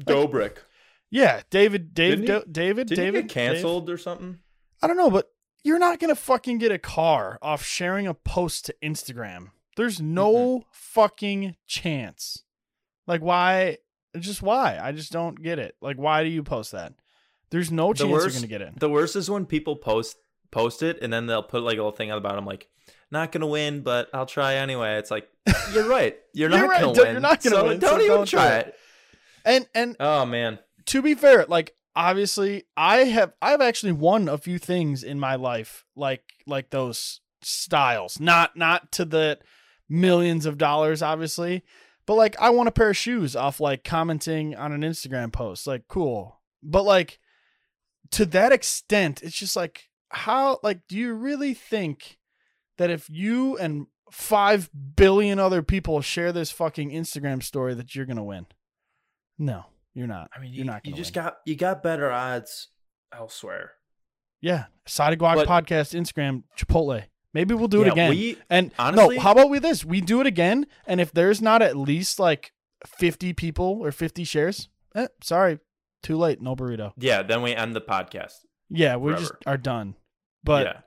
Dobrik. 0.00 0.56
Yeah, 1.10 1.42
David. 1.50 1.94
Dave. 1.94 2.26
Do- 2.26 2.44
David. 2.50 2.88
Didn't 2.88 3.04
David. 3.04 3.28
canceled 3.28 3.88
or 3.88 3.96
something? 3.96 4.40
I 4.82 4.86
don't 4.86 4.96
know, 4.96 5.10
but 5.10 5.28
you're 5.64 5.78
not 5.78 5.98
gonna 6.00 6.14
fucking 6.16 6.58
get 6.58 6.72
a 6.72 6.78
car 6.78 7.38
off 7.40 7.62
sharing 7.64 8.06
a 8.06 8.14
post 8.14 8.66
to 8.66 8.74
Instagram. 8.82 9.50
There's 9.76 10.00
no 10.00 10.64
fucking 10.72 11.56
chance. 11.66 12.42
Like 13.06 13.20
why? 13.20 13.78
Just 14.18 14.42
why? 14.42 14.78
I 14.82 14.92
just 14.92 15.10
don't 15.12 15.40
get 15.42 15.58
it. 15.58 15.74
Like 15.80 15.96
why 15.96 16.22
do 16.22 16.28
you 16.30 16.42
post 16.42 16.72
that? 16.72 16.92
There's 17.50 17.70
no 17.70 17.92
The 17.92 18.04
chance 18.06 18.10
you're 18.10 18.30
gonna 18.30 18.46
get 18.46 18.62
it. 18.62 18.78
The 18.80 18.88
worst 18.90 19.16
is 19.16 19.30
when 19.30 19.46
people 19.46 19.76
post 19.76 20.16
post 20.50 20.82
it 20.82 20.98
and 21.02 21.12
then 21.12 21.26
they'll 21.26 21.42
put 21.42 21.62
like 21.62 21.74
a 21.74 21.76
little 21.78 21.92
thing 21.92 22.10
out 22.10 22.16
the 22.16 22.20
bottom 22.28 22.44
like, 22.44 22.68
not 23.10 23.32
gonna 23.32 23.46
win, 23.46 23.82
but 23.82 24.08
I'll 24.14 24.26
try 24.26 24.54
anyway. 24.56 24.96
It's 24.98 25.10
like 25.10 25.28
you're 25.72 25.88
right. 25.88 26.16
You're 26.34 26.48
not 26.48 26.58
You're 26.60 26.68
right, 26.68 26.80
gonna 26.82 26.94
don't- 26.94 27.04
win. 27.04 27.12
you're 27.12 27.20
not 27.20 27.42
gonna 27.42 27.56
so 27.56 27.64
win, 27.66 27.78
Don't 27.78 27.90
so 27.90 27.96
even 28.04 28.08
don't 28.16 28.26
try 28.28 28.56
it. 28.56 28.66
it. 28.68 28.74
And 29.44 29.66
and 29.74 29.96
Oh 30.00 30.24
man. 30.26 30.58
to 30.86 31.02
be 31.02 31.14
fair, 31.14 31.44
like 31.48 31.74
obviously 31.96 32.64
I 32.76 32.98
have 33.04 33.32
I've 33.42 33.60
actually 33.60 33.92
won 33.92 34.28
a 34.28 34.38
few 34.38 34.58
things 34.58 35.02
in 35.02 35.18
my 35.20 35.34
life 35.36 35.84
like 35.96 36.22
like 36.46 36.70
those 36.70 37.20
styles. 37.42 38.20
Not 38.20 38.56
not 38.56 38.92
to 38.92 39.04
the 39.04 39.38
millions 39.88 40.46
of 40.46 40.58
dollars 40.58 41.02
obviously, 41.02 41.64
but 42.06 42.14
like 42.14 42.40
I 42.40 42.50
want 42.50 42.68
a 42.68 42.72
pair 42.72 42.90
of 42.90 42.96
shoes 42.96 43.36
off 43.36 43.60
like 43.60 43.84
commenting 43.84 44.54
on 44.54 44.72
an 44.72 44.82
Instagram 44.82 45.32
post. 45.32 45.66
Like 45.66 45.88
cool. 45.88 46.40
But 46.62 46.84
like 46.84 47.18
to 48.12 48.26
that 48.26 48.52
extent, 48.52 49.22
it's 49.22 49.36
just 49.36 49.56
like 49.56 49.88
how 50.10 50.58
like 50.62 50.80
do 50.88 50.96
you 50.96 51.14
really 51.14 51.54
think 51.54 52.18
that 52.78 52.90
if 52.90 53.08
you 53.08 53.56
and 53.58 53.86
5 54.10 54.70
billion 54.96 55.38
other 55.38 55.62
people 55.62 56.00
share 56.02 56.32
this 56.32 56.50
fucking 56.50 56.90
Instagram 56.90 57.42
story 57.42 57.74
that 57.74 57.94
you're 57.94 58.06
going 58.06 58.16
to 58.18 58.22
win? 58.22 58.46
No, 59.38 59.64
you're 59.94 60.06
not. 60.06 60.30
I 60.34 60.40
mean, 60.40 60.52
you're 60.52 60.64
you, 60.64 60.70
not 60.70 60.86
you 60.86 60.94
just 60.94 61.14
win. 61.16 61.24
got 61.24 61.36
you 61.46 61.56
got 61.56 61.82
better 61.82 62.10
odds 62.10 62.68
elsewhere. 63.14 63.72
Yeah, 64.40 64.64
Side 64.86 65.12
of 65.12 65.18
Guac 65.18 65.46
podcast, 65.46 65.98
Instagram, 65.98 66.42
Chipotle. 66.58 67.04
Maybe 67.34 67.54
we'll 67.54 67.68
do 67.68 67.82
it 67.82 67.88
again. 67.92 68.10
we- 68.10 68.36
and 68.50 68.72
honestly- 68.78 69.16
no, 69.16 69.22
how 69.22 69.32
about 69.32 69.48
we 69.50 69.58
this? 69.58 69.84
We 69.84 70.00
do 70.00 70.20
it 70.20 70.26
again, 70.26 70.66
and 70.86 71.00
if 71.00 71.12
there's 71.12 71.40
not 71.40 71.62
at 71.62 71.76
least 71.76 72.18
like 72.18 72.52
50 72.86 73.32
people 73.32 73.78
or 73.80 73.90
50 73.92 74.24
shares, 74.24 74.68
eh, 74.94 75.08
sorry, 75.22 75.58
too 76.02 76.16
late, 76.16 76.40
no 76.42 76.54
burrito. 76.54 76.92
Yeah, 76.98 77.22
then 77.22 77.42
we 77.42 77.54
end 77.54 77.74
the 77.74 77.80
podcast. 77.80 78.34
Yeah, 78.68 78.96
we 78.96 79.14
just 79.14 79.32
are 79.46 79.56
done. 79.56 79.94
But 80.44 80.66
yeah. 80.66 80.80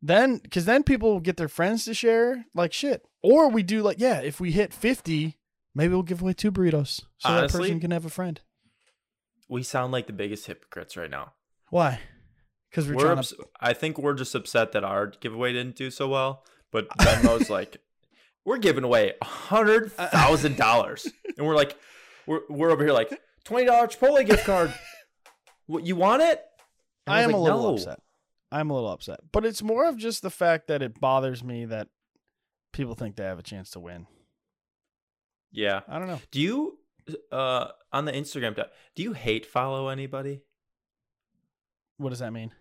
then, 0.00 0.38
because 0.38 0.64
then 0.64 0.82
people 0.82 1.12
will 1.12 1.20
get 1.20 1.36
their 1.36 1.48
friends 1.48 1.84
to 1.84 1.94
share 1.94 2.46
like 2.54 2.72
shit, 2.72 3.04
or 3.22 3.48
we 3.48 3.62
do 3.62 3.82
like 3.82 3.98
yeah, 4.00 4.20
if 4.20 4.40
we 4.40 4.52
hit 4.52 4.72
50, 4.72 5.38
maybe 5.74 5.92
we'll 5.92 6.02
give 6.02 6.22
away 6.22 6.32
two 6.32 6.50
burritos 6.52 7.02
so 7.18 7.28
that 7.34 7.50
person 7.50 7.80
can 7.80 7.90
have 7.90 8.04
a 8.04 8.10
friend. 8.10 8.40
we 9.48 9.62
sound 9.62 9.92
like 9.92 10.06
the 10.06 10.12
biggest 10.12 10.46
hypocrites 10.46 10.96
right 10.96 11.10
now. 11.10 11.32
Why? 11.70 12.00
Because 12.70 12.88
we're, 12.88 12.96
We're, 12.96 13.12
ups- 13.12 13.30
to. 13.30 13.46
I 13.60 13.72
think 13.72 13.98
we're 13.98 14.14
just 14.14 14.34
upset 14.34 14.72
that 14.72 14.84
our 14.84 15.06
giveaway 15.06 15.52
didn't 15.52 15.76
do 15.76 15.90
so 15.90 16.08
well, 16.08 16.44
but 16.70 16.88
Venmo's 16.98 17.48
like, 17.58 17.78
we're 18.44 18.58
giving 18.58 18.84
away 18.84 19.14
a 19.20 19.24
hundred 19.24 19.92
thousand 19.92 20.56
dollars, 20.58 21.08
and 21.36 21.46
we're 21.46 21.56
like, 21.56 21.76
we're 22.26 22.40
we're 22.50 22.70
over 22.70 22.84
here 22.84 22.92
like 22.92 23.18
twenty 23.44 23.66
dollar 23.66 23.86
Chipotle 23.86 24.24
gift 24.26 24.44
card. 24.44 24.72
what 25.66 25.86
you 25.86 25.96
want 25.96 26.22
it? 26.22 26.42
And 27.06 27.14
I 27.16 27.26
was 27.26 27.34
am 27.34 27.40
a 27.40 27.42
little 27.42 27.62
"No." 27.62 27.74
upset. 27.74 28.00
I'm 28.50 28.70
a 28.70 28.74
little 28.74 28.90
upset, 28.90 29.20
but 29.32 29.44
it's 29.44 29.62
more 29.62 29.86
of 29.86 29.96
just 29.96 30.22
the 30.22 30.30
fact 30.30 30.68
that 30.68 30.82
it 30.82 30.98
bothers 31.00 31.44
me 31.44 31.66
that 31.66 31.88
people 32.72 32.94
think 32.94 33.16
they 33.16 33.24
have 33.24 33.38
a 33.38 33.42
chance 33.42 33.70
to 33.70 33.80
win. 33.80 34.06
Yeah. 35.52 35.80
I 35.88 35.98
don't 35.98 36.08
know. 36.08 36.20
Do 36.30 36.40
you 36.40 36.78
uh 37.32 37.68
on 37.90 38.04
the 38.04 38.12
Instagram 38.12 38.54
do 38.94 39.02
you 39.02 39.12
hate 39.14 39.46
follow 39.46 39.88
anybody? 39.88 40.42
What 41.98 42.10
does 42.10 42.20
that 42.20 42.32
mean? 42.32 42.52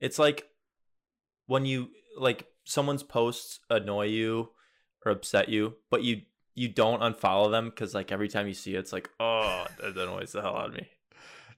It's 0.00 0.18
like 0.18 0.46
when 1.46 1.66
you 1.66 1.88
like 2.16 2.46
someone's 2.64 3.02
posts 3.02 3.60
annoy 3.70 4.06
you 4.06 4.50
or 5.04 5.12
upset 5.12 5.48
you, 5.48 5.74
but 5.90 6.02
you 6.02 6.22
you 6.54 6.68
don't 6.68 7.00
unfollow 7.00 7.50
them 7.50 7.70
because 7.70 7.94
like 7.94 8.12
every 8.12 8.28
time 8.28 8.46
you 8.46 8.54
see 8.54 8.74
it, 8.74 8.78
it's 8.80 8.92
like, 8.92 9.08
oh, 9.18 9.66
that 9.80 9.96
annoys 9.96 10.32
the 10.32 10.42
hell 10.42 10.56
out 10.56 10.68
of 10.68 10.74
me. 10.74 10.86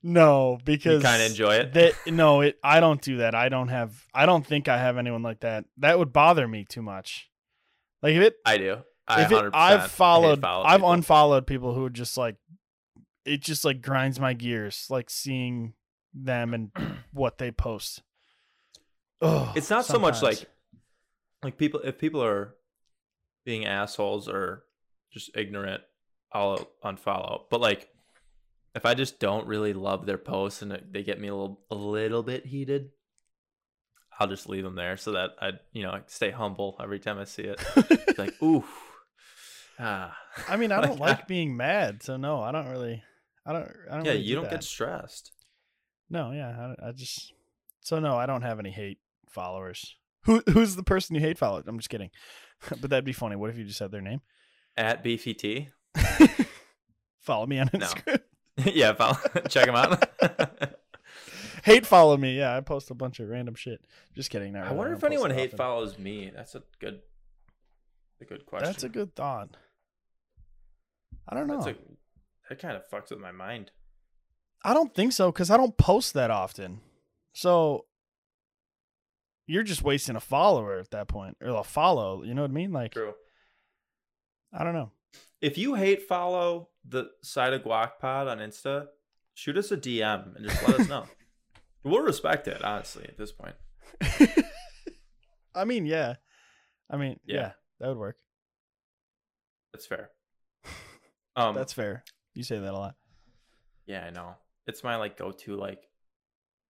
No, 0.03 0.59
because 0.65 1.03
You 1.03 1.09
kind 1.09 1.23
of 1.23 1.31
enjoy 1.31 1.55
it. 1.55 1.73
that. 1.75 1.95
No, 2.07 2.43
it. 2.43 2.59
I 2.63 2.79
don't 2.81 3.01
do 3.01 3.17
that. 3.19 3.35
I 3.35 3.49
don't 3.49 3.69
have. 3.69 4.05
I 4.15 4.27
don't 4.27 4.47
think 4.47 4.69
I 4.69 4.77
have 4.79 4.99
anyone 4.99 5.23
like 5.23 5.41
that. 5.41 5.65
That 5.79 5.99
would 5.99 6.13
bother 6.13 6.47
me 6.47 6.65
too 6.69 6.83
much. 6.83 7.31
Like 8.03 8.15
if 8.15 8.23
it. 8.23 8.37
I 8.45 8.59
do. 8.59 8.79
I 9.09 9.23
if 9.23 9.33
it 9.33 9.35
100% 9.35 9.51
I've 9.55 9.91
followed. 9.91 10.41
follow 10.43 10.65
I've 10.65 10.81
people. 10.81 10.93
unfollowed 10.93 11.47
people 11.47 11.75
who 11.75 11.87
are 11.87 11.91
just 11.91 12.17
like. 12.19 12.37
It 13.25 13.41
just 13.41 13.65
like 13.65 13.81
grinds 13.81 14.21
my 14.21 14.35
gears, 14.35 14.87
like 14.91 15.09
seeing 15.09 15.73
them 16.15 16.55
and 16.55 16.71
what 17.13 17.39
they 17.39 17.51
post. 17.51 18.03
Ugh, 19.21 19.57
It's 19.57 19.71
not 19.71 19.85
so 19.85 19.99
much 19.99 20.23
like 20.23 20.45
like 21.43 21.57
people 21.59 21.81
if 21.81 21.99
people 21.99 22.23
are 22.23 22.55
being 23.45 23.67
assholes 23.67 24.29
or 24.29 24.65
just 25.13 25.31
ignorant, 25.37 25.83
I'll 26.33 26.67
unfollow. 26.85 27.43
But 27.51 27.61
like 27.61 27.89
if 28.75 28.85
I 28.85 28.95
just 28.95 29.21
don't 29.21 29.47
really 29.47 29.73
love 29.73 30.05
their 30.07 30.19
posts 30.19 30.63
and 30.63 30.81
they 30.91 31.03
get 31.03 31.21
me 31.21 31.29
a 31.29 31.35
little 31.35 31.61
a 31.71 31.75
little 31.75 32.23
bit 32.23 32.45
heated, 32.47 32.91
I'll 34.19 34.27
just 34.29 34.49
leave 34.49 34.65
them 34.65 34.75
there 34.75 34.97
so 34.97 35.13
that 35.13 35.31
I 35.41 35.53
you 35.73 35.83
know 35.83 36.01
stay 36.07 36.31
humble 36.31 36.77
every 36.83 36.99
time 37.01 37.19
I 37.19 37.25
see 37.25 37.43
it. 37.43 37.61
It's 37.77 38.19
like 38.19 38.35
ooh. 38.43 38.65
Ah. 39.79 40.17
I 40.49 40.57
mean, 40.57 40.71
I 40.73 40.81
don't 40.87 41.01
Like, 41.01 41.19
like 41.19 41.29
being 41.29 41.57
mad, 41.57 42.03
so 42.03 42.17
no, 42.17 42.41
I 42.41 42.53
don't 42.53 42.69
really. 42.69 43.03
I 43.47 43.53
don't. 43.53 43.71
I 43.91 43.97
don't. 43.97 44.05
yeah, 44.05 44.13
really 44.13 44.23
you 44.25 44.29
do 44.31 44.35
don't 44.37 44.45
that. 44.45 44.51
get 44.53 44.65
stressed. 44.65 45.33
No, 46.11 46.33
yeah, 46.33 46.75
I, 46.81 46.89
I 46.89 46.93
just. 46.93 47.33
So 47.81 47.99
no, 47.99 48.17
I 48.17 48.27
don't 48.27 48.43
have 48.43 48.59
any 48.59 48.71
hate 48.71 48.99
followers. 49.29 49.97
Who 50.25 50.43
who's 50.51 50.77
the 50.77 50.83
person 50.83 51.15
you 51.15 51.21
hate 51.21 51.39
follow? 51.39 51.63
I'm 51.67 51.79
just 51.79 51.91
kidding, 51.91 52.11
but 52.81 52.91
that'd 52.91 53.05
be 53.05 53.13
funny. 53.13 53.37
What 53.37 53.51
if 53.51 53.59
you 53.59 53.65
just 53.65 53.79
said 53.79 53.91
their 53.91 54.01
name? 54.01 54.21
At 54.77 55.05
BFT. 55.05 55.69
follow 57.21 57.47
me 57.47 57.59
on 57.59 57.69
No. 57.73 57.79
Instagram. 57.81 58.21
yeah, 58.75 58.93
follow, 58.95 59.19
check 59.49 59.67
them 59.67 59.77
out. 59.77 60.03
hate 61.65 61.87
follow 61.87 62.17
me. 62.17 62.37
Yeah, 62.39 62.57
I 62.57 62.61
post 62.61 62.91
a 62.91 62.95
bunch 62.95 63.21
of 63.21 63.29
random 63.29 63.55
shit. 63.55 63.81
Just 64.15 64.31
kidding. 64.31 64.53
Not 64.53 64.61
I 64.63 64.65
really, 64.67 64.77
wonder 64.77 64.91
don't 64.93 64.99
if 64.99 65.05
anyone 65.05 65.31
hate 65.31 65.49
often. 65.49 65.59
follows 65.59 65.99
me. 65.99 66.33
That's 66.35 66.55
a 66.55 66.63
good 66.81 67.01
a 68.21 68.25
good 68.25 68.47
question. 68.47 68.67
That's 68.67 68.85
a 68.85 68.89
good 68.89 69.15
thought. 69.15 69.57
I 71.29 71.35
don't 71.35 71.47
know. 71.47 71.61
A 71.61 71.75
that 72.49 72.59
kind 72.59 72.77
of 72.77 72.83
fucks 72.89 73.11
with 73.11 73.21
my 73.21 73.33
mind. 73.33 73.71
I 74.65 74.73
don't 74.75 74.95
think 74.95 75.13
so 75.13 75.31
because 75.31 75.51
I 75.51 75.57
don't 75.57 75.77
post 75.77 76.15
that 76.15 76.31
often. 76.31 76.81
So 77.35 77.85
you're 79.47 79.63
just 79.63 79.83
wasting 79.83 80.17
a 80.17 80.21
follower 80.21 80.79
at 80.79 80.91
that 80.93 81.07
point, 81.09 81.37
or 81.43 81.49
a 81.51 81.63
follow. 81.65 82.23
You 82.23 82.33
know 82.35 82.43
what 82.43 82.51
I 82.51 82.55
mean? 82.55 82.73
Like 82.73 82.93
True. 82.93 83.13
I 84.53 84.65
don't 84.65 84.75
know. 84.75 84.91
If 85.43 85.59
you 85.59 85.75
hate 85.75 86.03
follow 86.03 86.71
the 86.89 87.11
side 87.23 87.53
of 87.53 87.63
Guac 87.63 87.99
Pod 88.01 88.27
on 88.29 88.39
Insta, 88.39 88.87
shoot 89.35 89.57
us 89.59 89.71
a 89.71 89.77
DM 89.77 90.35
and 90.37 90.49
just 90.49 90.67
let 90.67 90.81
us 90.81 90.89
know. 90.89 91.07
We'll 91.87 92.01
respect 92.01 92.49
it, 92.49 92.65
honestly, 92.65 93.05
at 93.07 93.19
this 93.19 93.31
point. 93.31 93.55
I 95.55 95.67
mean, 95.67 95.85
yeah. 95.85 96.15
I 96.91 96.97
mean, 96.97 97.21
yeah, 97.27 97.37
Yeah. 97.37 97.51
that 97.81 97.89
would 97.89 97.99
work. 97.99 98.17
That's 99.75 99.85
fair. 99.87 100.09
Um, 101.37 101.55
That's 101.57 101.73
fair. 101.73 102.05
You 102.35 102.43
say 102.45 102.59
that 102.61 102.73
a 102.73 102.79
lot. 102.79 102.95
yeah, 103.87 104.05
I 104.07 104.11
know. 104.11 104.37
It's 104.67 104.83
my 104.85 104.97
like 104.97 105.17
go-to 105.17 105.57
like 105.57 105.89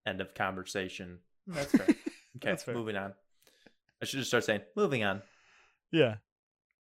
end 0.07 0.21
of 0.21 0.35
conversation. 0.35 1.19
That's 1.47 1.73
fair. 1.73 1.87
Okay, 2.37 2.49
That's 2.51 2.65
fair. 2.65 2.75
moving 2.75 2.97
on. 2.97 3.15
I 4.03 4.07
should 4.07 4.19
just 4.19 4.29
start 4.29 4.43
saying 4.43 4.63
moving 4.75 5.05
on. 5.05 5.23
Yeah. 5.93 6.17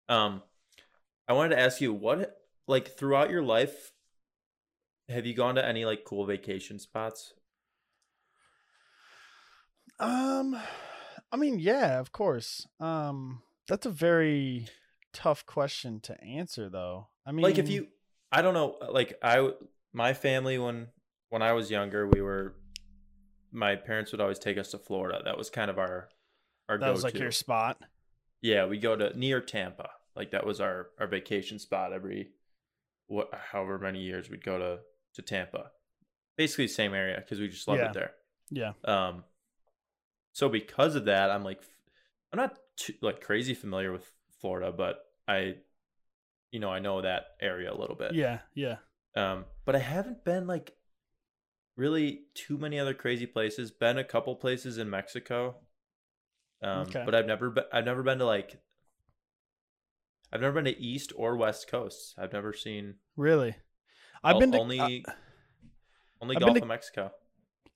Um, 0.08 0.42
I 1.28 1.32
wanted 1.32 1.50
to 1.50 1.60
ask 1.60 1.80
you 1.80 1.92
what 1.92 2.36
like 2.66 2.98
throughout 2.98 3.30
your 3.30 3.40
life, 3.42 3.92
have 5.08 5.26
you 5.26 5.32
gone 5.32 5.54
to 5.54 5.64
any 5.64 5.84
like 5.84 6.02
cool 6.04 6.26
vacation 6.26 6.80
spots? 6.80 7.34
Um, 10.00 10.56
I 11.30 11.36
mean, 11.36 11.58
yeah, 11.60 12.00
of 12.00 12.10
course. 12.12 12.66
Um, 12.80 13.42
that's 13.68 13.86
a 13.86 13.90
very 13.90 14.66
tough 15.12 15.46
question 15.46 16.00
to 16.00 16.20
answer, 16.22 16.68
though. 16.68 17.08
I 17.24 17.32
mean, 17.32 17.42
like 17.44 17.58
if 17.58 17.68
you 17.68 17.86
i 18.32 18.42
don't 18.42 18.54
know 18.54 18.76
like 18.90 19.16
I, 19.22 19.52
my 19.92 20.12
family 20.14 20.58
when 20.58 20.88
when 21.34 21.42
i 21.42 21.52
was 21.52 21.68
younger 21.68 22.06
we 22.06 22.20
were 22.22 22.54
my 23.50 23.74
parents 23.74 24.12
would 24.12 24.20
always 24.20 24.38
take 24.38 24.56
us 24.56 24.70
to 24.70 24.78
florida 24.78 25.20
that 25.24 25.36
was 25.36 25.50
kind 25.50 25.68
of 25.68 25.78
our 25.78 26.08
our 26.68 26.78
that 26.78 26.86
go-to 26.86 26.92
was 26.92 27.02
like 27.02 27.18
your 27.18 27.32
spot. 27.32 27.76
yeah 28.40 28.66
we 28.66 28.78
go 28.78 28.94
to 28.94 29.18
near 29.18 29.40
tampa 29.40 29.90
like 30.14 30.30
that 30.30 30.46
was 30.46 30.60
our 30.60 30.90
our 31.00 31.08
vacation 31.08 31.58
spot 31.58 31.92
every 31.92 32.28
what 33.08 33.28
however 33.50 33.80
many 33.80 34.00
years 34.00 34.30
we'd 34.30 34.44
go 34.44 34.58
to 34.58 34.78
to 35.14 35.22
tampa 35.22 35.72
basically 36.36 36.68
same 36.68 36.94
area 36.94 37.16
because 37.18 37.40
we 37.40 37.48
just 37.48 37.66
loved 37.66 37.80
Yeah. 37.80 37.88
it 37.88 37.94
there 37.94 38.12
Yeah. 38.50 38.72
um 38.84 39.24
so 40.32 40.48
because 40.48 40.94
of 40.94 41.06
that 41.06 41.32
i'm 41.32 41.42
like 41.42 41.60
i'm 42.32 42.36
not 42.38 42.56
too, 42.76 42.94
like 43.02 43.20
crazy 43.20 43.54
familiar 43.54 43.90
with 43.90 44.08
florida 44.40 44.70
but 44.70 45.04
i 45.26 45.56
you 46.52 46.60
know 46.60 46.70
i 46.70 46.78
know 46.78 47.02
that 47.02 47.24
area 47.40 47.72
a 47.72 47.76
little 47.76 47.96
bit 47.96 48.14
Yeah. 48.14 48.38
Yeah. 48.54 48.76
um, 49.16 49.46
but 49.64 49.74
I 49.74 49.80
haven't 49.80 50.24
been 50.24 50.46
like 50.46 50.72
really 51.76 52.22
too 52.34 52.56
many 52.58 52.78
other 52.78 52.94
crazy 52.94 53.26
places. 53.26 53.70
Been 53.70 53.98
a 53.98 54.04
couple 54.04 54.34
places 54.36 54.78
in 54.78 54.88
Mexico. 54.90 55.56
Um, 56.62 56.80
Okay. 56.82 57.02
but 57.04 57.14
I've 57.14 57.26
never 57.26 57.50
been 57.50 57.64
I've 57.72 57.84
never 57.84 58.02
been 58.02 58.18
to 58.18 58.24
like 58.24 58.60
I've 60.32 60.40
never 60.40 60.54
been 60.62 60.72
to 60.72 60.80
East 60.80 61.12
or 61.16 61.36
West 61.36 61.68
Coasts. 61.68 62.14
I've 62.18 62.32
never 62.32 62.52
seen 62.52 62.94
Really. 63.16 63.54
I've 64.22 64.36
o- 64.36 64.40
been 64.40 64.52
to 64.52 64.58
only 64.58 65.04
uh, 65.06 65.12
only 66.20 66.36
I've 66.36 66.42
Gulf 66.42 66.56
to- 66.56 66.62
of 66.62 66.68
Mexico. 66.68 67.12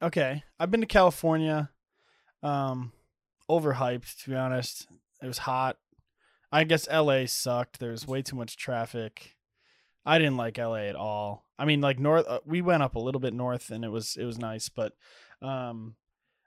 okay. 0.03 0.43
I've 0.59 0.71
been 0.71 0.81
to 0.81 0.87
California. 0.87 1.71
Um, 2.43 2.93
overhyped 3.51 4.23
to 4.25 4.31
be 4.31 4.37
honest. 4.37 4.87
It 5.23 5.27
was 5.27 5.39
hot. 5.39 5.77
I 6.51 6.65
guess 6.65 6.89
LA 6.89 7.27
sucked. 7.27 7.79
There 7.81 7.91
was 7.91 8.07
way 8.07 8.23
too 8.23 8.37
much 8.37 8.57
traffic. 8.57 9.37
I 10.07 10.19
didn't 10.19 10.37
like 10.37 10.59
LA 10.59 10.87
at 10.89 10.97
all. 10.97 11.45
I 11.59 11.65
mean, 11.65 11.81
like 11.81 11.99
north. 11.99 12.27
Uh, 12.29 12.41
we 12.47 12.63
went 12.63 12.83
up 12.83 12.95
a 12.97 13.01
little 13.01 13.21
bit 13.21 13.35
north, 13.35 13.71
and 13.71 13.85
it 13.85 13.89
was 13.91 14.17
it 14.17 14.25
was 14.25 14.39
nice. 14.39 14.69
But, 14.69 14.93
um, 15.43 15.97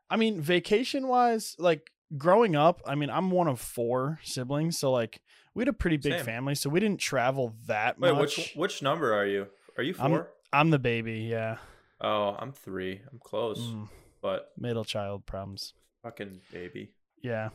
I 0.10 0.16
mean, 0.18 0.42
vacation 0.42 1.08
wise, 1.08 1.56
like 1.60 1.92
growing 2.18 2.56
up. 2.56 2.82
I 2.86 2.96
mean, 2.96 3.10
I'm 3.10 3.30
one 3.32 3.48
of 3.48 3.60
four 3.60 4.20
siblings, 4.24 4.80
so 4.80 4.92
like 4.92 5.22
we 5.54 5.62
had 5.62 5.68
a 5.68 5.74
pretty 5.74 5.98
big 5.98 6.14
Same. 6.14 6.26
family, 6.26 6.56
so 6.56 6.70
we 6.70 6.80
didn't 6.80 7.00
travel 7.02 7.56
that 7.68 8.00
Wait, 8.00 8.14
much. 8.14 8.38
which 8.38 8.54
which 8.56 8.82
number 8.82 9.14
are 9.14 9.26
you? 9.26 9.48
Are 9.78 9.84
you 9.84 9.94
4 9.94 10.06
I'm- 10.06 10.26
I'm 10.54 10.70
the 10.70 10.80
baby, 10.80 11.20
yeah. 11.32 11.58
oh, 12.02 12.36
I'm 12.38 12.52
three. 12.52 13.02
I'm 13.12 13.20
close, 13.20 13.60
Mm, 13.60 13.88
but 14.22 14.52
middle 14.58 14.84
child 14.84 15.26
problems. 15.26 15.74
fucking 16.04 16.42
baby. 16.52 16.92
Yeah. 17.22 17.50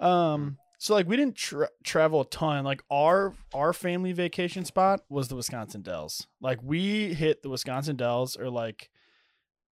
Um 0.00 0.58
so 0.82 0.94
like 0.94 1.06
we 1.06 1.16
didn't 1.16 1.36
tra- 1.36 1.68
travel 1.84 2.22
a 2.22 2.24
ton. 2.24 2.64
Like 2.64 2.82
our 2.90 3.34
our 3.54 3.72
family 3.72 4.12
vacation 4.12 4.64
spot 4.64 5.02
was 5.08 5.28
the 5.28 5.36
Wisconsin 5.36 5.80
Dells. 5.80 6.26
Like 6.40 6.58
we 6.60 7.14
hit 7.14 7.40
the 7.44 7.48
Wisconsin 7.48 7.94
Dells 7.94 8.36
or 8.36 8.50
like 8.50 8.90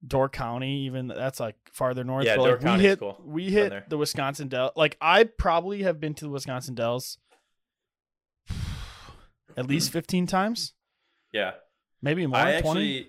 Door 0.05 0.27
County 0.29 0.81
even 0.81 1.07
that's 1.07 1.39
like 1.39 1.55
farther 1.71 2.03
north. 2.03 2.25
Yeah, 2.25 2.35
but, 2.35 2.43
Door 2.43 2.59
like, 2.59 2.77
we 2.77 2.83
hit 2.83 2.99
cool. 2.99 3.21
we 3.23 3.49
hit 3.49 3.89
the 3.89 3.97
Wisconsin 3.97 4.49
Dells. 4.49 4.73
Like 4.75 4.97
I 4.99 5.23
probably 5.23 5.83
have 5.83 5.97
been 6.01 6.13
to 6.15 6.25
the 6.25 6.29
Wisconsin 6.29 6.75
Dells 6.75 7.19
at 9.55 9.65
least 9.69 9.93
15 9.93 10.27
times, 10.27 10.73
Yeah. 11.31 11.51
maybe 12.01 12.27
more, 12.27 12.37
I 12.37 12.59
20. 12.59 12.67
actually, 12.67 13.07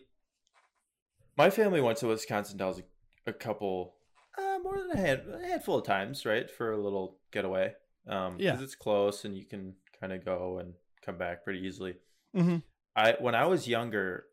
my 1.36 1.50
family 1.50 1.80
went 1.80 1.98
to 1.98 2.06
Wisconsin 2.06 2.56
Dells 2.58 2.78
a, 2.78 3.30
a 3.30 3.32
couple, 3.32 3.94
uh, 4.38 4.58
more 4.62 4.78
than 4.78 4.92
a, 4.92 4.96
hand, 4.96 5.22
a 5.34 5.44
handful 5.44 5.78
of 5.78 5.84
times, 5.84 6.24
right, 6.24 6.48
for 6.48 6.70
a 6.70 6.78
little 6.78 7.18
getaway. 7.32 7.74
Um, 8.08 8.36
Yeah. 8.38 8.52
because 8.52 8.62
it's 8.64 8.74
close 8.74 9.24
and 9.24 9.36
you 9.36 9.44
can 9.44 9.74
kind 10.00 10.12
of 10.12 10.24
go 10.24 10.58
and 10.58 10.74
come 11.02 11.18
back 11.18 11.44
pretty 11.44 11.60
easily. 11.66 11.94
Mhm. 12.34 12.62
I 12.96 13.12
when 13.20 13.34
I 13.34 13.46
was 13.46 13.68
younger, 13.68 14.26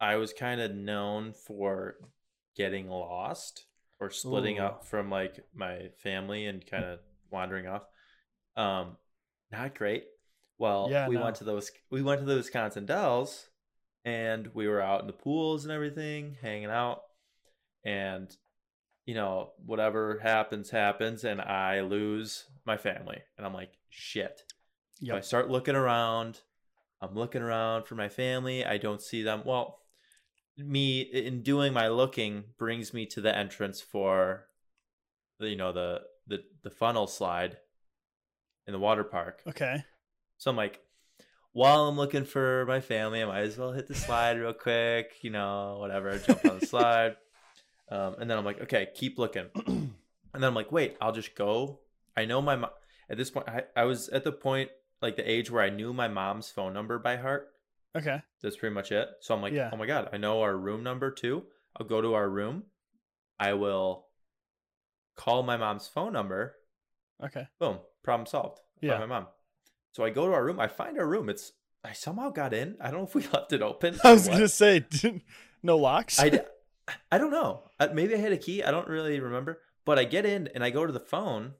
I 0.00 0.16
was 0.16 0.32
kind 0.32 0.60
of 0.60 0.74
known 0.74 1.32
for 1.32 1.96
getting 2.56 2.88
lost 2.88 3.66
or 4.00 4.10
splitting 4.10 4.58
Ooh. 4.58 4.62
up 4.62 4.84
from 4.84 5.10
like 5.10 5.38
my 5.54 5.88
family 6.02 6.46
and 6.46 6.64
kind 6.66 6.84
of 6.84 7.00
wandering 7.30 7.66
off. 7.66 7.82
Um, 8.56 8.96
not 9.50 9.74
great. 9.74 10.06
Well, 10.58 10.88
Yeah, 10.90 11.08
we 11.08 11.16
no. 11.16 11.24
went 11.24 11.36
to 11.36 11.44
those. 11.44 11.70
We 11.90 12.02
went 12.02 12.20
to 12.20 12.24
the 12.26 12.36
Wisconsin 12.36 12.86
Dells, 12.86 13.50
and 14.04 14.46
we 14.54 14.68
were 14.68 14.80
out 14.80 15.00
in 15.00 15.06
the 15.06 15.12
pools 15.12 15.64
and 15.64 15.72
everything, 15.72 16.34
hanging 16.40 16.70
out, 16.70 17.02
and 17.84 18.36
you 19.06 19.14
know 19.14 19.50
whatever 19.64 20.18
happens 20.22 20.70
happens, 20.70 21.24
and 21.24 21.40
I 21.40 21.80
lose 21.80 22.44
my 22.66 22.76
family, 22.76 23.20
and 23.36 23.46
I'm 23.46 23.54
like 23.54 23.72
shit. 23.88 24.42
So 25.00 25.16
I 25.16 25.20
start 25.20 25.50
looking 25.50 25.74
around. 25.74 26.40
I'm 27.00 27.14
looking 27.14 27.42
around 27.42 27.84
for 27.84 27.94
my 27.94 28.08
family. 28.08 28.64
I 28.64 28.78
don't 28.78 29.02
see 29.02 29.22
them. 29.22 29.42
Well, 29.44 29.78
me 30.56 31.00
in 31.00 31.42
doing 31.42 31.72
my 31.72 31.88
looking 31.88 32.44
brings 32.58 32.94
me 32.94 33.06
to 33.06 33.20
the 33.20 33.36
entrance 33.36 33.80
for 33.80 34.46
the 35.38 35.50
you 35.50 35.56
know 35.56 35.72
the 35.72 36.02
the 36.26 36.42
the 36.62 36.70
funnel 36.70 37.06
slide 37.06 37.58
in 38.66 38.72
the 38.72 38.78
water 38.78 39.04
park. 39.04 39.42
Okay. 39.46 39.84
So 40.38 40.50
I'm 40.50 40.56
like, 40.56 40.80
while 41.52 41.86
I'm 41.86 41.96
looking 41.96 42.24
for 42.24 42.64
my 42.66 42.80
family, 42.80 43.22
I 43.22 43.26
might 43.26 43.42
as 43.42 43.58
well 43.58 43.72
hit 43.72 43.88
the 43.88 43.94
slide 43.94 44.38
real 44.38 44.52
quick, 44.52 45.12
you 45.22 45.30
know, 45.30 45.76
whatever, 45.78 46.18
jump 46.18 46.44
on 46.44 46.58
the 46.58 46.66
slide. 46.66 47.16
Um, 47.94 48.16
and 48.18 48.28
then 48.30 48.36
I'm 48.38 48.44
like, 48.44 48.60
okay, 48.62 48.88
keep 48.94 49.18
looking. 49.18 49.46
And 50.34 50.42
then 50.42 50.48
I'm 50.48 50.54
like, 50.56 50.72
wait, 50.72 50.96
I'll 51.00 51.12
just 51.12 51.36
go. 51.36 51.78
I 52.16 52.24
know 52.24 52.42
my 52.42 52.56
mom. 52.56 52.70
At 53.08 53.16
this 53.18 53.30
point, 53.30 53.48
I, 53.48 53.62
I 53.76 53.84
was 53.84 54.08
at 54.08 54.24
the 54.24 54.32
point, 54.32 54.68
like 55.00 55.14
the 55.14 55.30
age 55.30 55.48
where 55.48 55.62
I 55.62 55.70
knew 55.70 55.92
my 55.92 56.08
mom's 56.08 56.50
phone 56.50 56.72
number 56.72 56.98
by 56.98 57.14
heart. 57.18 57.50
Okay. 57.96 58.20
That's 58.42 58.56
pretty 58.56 58.74
much 58.74 58.90
it. 58.90 59.08
So 59.20 59.32
I'm 59.32 59.40
like, 59.40 59.52
Yeah. 59.52 59.70
oh 59.72 59.76
my 59.76 59.86
God, 59.86 60.08
I 60.12 60.16
know 60.16 60.42
our 60.42 60.56
room 60.56 60.82
number 60.82 61.12
too. 61.12 61.44
I'll 61.76 61.86
go 61.86 62.00
to 62.00 62.14
our 62.14 62.28
room. 62.28 62.64
I 63.38 63.52
will 63.52 64.06
call 65.16 65.44
my 65.44 65.56
mom's 65.56 65.86
phone 65.86 66.12
number. 66.12 66.56
Okay. 67.24 67.46
Boom, 67.60 67.78
problem 68.02 68.26
solved. 68.26 68.58
Yeah. 68.80 68.98
my 68.98 69.06
mom. 69.06 69.26
So 69.92 70.02
I 70.04 70.10
go 70.10 70.26
to 70.26 70.32
our 70.32 70.44
room. 70.44 70.58
I 70.58 70.66
find 70.66 70.98
our 70.98 71.06
room. 71.06 71.28
It's 71.28 71.52
I 71.84 71.92
somehow 71.92 72.30
got 72.30 72.52
in. 72.52 72.74
I 72.80 72.90
don't 72.90 73.02
know 73.02 73.06
if 73.06 73.14
we 73.14 73.22
left 73.32 73.52
it 73.52 73.62
open. 73.62 74.00
I 74.02 74.14
was 74.14 74.28
what. 74.28 74.38
to 74.38 74.48
say 74.48 74.84
no 75.62 75.76
locks. 75.78 76.18
I, 76.18 76.40
I 77.10 77.18
don't 77.18 77.30
know. 77.30 77.62
Uh, 77.80 77.88
Maybe 77.92 78.14
I 78.14 78.18
had 78.18 78.32
a 78.32 78.36
key. 78.36 78.62
I 78.62 78.70
don't 78.70 78.88
really 78.88 79.18
remember. 79.20 79.60
But 79.86 79.98
I 79.98 80.04
get 80.04 80.24
in 80.26 80.48
and 80.54 80.62
I 80.64 80.70
go 80.70 80.86
to 80.86 80.92
the 80.92 81.00
phone 81.00 81.52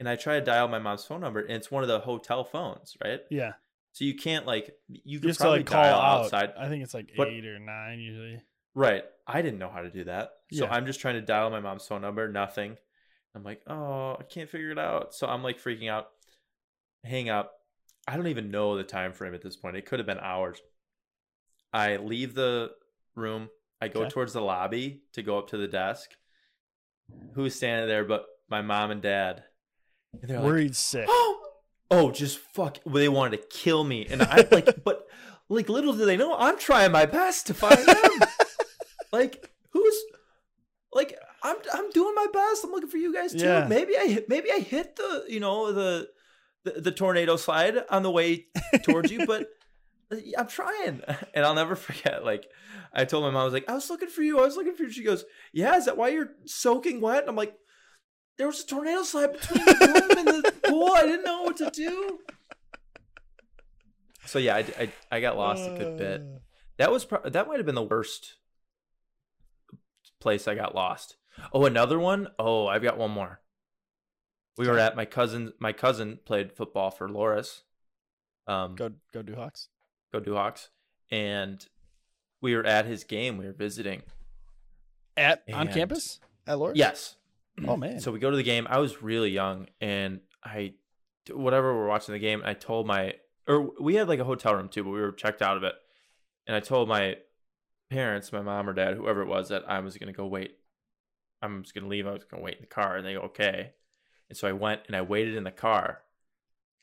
and 0.00 0.08
I 0.08 0.16
try 0.16 0.38
to 0.38 0.44
dial 0.44 0.68
my 0.68 0.78
mom's 0.78 1.04
phone 1.04 1.20
number 1.20 1.40
and 1.40 1.52
it's 1.52 1.70
one 1.70 1.82
of 1.84 1.88
the 1.88 2.00
hotel 2.00 2.44
phones, 2.44 2.96
right? 3.02 3.20
yeah. 3.30 3.52
So 3.92 4.04
you 4.04 4.16
can't 4.16 4.44
like 4.44 4.72
you 4.88 5.20
can 5.20 5.32
probably 5.36 5.58
like 5.60 5.66
call 5.66 5.84
dial 5.84 5.94
out. 6.00 6.24
outside. 6.24 6.52
I 6.58 6.68
think 6.68 6.82
it's 6.82 6.94
like 6.94 7.10
But- 7.16 7.28
eight 7.28 7.46
or 7.46 7.60
nine 7.60 8.00
usually. 8.00 8.42
Right. 8.74 9.04
I 9.24 9.40
didn't 9.40 9.60
know 9.60 9.68
how 9.70 9.82
to 9.82 9.90
do 9.90 10.02
that. 10.04 10.30
So 10.52 10.64
Yeah. 10.64 10.72
I'm 10.72 10.84
just 10.86 10.98
trying 10.98 11.14
to 11.14 11.20
dial 11.22 11.48
my 11.50 11.60
mom's 11.60 11.86
phone 11.86 12.02
number, 12.02 12.28
nothing. 12.28 12.76
I'm 13.36 13.44
like, 13.44 13.62
oh, 13.68 14.16
I 14.18 14.24
can't 14.24 14.50
figure 14.50 14.70
it 14.72 14.78
out. 14.80 15.14
So 15.14 15.28
I'm 15.28 15.44
like 15.44 15.60
freaking 15.62 15.88
out. 15.88 16.08
Hang 17.04 17.28
up. 17.28 17.52
I 18.08 18.16
don't 18.16 18.26
even 18.26 18.50
know 18.50 18.76
the 18.76 18.82
time 18.82 19.12
frame 19.12 19.32
at 19.34 19.42
this 19.42 19.54
point. 19.56 19.76
It 19.76 19.86
could 19.86 20.00
have 20.00 20.06
been 20.06 20.18
hours. 20.18 20.60
I 21.72 21.96
leave 21.96 22.34
the 22.34 22.72
room. 23.14 23.48
I 23.84 23.88
go 23.88 24.00
Okay. 24.00 24.10
towards 24.10 24.32
the 24.32 24.40
lobby 24.40 25.02
to 25.12 25.22
go 25.22 25.38
up 25.38 25.48
to 25.50 25.56
the 25.56 25.68
desk. 25.68 26.10
Who's 27.34 27.54
standing 27.54 27.86
there 27.88 28.04
but 28.04 28.24
my 28.48 28.62
mom 28.62 28.90
and 28.90 29.02
dad? 29.02 29.44
And 30.20 30.30
they're 30.30 30.38
like, 30.38 30.46
Worried 30.46 30.76
sick. 30.76 31.06
oh, 31.08 31.40
oh, 31.90 32.10
just 32.10 32.38
fuck. 32.38 32.78
They 32.86 33.08
wanted 33.08 33.42
to 33.42 33.46
kill 33.48 33.84
me, 33.84 34.06
and 34.06 34.22
I 34.22 34.46
like, 34.50 34.82
but 34.84 35.06
like, 35.48 35.68
little 35.68 35.92
do 35.92 36.06
they 36.06 36.16
know, 36.16 36.34
I'm 36.36 36.58
trying 36.58 36.92
my 36.92 37.04
best 37.06 37.46
to 37.48 37.54
find 37.54 37.78
them. 37.78 38.28
like, 39.12 39.50
who's 39.70 39.96
like, 40.92 41.18
I'm 41.42 41.56
I'm 41.74 41.90
doing 41.90 42.14
my 42.14 42.26
best. 42.32 42.64
I'm 42.64 42.70
looking 42.70 42.88
for 42.88 42.96
you 42.96 43.12
guys 43.12 43.32
too. 43.32 43.44
Yeah. 43.44 43.66
Maybe 43.68 43.98
I 43.98 44.06
hit, 44.06 44.28
maybe 44.28 44.50
I 44.50 44.60
hit 44.60 44.96
the 44.96 45.24
you 45.28 45.40
know 45.40 45.72
the, 45.72 46.08
the 46.64 46.80
the 46.80 46.92
tornado 46.92 47.36
slide 47.36 47.76
on 47.90 48.02
the 48.02 48.10
way 48.10 48.46
towards 48.82 49.10
you, 49.12 49.26
but. 49.26 49.46
I'm 50.38 50.46
trying, 50.48 51.02
and 51.34 51.44
I'll 51.44 51.54
never 51.54 51.76
forget. 51.76 52.24
Like, 52.24 52.46
I 52.92 53.04
told 53.04 53.24
my 53.24 53.30
mom, 53.30 53.42
I 53.42 53.44
was 53.44 53.52
like, 53.52 53.68
I 53.68 53.74
was 53.74 53.90
looking 53.90 54.08
for 54.08 54.22
you. 54.22 54.38
I 54.38 54.42
was 54.42 54.56
looking 54.56 54.74
for 54.74 54.84
you. 54.84 54.92
She 54.92 55.02
goes, 55.04 55.24
Yeah, 55.52 55.76
is 55.76 55.86
that 55.86 55.96
why 55.96 56.08
you're 56.08 56.30
soaking 56.46 57.00
wet? 57.00 57.20
And 57.20 57.28
I'm 57.28 57.36
like, 57.36 57.54
there 58.38 58.46
was 58.46 58.62
a 58.62 58.66
tornado 58.66 59.02
slide 59.02 59.32
between 59.32 59.64
the 59.64 60.08
room 60.08 60.18
and 60.18 60.44
the 60.44 60.52
pool. 60.68 60.90
I 60.94 61.02
didn't 61.02 61.24
know 61.24 61.42
what 61.42 61.56
to 61.58 61.70
do. 61.70 62.20
So 64.26 64.38
yeah, 64.38 64.56
I, 64.56 64.58
I, 64.78 64.92
I 65.12 65.20
got 65.20 65.36
lost 65.36 65.68
a 65.68 65.74
good 65.76 65.98
bit. 65.98 66.20
Uh. 66.20 66.38
That 66.78 66.90
was 66.90 67.04
pro- 67.04 67.28
that 67.28 67.46
might 67.46 67.58
have 67.58 67.66
been 67.66 67.74
the 67.74 67.82
worst 67.82 68.34
place 70.20 70.48
I 70.48 70.54
got 70.54 70.74
lost. 70.74 71.16
Oh, 71.52 71.66
another 71.66 71.98
one. 71.98 72.28
Oh, 72.38 72.66
I've 72.66 72.82
got 72.82 72.98
one 72.98 73.10
more. 73.10 73.40
We 74.56 74.68
were 74.68 74.78
at 74.78 74.96
my 74.96 75.04
cousin. 75.04 75.52
My 75.58 75.72
cousin 75.72 76.18
played 76.24 76.52
football 76.52 76.90
for 76.90 77.08
Loras. 77.08 77.62
Um, 78.46 78.74
Go 78.76 78.90
go 79.12 79.22
Duhawks. 79.22 79.68
Go 80.14 80.20
Duhawks, 80.20 80.68
and 81.10 81.66
we 82.40 82.54
were 82.54 82.64
at 82.64 82.86
his 82.86 83.02
game. 83.02 83.36
We 83.36 83.46
were 83.46 83.52
visiting. 83.52 84.02
At 85.16 85.42
on 85.52 85.68
campus? 85.68 86.20
At 86.46 86.58
Loras? 86.58 86.76
Yes. 86.76 87.16
Oh 87.66 87.76
man. 87.76 88.00
So 88.00 88.12
we 88.12 88.20
go 88.20 88.30
to 88.30 88.36
the 88.36 88.44
game. 88.44 88.66
I 88.70 88.78
was 88.78 89.02
really 89.02 89.30
young, 89.30 89.66
and 89.80 90.20
I, 90.44 90.74
whatever 91.32 91.74
we're 91.74 91.88
watching 91.88 92.12
the 92.12 92.20
game. 92.20 92.42
I 92.44 92.54
told 92.54 92.86
my, 92.86 93.14
or 93.48 93.70
we 93.80 93.96
had 93.96 94.08
like 94.08 94.20
a 94.20 94.24
hotel 94.24 94.54
room 94.54 94.68
too, 94.68 94.84
but 94.84 94.90
we 94.90 95.00
were 95.00 95.10
checked 95.10 95.42
out 95.42 95.56
of 95.56 95.64
it. 95.64 95.74
And 96.46 96.54
I 96.54 96.60
told 96.60 96.88
my 96.88 97.16
parents, 97.90 98.32
my 98.32 98.42
mom 98.42 98.68
or 98.68 98.72
dad, 98.72 98.96
whoever 98.96 99.22
it 99.22 99.28
was, 99.28 99.48
that 99.48 99.68
I 99.68 99.80
was 99.80 99.96
gonna 99.96 100.12
go 100.12 100.26
wait. 100.26 100.56
I'm 101.42 101.62
just 101.62 101.74
gonna 101.74 101.88
leave. 101.88 102.06
I 102.06 102.12
was 102.12 102.24
gonna 102.24 102.42
wait 102.42 102.56
in 102.56 102.62
the 102.62 102.68
car, 102.68 102.96
and 102.96 103.04
they 103.04 103.14
go 103.14 103.22
okay. 103.22 103.72
And 104.28 104.38
so 104.38 104.46
I 104.46 104.52
went 104.52 104.82
and 104.86 104.94
I 104.94 105.02
waited 105.02 105.34
in 105.34 105.42
the 105.42 105.50
car 105.50 106.02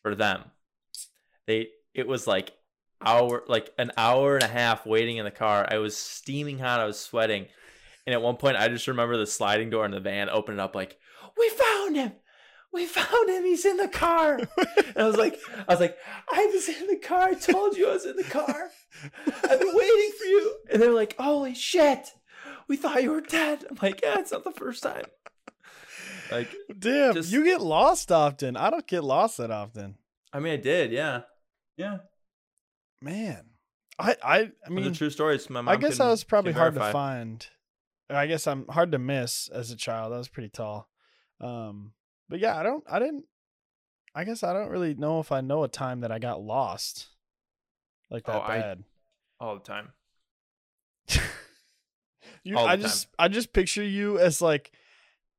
for 0.01 0.15
them. 0.15 0.43
They, 1.47 1.69
it 1.93 2.07
was 2.07 2.27
like 2.27 2.51
hour, 3.05 3.43
like 3.47 3.71
an 3.77 3.91
hour 3.97 4.35
and 4.35 4.43
a 4.43 4.47
half 4.47 4.85
waiting 4.85 5.17
in 5.17 5.25
the 5.25 5.31
car. 5.31 5.67
I 5.69 5.77
was 5.77 5.95
steaming 5.97 6.59
hot. 6.59 6.79
I 6.79 6.85
was 6.85 6.99
sweating. 6.99 7.47
And 8.07 8.13
at 8.13 8.21
one 8.21 8.37
point, 8.37 8.57
I 8.57 8.67
just 8.67 8.87
remember 8.87 9.17
the 9.17 9.27
sliding 9.27 9.69
door 9.69 9.85
in 9.85 9.91
the 9.91 9.99
van 9.99 10.29
opening 10.29 10.59
up, 10.59 10.75
like, 10.75 10.97
"We 11.37 11.49
found 11.49 11.95
him! 11.95 12.13
We 12.73 12.85
found 12.85 13.29
him! 13.29 13.43
He's 13.43 13.65
in 13.65 13.77
the 13.77 13.87
car!" 13.87 14.37
and 14.37 14.97
I 14.97 15.05
was 15.05 15.17
like, 15.17 15.39
"I 15.67 15.73
was 15.73 15.79
like, 15.79 15.97
I 16.31 16.45
was 16.47 16.67
in 16.69 16.87
the 16.87 16.95
car. 16.97 17.21
I 17.29 17.33
told 17.35 17.77
you 17.77 17.89
I 17.89 17.93
was 17.93 18.05
in 18.05 18.15
the 18.15 18.23
car. 18.23 18.69
I've 19.27 19.59
been 19.59 19.75
waiting 19.75 20.11
for 20.17 20.25
you." 20.25 20.55
And 20.71 20.81
they're 20.81 20.93
like, 20.93 21.15
"Holy 21.17 21.53
shit! 21.53 22.07
We 22.67 22.75
thought 22.77 23.03
you 23.03 23.11
were 23.11 23.21
dead." 23.21 23.65
I'm 23.69 23.77
like, 23.81 24.01
"Yeah, 24.01 24.19
it's 24.19 24.31
not 24.31 24.43
the 24.43 24.51
first 24.51 24.81
time." 24.83 25.05
Like, 26.31 26.49
Damn, 26.79 27.13
just- 27.13 27.31
you 27.31 27.43
get 27.43 27.61
lost 27.61 28.11
often. 28.11 28.55
I 28.55 28.69
don't 28.69 28.87
get 28.87 29.03
lost 29.03 29.37
that 29.37 29.51
often. 29.51 29.95
I 30.33 30.39
mean, 30.39 30.53
I 30.53 30.57
did, 30.57 30.91
yeah, 30.91 31.21
yeah. 31.75 31.97
Man. 33.01 33.45
I 33.99 34.11
I 34.11 34.15
I 34.23 34.39
I 34.65 34.69
mean 34.69 34.75
mean, 34.83 34.83
the 34.85 34.97
true 34.97 35.09
stories. 35.09 35.49
My 35.49 35.61
mom 35.61 35.69
I 35.73 35.77
guess 35.77 35.97
can- 35.97 36.07
I 36.07 36.09
was 36.09 36.23
probably 36.23 36.53
can 36.53 36.59
hard 36.59 36.73
to 36.75 36.91
find. 36.91 37.45
I 38.09 38.27
guess 38.27 38.45
I'm 38.47 38.67
hard 38.67 38.91
to 38.91 38.99
miss 38.99 39.47
as 39.49 39.71
a 39.71 39.75
child. 39.75 40.11
I 40.13 40.17
was 40.17 40.27
pretty 40.27 40.49
tall. 40.49 40.89
Um, 41.39 41.93
but 42.29 42.39
yeah, 42.39 42.57
I 42.57 42.63
don't. 42.63 42.83
I 42.89 42.99
didn't. 42.99 43.25
I 44.13 44.23
guess 44.25 44.43
I 44.43 44.53
don't 44.53 44.69
really 44.69 44.93
know 44.93 45.19
if 45.19 45.31
I 45.31 45.39
know 45.41 45.63
a 45.63 45.67
time 45.69 46.01
that 46.01 46.11
I 46.11 46.19
got 46.19 46.41
lost 46.41 47.07
like 48.09 48.25
that 48.25 48.35
Oh, 48.35 48.41
I- 48.41 48.59
bad. 48.59 48.83
all 49.39 49.55
the 49.55 49.61
time. 49.61 49.93
you, 52.43 52.57
all 52.57 52.67
I 52.67 52.75
the 52.75 52.83
just 52.83 53.07
I 53.17 53.27
just 53.27 53.53
picture 53.53 53.83
you 53.83 54.19
as 54.19 54.41
like 54.41 54.71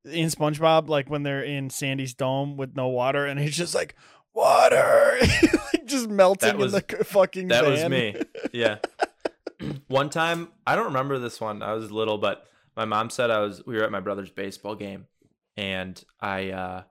in 0.05 0.27
SpongeBob, 0.29 0.89
like 0.89 1.09
when 1.09 1.23
they're 1.23 1.43
in 1.43 1.69
Sandy's 1.69 2.13
dome 2.13 2.57
with 2.57 2.75
no 2.75 2.87
water, 2.87 3.25
and 3.25 3.39
he's 3.39 3.55
just 3.55 3.75
like 3.75 3.95
water, 4.33 5.17
like 5.21 5.72
just 5.85 6.09
melting 6.09 6.57
was- 6.57 6.73
in 6.73 6.81
the 6.87 7.03
fucking. 7.03 7.47
That 7.49 7.65
was 7.65 7.83
me. 7.89 8.15
Yeah. 8.53 8.77
one 9.87 10.09
time, 10.09 10.49
I 10.67 10.75
don't 10.75 10.87
remember 10.87 11.19
this 11.19 11.39
one. 11.41 11.61
I 11.63 11.73
was 11.73 11.91
little, 11.91 12.17
but 12.17 12.45
my 12.75 12.85
mom 12.85 13.09
said 13.09 13.29
I 13.31 13.39
was. 13.39 13.61
We 13.65 13.75
were 13.75 13.83
at 13.83 13.91
my 13.91 13.99
brother's 13.99 14.29
baseball 14.31 14.75
game, 14.75 15.07
and 15.57 16.01
I, 16.19 16.51
uh 16.51 16.83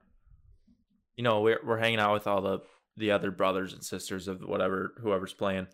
you 1.16 1.24
know, 1.24 1.40
we're 1.40 1.60
we're 1.64 1.78
hanging 1.78 1.98
out 2.00 2.14
with 2.14 2.26
all 2.26 2.40
the 2.40 2.60
the 2.96 3.10
other 3.10 3.30
brothers 3.30 3.72
and 3.72 3.84
sisters 3.84 4.28
of 4.28 4.40
whatever 4.42 4.94
whoever's 5.00 5.34
playing, 5.34 5.66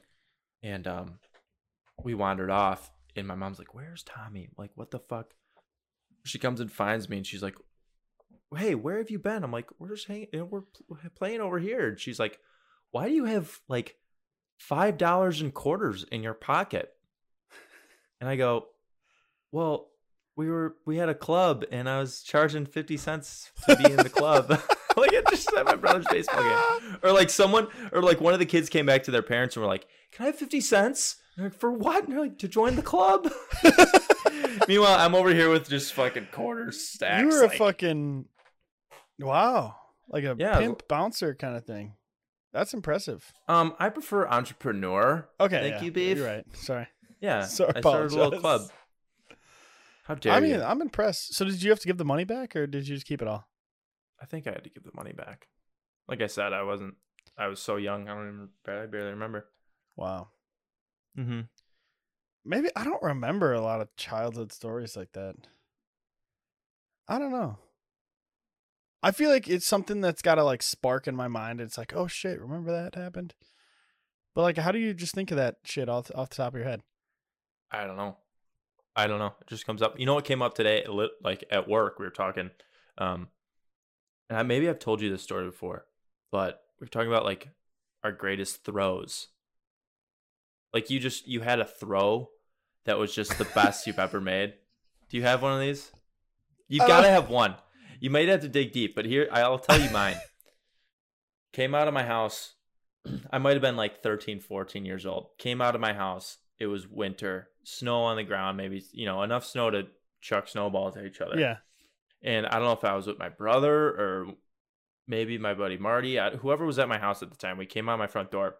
and 0.62 0.86
um, 0.86 1.18
we 2.02 2.14
wandered 2.14 2.50
off, 2.50 2.90
and 3.16 3.26
my 3.26 3.34
mom's 3.34 3.58
like, 3.58 3.74
"Where's 3.74 4.02
Tommy? 4.02 4.48
Like, 4.56 4.70
what 4.74 4.90
the 4.90 4.98
fuck?" 4.98 5.34
She 6.24 6.38
comes 6.38 6.60
and 6.60 6.70
finds 6.70 7.08
me, 7.08 7.18
and 7.18 7.26
she's 7.26 7.42
like, 7.42 7.56
"Hey, 8.54 8.74
where 8.74 8.98
have 8.98 9.10
you 9.10 9.18
been?" 9.18 9.44
I'm 9.44 9.52
like, 9.52 9.68
"We're 9.78 9.94
just 9.94 10.08
hanging. 10.08 10.28
We're 10.32 10.62
pl- 10.62 10.98
playing 11.16 11.40
over 11.40 11.58
here." 11.58 11.88
And 11.88 12.00
she's 12.00 12.18
like, 12.18 12.38
"Why 12.90 13.08
do 13.08 13.14
you 13.14 13.24
have 13.24 13.58
like 13.68 13.96
five 14.58 14.98
dollars 14.98 15.40
in 15.40 15.50
quarters 15.52 16.04
in 16.10 16.22
your 16.22 16.34
pocket?" 16.34 16.92
And 18.20 18.28
I 18.28 18.36
go, 18.36 18.66
"Well, 19.52 19.88
we 20.36 20.48
were 20.48 20.76
we 20.86 20.96
had 20.96 21.08
a 21.08 21.14
club, 21.14 21.64
and 21.70 21.88
I 21.88 22.00
was 22.00 22.22
charging 22.22 22.66
fifty 22.66 22.96
cents 22.96 23.50
to 23.68 23.76
be 23.76 23.84
in 23.90 23.96
the 23.96 24.10
club." 24.10 24.48
like 24.96 25.12
I 25.14 25.22
just 25.30 25.52
at 25.54 25.64
my 25.64 25.76
brother's 25.76 26.06
baseball 26.10 26.42
game, 26.42 26.98
or 27.02 27.12
like 27.12 27.30
someone, 27.30 27.68
or 27.92 28.02
like 28.02 28.20
one 28.20 28.32
of 28.32 28.40
the 28.40 28.46
kids 28.46 28.68
came 28.68 28.86
back 28.86 29.04
to 29.04 29.10
their 29.10 29.22
parents 29.22 29.56
and 29.56 29.62
were 29.62 29.68
like, 29.68 29.86
"Can 30.12 30.24
I 30.24 30.26
have 30.26 30.36
fifty 30.36 30.60
cents?" 30.60 31.16
Like, 31.36 31.54
for 31.54 31.70
what? 31.70 32.02
And 32.02 32.12
they're 32.12 32.20
like, 32.20 32.38
to 32.38 32.48
join 32.48 32.74
the 32.74 32.82
club. 32.82 33.30
Meanwhile, 34.68 34.98
I'm 34.98 35.14
over 35.14 35.32
here 35.32 35.50
with 35.50 35.68
just 35.68 35.92
fucking 35.92 36.28
quarters 36.32 36.80
stacks. 36.82 37.22
You 37.22 37.28
were 37.28 37.44
a 37.44 37.50
fucking 37.50 38.24
wow, 39.20 39.76
like 40.08 40.24
a 40.24 40.34
Yeah, 40.36 40.58
pimp 40.58 40.88
bouncer 40.88 41.36
kind 41.36 41.56
of 41.56 41.64
thing. 41.64 41.94
That's 42.52 42.72
impressive. 42.74 43.32
Um, 43.46 43.74
I 43.78 43.88
prefer 43.90 44.26
entrepreneur. 44.26 45.28
Okay, 45.38 45.60
Thank 45.60 45.74
yeah, 45.76 45.82
you, 45.82 45.92
Beef. 45.92 46.18
You're 46.18 46.26
right. 46.26 46.44
Sorry. 46.54 46.86
Yeah, 47.20 47.42
So 47.46 47.66
I 47.74 47.80
started 47.80 48.12
a 48.12 48.14
little 48.14 48.34
apologize. 48.34 48.40
club. 48.40 49.38
How 50.04 50.14
dare 50.14 50.32
I 50.34 50.40
mean, 50.40 50.52
you? 50.52 50.62
I'm 50.62 50.80
impressed. 50.80 51.34
So, 51.34 51.44
did 51.44 51.60
you 51.62 51.70
have 51.70 51.80
to 51.80 51.86
give 51.88 51.98
the 51.98 52.04
money 52.04 52.22
back, 52.22 52.54
or 52.54 52.68
did 52.68 52.86
you 52.86 52.94
just 52.94 53.06
keep 53.08 53.20
it 53.20 53.26
all? 53.26 53.48
I 54.22 54.24
think 54.24 54.46
I 54.46 54.50
had 54.52 54.62
to 54.62 54.70
give 54.70 54.84
the 54.84 54.92
money 54.94 55.12
back. 55.12 55.48
Like 56.06 56.22
I 56.22 56.28
said, 56.28 56.52
I 56.52 56.62
wasn't. 56.62 56.94
I 57.36 57.48
was 57.48 57.60
so 57.60 57.74
young. 57.76 58.08
I 58.08 58.14
don't 58.14 58.28
even. 58.28 58.48
I 58.66 58.86
barely 58.86 59.10
remember. 59.10 59.46
Wow. 59.96 60.28
Mm-hmm. 61.18 61.40
Maybe 62.44 62.68
I 62.76 62.84
don't 62.84 63.02
remember 63.02 63.52
a 63.52 63.60
lot 63.60 63.80
of 63.80 63.94
childhood 63.96 64.52
stories 64.52 64.96
like 64.96 65.12
that. 65.12 65.34
I 67.08 67.18
don't 67.18 67.32
know. 67.32 67.58
I 69.02 69.10
feel 69.12 69.30
like 69.30 69.48
it's 69.48 69.66
something 69.66 70.00
that's 70.00 70.22
got 70.22 70.36
to 70.36 70.44
like 70.44 70.62
spark 70.62 71.06
in 71.06 71.14
my 71.14 71.28
mind. 71.28 71.60
It's 71.60 71.78
like, 71.78 71.94
oh 71.94 72.06
shit, 72.08 72.40
remember 72.40 72.72
that 72.72 72.94
happened? 72.94 73.34
But 74.34 74.42
like, 74.42 74.58
how 74.58 74.72
do 74.72 74.78
you 74.78 74.94
just 74.94 75.14
think 75.14 75.30
of 75.30 75.36
that 75.36 75.56
shit 75.64 75.88
off 75.88 76.10
off 76.14 76.30
the 76.30 76.36
top 76.36 76.54
of 76.54 76.60
your 76.60 76.68
head? 76.68 76.82
I 77.70 77.84
don't 77.84 77.96
know. 77.96 78.16
I 78.96 79.06
don't 79.06 79.18
know. 79.20 79.34
It 79.40 79.46
just 79.46 79.66
comes 79.66 79.82
up. 79.82 79.98
You 79.98 80.06
know 80.06 80.14
what 80.14 80.24
came 80.24 80.42
up 80.42 80.54
today? 80.54 80.84
Li- 80.88 81.10
Like 81.22 81.44
at 81.50 81.68
work, 81.68 81.98
we 81.98 82.04
were 82.04 82.10
talking. 82.10 82.50
Um, 82.96 83.28
and 84.28 84.38
I, 84.38 84.42
maybe 84.42 84.68
I've 84.68 84.78
told 84.80 85.00
you 85.00 85.10
this 85.10 85.22
story 85.22 85.44
before, 85.44 85.86
but 86.32 86.60
we're 86.80 86.88
talking 86.88 87.08
about 87.08 87.24
like 87.24 87.48
our 88.02 88.12
greatest 88.12 88.64
throws. 88.64 89.28
Like 90.74 90.90
you 90.90 90.98
just 90.98 91.26
you 91.28 91.40
had 91.40 91.60
a 91.60 91.64
throw 91.64 92.30
that 92.84 92.98
was 92.98 93.14
just 93.14 93.38
the 93.38 93.44
best 93.54 93.86
you've 93.86 93.98
ever 93.98 94.20
made. 94.20 94.54
Do 95.08 95.16
you 95.16 95.22
have 95.22 95.42
one 95.42 95.52
of 95.54 95.60
these? 95.60 95.90
You've 96.68 96.82
Uh, 96.82 96.88
got 96.88 97.00
to 97.02 97.08
have 97.10 97.30
one. 97.30 97.54
You 98.00 98.10
might 98.10 98.28
have 98.28 98.40
to 98.42 98.48
dig 98.48 98.72
deep, 98.72 98.94
but 98.94 99.04
here 99.04 99.28
I'll 99.32 99.58
tell 99.58 99.80
you 99.80 99.90
mine. 99.90 100.16
Came 101.52 101.74
out 101.74 101.88
of 101.88 101.94
my 101.94 102.04
house. 102.04 102.54
I 103.32 103.38
might 103.38 103.54
have 103.54 103.62
been 103.62 103.76
like 103.76 104.02
13, 104.02 104.40
14 104.40 104.84
years 104.84 105.06
old. 105.06 105.30
Came 105.38 105.60
out 105.60 105.74
of 105.74 105.80
my 105.80 105.92
house. 105.94 106.38
It 106.58 106.66
was 106.66 106.86
winter, 106.88 107.48
snow 107.64 108.02
on 108.02 108.16
the 108.16 108.24
ground, 108.24 108.56
maybe, 108.56 108.84
you 108.92 109.06
know, 109.06 109.22
enough 109.22 109.44
snow 109.44 109.70
to 109.70 109.86
chuck 110.20 110.48
snowballs 110.48 110.96
at 110.96 111.04
each 111.06 111.20
other. 111.20 111.38
Yeah. 111.38 111.56
And 112.22 112.46
I 112.46 112.54
don't 112.56 112.64
know 112.64 112.72
if 112.72 112.84
I 112.84 112.94
was 112.96 113.06
with 113.06 113.18
my 113.18 113.28
brother 113.28 113.72
or 113.88 114.26
maybe 115.06 115.38
my 115.38 115.54
buddy 115.54 115.78
Marty, 115.78 116.18
I, 116.18 116.30
whoever 116.30 116.66
was 116.66 116.78
at 116.78 116.88
my 116.88 116.98
house 116.98 117.22
at 117.22 117.30
the 117.30 117.36
time. 117.36 117.58
We 117.58 117.66
came 117.66 117.88
out 117.88 117.98
my 117.98 118.08
front 118.08 118.30
door. 118.32 118.56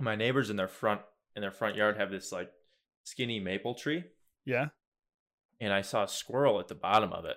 My 0.00 0.16
neighbors 0.16 0.50
in 0.50 0.56
their 0.56 0.66
front 0.68 1.00
in 1.36 1.40
their 1.42 1.52
front 1.52 1.76
yard 1.76 1.96
have 1.98 2.10
this 2.10 2.32
like 2.32 2.50
skinny 3.04 3.38
maple 3.40 3.74
tree 3.74 4.04
Yeah. 4.44 4.68
and 5.60 5.72
I 5.72 5.82
saw 5.82 6.02
a 6.04 6.08
squirrel 6.08 6.58
at 6.60 6.66
the 6.68 6.74
bottom 6.74 7.12
of 7.12 7.24
it. 7.24 7.36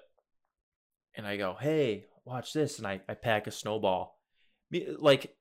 And 1.18 1.28
I 1.28 1.36
go, 1.36 1.57
hey, 1.59 2.05
watch 2.26 2.53
this. 2.53 2.78
And 2.78 2.88
I, 2.88 3.01
I 3.09 3.15
pack 3.15 3.47
a 3.47 3.51
snowball. 3.51 4.18
Me- 4.72 4.88
Like, 4.97 5.36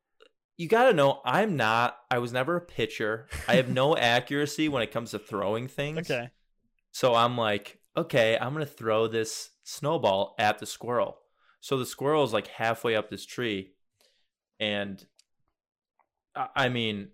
you 0.56 0.68
got 0.68 0.84
to 0.88 0.94
know, 0.94 1.20
I'm 1.24 1.56
not, 1.56 1.98
I 2.10 2.18
was 2.18 2.32
never 2.32 2.56
a 2.56 2.60
pitcher. 2.62 3.28
I 3.46 3.56
have 3.56 3.68
no 3.68 3.94
accuracy 3.96 4.68
when 4.68 4.82
it 4.82 4.90
comes 4.90 5.10
to 5.12 5.18
throwing 5.18 5.68
things. 5.68 6.10
Okay. 6.10 6.30
So 6.92 7.14
I'm 7.14 7.36
like, 7.36 7.78
okay, 7.96 8.38
I'm 8.40 8.54
going 8.54 8.64
to 8.64 8.70
throw 8.72 9.06
this 9.06 9.50
snowball 9.64 10.34
at 10.38 10.58
the 10.58 10.66
squirrel. 10.66 11.18
So 11.60 11.78
the 11.78 11.84
squirrel 11.86 12.24
is 12.24 12.32
like 12.32 12.46
halfway 12.46 12.96
up 12.96 13.10
this 13.10 13.26
tree. 13.26 13.72
And 14.58 15.04
I 16.34 16.48
I 16.56 16.68
mean, 16.70 17.08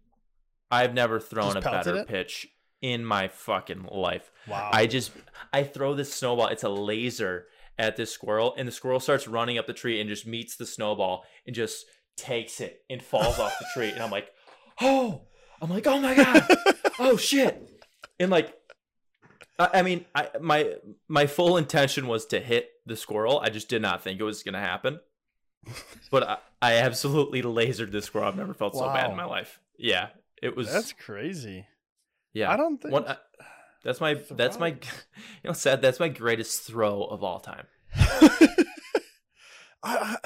I've 0.70 0.94
never 0.94 1.18
thrown 1.20 1.54
Just 1.54 1.66
a 1.66 1.70
better 1.70 1.96
it? 1.96 2.08
pitch 2.08 2.48
in 2.80 3.04
my 3.04 3.28
fucking 3.28 3.88
life. 3.90 4.30
Wow. 4.46 4.70
I 4.72 4.86
just 4.86 5.10
I 5.52 5.64
throw 5.64 5.94
this 5.94 6.12
snowball. 6.12 6.48
It's 6.48 6.62
a 6.64 6.68
laser 6.68 7.46
at 7.78 7.96
this 7.96 8.12
squirrel, 8.12 8.54
and 8.56 8.68
the 8.68 8.72
squirrel 8.72 9.00
starts 9.00 9.26
running 9.26 9.58
up 9.58 9.66
the 9.66 9.72
tree 9.72 10.00
and 10.00 10.08
just 10.08 10.26
meets 10.26 10.56
the 10.56 10.66
snowball 10.66 11.24
and 11.46 11.54
just 11.54 11.86
takes 12.16 12.60
it 12.60 12.82
and 12.90 13.02
falls 13.02 13.38
off 13.38 13.58
the 13.58 13.66
tree. 13.74 13.90
And 13.90 14.02
I'm 14.02 14.10
like, 14.10 14.28
oh, 14.80 15.22
I'm 15.60 15.70
like, 15.70 15.86
oh 15.86 16.00
my 16.00 16.14
god, 16.14 16.46
oh 16.98 17.16
shit, 17.16 17.68
and 18.18 18.30
like, 18.30 18.54
I, 19.58 19.68
I 19.74 19.82
mean, 19.82 20.04
I 20.14 20.28
my 20.40 20.74
my 21.08 21.26
full 21.26 21.56
intention 21.56 22.06
was 22.06 22.26
to 22.26 22.40
hit 22.40 22.70
the 22.86 22.96
squirrel. 22.96 23.40
I 23.40 23.48
just 23.50 23.68
did 23.68 23.82
not 23.82 24.02
think 24.02 24.20
it 24.20 24.24
was 24.24 24.42
gonna 24.42 24.60
happen. 24.60 25.00
but 26.10 26.28
I, 26.28 26.38
I 26.60 26.72
absolutely 26.78 27.42
lasered 27.42 27.92
this 27.92 28.06
squirrel. 28.06 28.26
I've 28.26 28.36
never 28.36 28.54
felt 28.54 28.74
so 28.74 28.86
bad 28.86 29.10
in 29.10 29.16
my 29.16 29.24
life. 29.24 29.60
Yeah, 29.78 30.08
it 30.42 30.56
was. 30.56 30.72
That's 30.72 30.92
crazy. 30.92 31.66
yeah. 32.32 32.50
I 32.50 32.56
don't 32.56 32.82
think. 32.82 32.92
One, 32.92 33.04
uh, 33.04 33.16
that's 33.84 34.00
my. 34.00 34.14
That's 34.30 34.58
my. 34.58 34.70
You 35.42 35.48
know, 35.48 35.52
sad. 35.52 35.82
That's 35.82 35.98
my 36.00 36.08
greatest 36.08 36.62
throw 36.62 37.02
of 37.02 37.22
all 37.24 37.40
time. 37.40 37.66
I, 39.82 40.16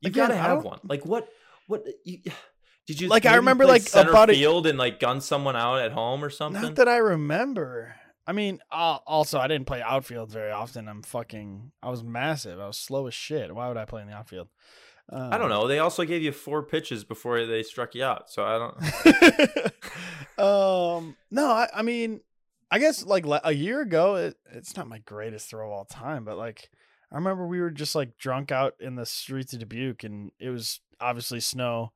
You 0.00 0.08
Again, 0.08 0.28
gotta 0.28 0.36
have 0.36 0.64
one. 0.64 0.80
Like 0.84 1.04
what? 1.04 1.28
What? 1.66 1.84
You, 2.04 2.18
did 2.86 3.00
you 3.00 3.08
Like, 3.08 3.26
I 3.26 3.36
remember, 3.36 3.64
like, 3.66 3.88
about 3.94 4.30
a- 4.30 4.34
field 4.34 4.66
and 4.66 4.78
like 4.78 5.00
gun 5.00 5.20
someone 5.20 5.56
out 5.56 5.80
at 5.80 5.92
home 5.92 6.24
or 6.24 6.30
something? 6.30 6.62
not 6.62 6.74
that 6.76 6.88
I 6.88 6.98
remember. 6.98 7.96
I 8.26 8.32
mean, 8.32 8.60
uh, 8.70 8.98
also 9.04 9.40
I 9.40 9.48
didn't 9.48 9.66
play 9.66 9.82
outfield 9.82 10.30
very 10.30 10.52
often. 10.52 10.88
I'm 10.88 11.02
fucking. 11.02 11.72
I 11.82 11.90
was 11.90 12.04
massive. 12.04 12.60
I 12.60 12.66
was 12.68 12.78
slow 12.78 13.08
as 13.08 13.14
shit. 13.14 13.52
Why 13.52 13.66
would 13.68 13.76
I 13.76 13.84
play 13.84 14.02
in 14.02 14.08
the 14.08 14.14
outfield? 14.14 14.48
Um, 15.10 15.32
I 15.32 15.38
don't 15.38 15.48
know. 15.48 15.66
They 15.66 15.80
also 15.80 16.04
gave 16.04 16.22
you 16.22 16.30
four 16.30 16.62
pitches 16.62 17.02
before 17.02 17.44
they 17.46 17.64
struck 17.64 17.96
you 17.96 18.04
out. 18.04 18.30
So 18.30 18.44
I 18.44 18.58
don't. 18.58 20.38
um, 20.38 21.16
no, 21.32 21.46
I, 21.48 21.68
I 21.74 21.82
mean, 21.82 22.20
I 22.72 22.78
guess 22.78 23.04
like 23.04 23.26
a 23.44 23.52
year 23.52 23.82
ago, 23.82 24.14
it, 24.16 24.36
it's 24.50 24.76
not 24.76 24.88
my 24.88 24.98
greatest 24.98 25.50
throw 25.50 25.66
of 25.66 25.72
all 25.72 25.84
time, 25.84 26.24
but 26.24 26.38
like 26.38 26.70
I 27.12 27.16
remember 27.16 27.46
we 27.46 27.60
were 27.60 27.70
just 27.70 27.94
like 27.94 28.16
drunk 28.16 28.50
out 28.50 28.74
in 28.80 28.94
the 28.96 29.04
streets 29.04 29.52
of 29.52 29.58
Dubuque, 29.58 30.04
and 30.04 30.32
it 30.40 30.48
was 30.48 30.80
obviously 30.98 31.40
snow, 31.40 31.92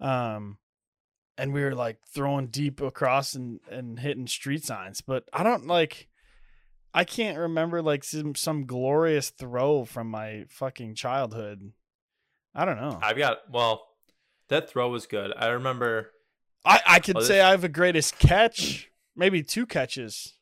um, 0.00 0.58
and 1.38 1.52
we 1.54 1.62
were 1.62 1.74
like 1.76 1.98
throwing 2.12 2.48
deep 2.48 2.80
across 2.80 3.34
and 3.34 3.60
and 3.70 4.00
hitting 4.00 4.26
street 4.26 4.64
signs. 4.64 5.00
But 5.00 5.24
I 5.32 5.44
don't 5.44 5.68
like. 5.68 6.08
I 6.92 7.04
can't 7.04 7.38
remember 7.38 7.80
like 7.80 8.02
some 8.02 8.34
some 8.34 8.66
glorious 8.66 9.30
throw 9.30 9.84
from 9.84 10.10
my 10.10 10.46
fucking 10.48 10.96
childhood. 10.96 11.72
I 12.54 12.64
don't 12.64 12.80
know. 12.80 12.98
I've 13.00 13.18
got 13.18 13.48
well, 13.50 13.86
that 14.48 14.68
throw 14.68 14.88
was 14.88 15.06
good. 15.06 15.32
I 15.36 15.48
remember. 15.48 16.10
I, 16.64 16.80
I 16.84 16.98
could 16.98 17.18
Oh, 17.18 17.20
say 17.20 17.34
this- 17.34 17.44
I 17.44 17.50
have 17.50 17.62
a 17.62 17.68
greatest 17.68 18.18
catch, 18.18 18.90
maybe 19.16 19.42
two 19.42 19.66
catches. 19.66 20.34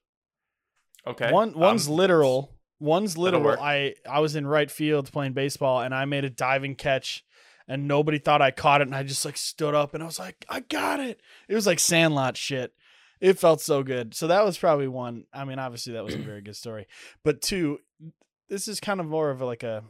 Okay, 1.06 1.30
One 1.30 1.52
one's 1.52 1.88
um, 1.88 1.94
literal. 1.94 2.50
One's 2.80 3.16
literal. 3.16 3.58
I 3.60 3.94
I 4.08 4.20
was 4.20 4.36
in 4.36 4.46
right 4.46 4.70
field 4.70 5.10
playing 5.12 5.32
baseball 5.32 5.80
and 5.80 5.94
I 5.94 6.04
made 6.06 6.24
a 6.24 6.30
diving 6.30 6.74
catch 6.74 7.24
and 7.68 7.88
nobody 7.88 8.18
thought 8.18 8.42
I 8.42 8.50
caught 8.50 8.80
it 8.80 8.88
and 8.88 8.96
I 8.96 9.02
just 9.02 9.24
like 9.24 9.36
stood 9.36 9.74
up 9.74 9.94
and 9.94 10.02
I 10.02 10.06
was 10.06 10.18
like, 10.18 10.44
I 10.48 10.60
got 10.60 11.00
it. 11.00 11.20
It 11.48 11.54
was 11.54 11.66
like 11.66 11.78
sandlot 11.78 12.36
shit. 12.36 12.74
It 13.20 13.38
felt 13.38 13.60
so 13.60 13.82
good. 13.82 14.14
So 14.14 14.26
that 14.26 14.44
was 14.44 14.58
probably 14.58 14.88
one. 14.88 15.24
I 15.32 15.44
mean, 15.44 15.58
obviously 15.58 15.94
that 15.94 16.04
was 16.04 16.14
a 16.14 16.18
very 16.18 16.42
good 16.42 16.56
story. 16.56 16.86
But 17.22 17.40
two, 17.40 17.78
this 18.48 18.68
is 18.68 18.80
kind 18.80 19.00
of 19.00 19.06
more 19.06 19.30
of 19.30 19.40
a, 19.40 19.46
like 19.46 19.62
a 19.62 19.84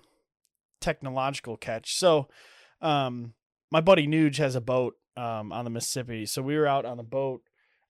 technological 0.80 1.56
catch. 1.56 1.96
So 1.96 2.28
um 2.80 3.32
my 3.70 3.80
buddy 3.80 4.06
Nuge 4.06 4.36
has 4.36 4.54
a 4.54 4.60
boat 4.60 4.94
um 5.16 5.52
on 5.52 5.64
the 5.64 5.70
Mississippi. 5.70 6.26
So 6.26 6.42
we 6.42 6.56
were 6.56 6.66
out 6.66 6.84
on 6.84 6.96
the 6.96 7.02
boat 7.02 7.42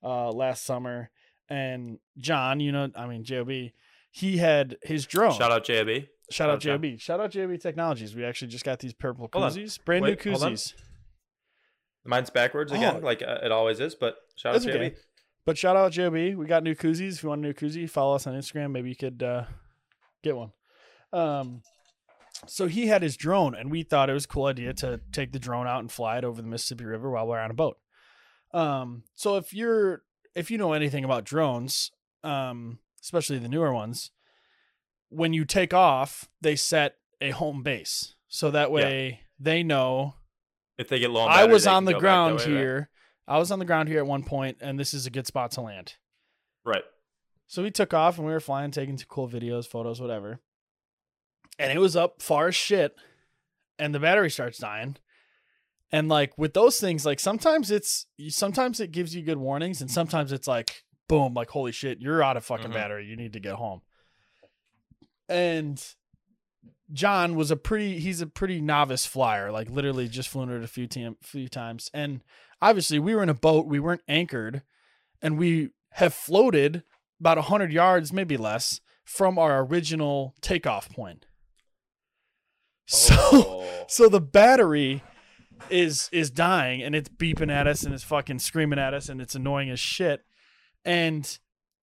uh 0.05 0.31
last 0.31 0.65
summer 0.65 1.11
and 1.49 1.99
John, 2.19 2.61
you 2.61 2.71
know, 2.73 2.91
I 2.95 3.07
mean 3.07 3.25
Job, 3.25 3.49
he 4.11 4.37
had 4.39 4.77
his 4.83 5.07
drone. 5.07 5.33
Shout 5.33 5.51
out 5.51 5.65
JB. 5.65 6.09
Shout 6.31 6.51
out 6.51 6.61
John. 6.61 6.81
JB. 6.81 7.01
Shout 7.01 7.21
out 7.21 7.31
JB 7.33 7.61
Technologies. 7.61 8.15
We 8.15 8.25
actually 8.25 8.49
just 8.49 8.65
got 8.65 8.79
these 8.79 8.95
purple 8.95 9.29
koozies, 9.29 9.79
brand 9.85 10.03
Wait, 10.05 10.25
new 10.25 10.33
koozies. 10.33 10.75
Mine's 12.05 12.31
backwards 12.31 12.71
again, 12.73 12.97
Oh. 12.97 13.05
like 13.05 13.23
uh, 13.23 13.39
it 13.43 13.51
always 13.51 13.81
is. 13.81 13.95
But 13.95 14.17
shout 14.37 14.55
out 14.55 14.63
That's 14.63 14.67
JB. 14.67 14.87
okay. 14.87 14.95
But 15.47 15.59
shout 15.59 15.77
out 15.77 15.93
JB. 15.93 16.37
We 16.37 16.47
got 16.47 16.63
new 16.63 16.75
koozies. 16.75 17.15
If 17.15 17.23
you 17.23 17.29
want 17.31 17.41
a 17.41 17.43
new 17.43 17.53
koozie, 17.55 17.89
follow 17.89 18.15
us 18.15 18.27
on 18.27 18.35
Instagram. 18.35 18.73
Maybe 18.73 18.89
you 18.91 18.97
could 18.97 19.23
uh, 19.23 19.45
get 20.23 20.37
one. 20.37 20.53
Um, 21.13 21.63
so 22.47 22.67
he 22.67 22.87
had 22.89 23.03
his 23.03 23.17
drone, 23.17 23.55
and 23.55 23.71
we 23.71 23.83
thought 23.83 24.11
it 24.11 24.15
was 24.15 24.25
a 24.25 24.29
cool 24.29 24.47
idea 24.47 24.73
to 24.75 25.01
take 25.13 25.33
the 25.33 25.39
drone 25.39 25.67
out 25.67 25.81
and 25.81 25.91
fly 25.93 26.19
it 26.19 26.25
over 26.25 26.41
the 26.43 26.49
Mississippi 26.49 26.85
River 26.85 27.11
while 27.11 27.27
we're 27.27 27.39
on 27.39 27.51
a 27.51 27.55
boat. 27.55 27.77
Um, 28.55 29.03
so 29.15 29.37
if 29.37 29.53
you're 29.53 30.03
if 30.35 30.51
you 30.51 30.57
know 30.57 30.73
anything 30.73 31.05
about 31.05 31.25
drones, 31.25 31.91
um, 32.23 32.79
especially 33.03 33.39
the 33.39 33.49
newer 33.49 33.73
ones, 33.75 34.11
when 35.11 35.33
you 35.33 35.45
take 35.45 35.75
off, 35.75 36.29
they 36.41 36.57
set 36.57 36.97
a 37.21 37.31
home 37.31 37.63
base, 37.63 38.15
so 38.29 38.51
that 38.53 38.71
way 38.71 39.21
they 39.39 39.63
know 39.63 40.15
If 40.79 40.89
they 40.89 41.01
get 41.01 41.11
long. 41.11 41.29
on 41.29 41.35
I 41.39 41.45
was 41.45 41.67
on 41.67 41.85
the 41.85 41.93
go 41.93 41.99
back 41.99 42.01
that 42.01 42.07
ground 42.07 42.37
way, 42.39 42.45
right? 42.45 42.49
here. 42.49 42.91
I 43.27 43.39
was 43.39 43.51
on 43.51 43.59
the 43.59 43.65
ground 43.65 43.89
here 43.89 43.99
at 43.99 44.07
one 44.07 44.23
point, 44.23 44.59
and 44.61 44.79
this 44.79 44.95
is 44.95 45.07
a 45.07 45.11
good 45.11 45.27
spot 45.27 45.51
to 45.53 45.61
land. 45.61 45.95
Right. 46.65 46.85
So 47.47 47.63
we 47.63 47.71
took 47.71 47.93
off 47.93 48.19
and 48.19 48.27
we 48.27 48.33
were 48.33 48.41
flying, 48.41 48.71
taking 48.71 48.97
some 48.99 49.07
cool 49.09 49.29
videos, 49.29 49.67
photos, 49.67 50.01
whatever. 50.01 50.41
And 51.59 51.73
it 51.73 51.79
was 51.79 51.97
up 51.97 52.21
far 52.23 52.49
as 52.49 52.55
shit, 52.55 52.97
and 53.79 53.95
the 53.95 54.01
battery 54.01 54.31
starts 54.31 54.59
dying. 54.59 54.97
And 55.95 56.09
like 56.09 56.37
with 56.37 56.55
those 56.55 56.81
things, 56.81 57.07
like 57.07 57.21
sometimes 57.21 57.71
it's 57.71 58.07
sometimes 58.31 58.81
it 58.81 58.91
gives 58.91 59.15
you 59.15 59.23
good 59.23 59.39
warnings, 59.39 59.81
and 59.81 59.89
sometimes 59.91 60.33
it's 60.33 60.49
like 60.49 60.83
boom, 61.09 61.35
like 61.35 61.51
holy 61.51 61.71
shit, 61.71 62.01
you're 62.01 62.23
out 62.23 62.37
of 62.37 62.45
fucking 62.45 62.71
Mhm. 62.71 62.75
battery. 62.75 63.07
You 63.07 63.15
need 63.17 63.33
to 63.35 63.41
get 63.41 63.55
home. 63.55 63.83
And 65.29 65.81
John 66.93 67.35
was 67.37 67.51
a 67.51 67.57
pretty 67.57 68.01
he's 68.01 68.21
a 68.21 68.27
pretty 68.27 68.61
novice 68.61 69.07
flyer, 69.07 69.53
like 69.53 69.71
literally 69.71 70.09
just 70.09 70.29
flown 70.29 70.51
it 70.51 70.65
a 70.65 70.67
few 70.67 70.87
tam- 70.87 71.17
few 71.23 71.49
times. 71.49 71.91
And 71.95 72.23
obviously 72.61 72.99
we 72.99 73.15
were 73.15 73.23
in 73.23 73.29
a 73.29 73.35
boat, 73.35 73.67
we 73.67 73.79
weren't 73.79 74.03
anchored, 74.09 74.63
and 75.23 75.39
we 75.39 75.71
have 75.93 76.13
floated 76.13 76.83
about 77.21 77.39
100 77.39 77.73
yards, 77.73 78.13
maybe 78.13 78.37
less, 78.37 78.81
from 79.05 79.39
our 79.39 79.65
original 79.65 80.35
takeoff 80.41 80.91
point. 80.91 81.27
So 82.87 83.15
Oh. 83.17 83.85
so 83.89 84.09
the 84.09 84.21
battery 84.21 85.03
is 85.71 86.09
is 86.13 86.31
dying 86.31 86.83
and 86.83 86.95
it's 86.95 87.09
beeping 87.09 87.51
at 87.51 87.67
us 87.67 87.83
and 87.83 87.95
it's 87.95 88.05
fucking 88.05 88.39
screaming 88.39 88.79
at 88.79 88.95
us 88.95 89.09
and 89.09 89.21
it's 89.21 89.35
annoying 89.35 89.71
as 89.71 89.81
shit. 89.81 90.25
And 90.85 91.39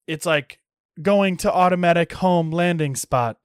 it's 0.07 0.26
like 0.26 0.59
going 1.01 1.38
to 1.38 1.51
automatic 1.51 2.13
home 2.13 2.51
landing 2.51 2.95
spot. 2.95 3.38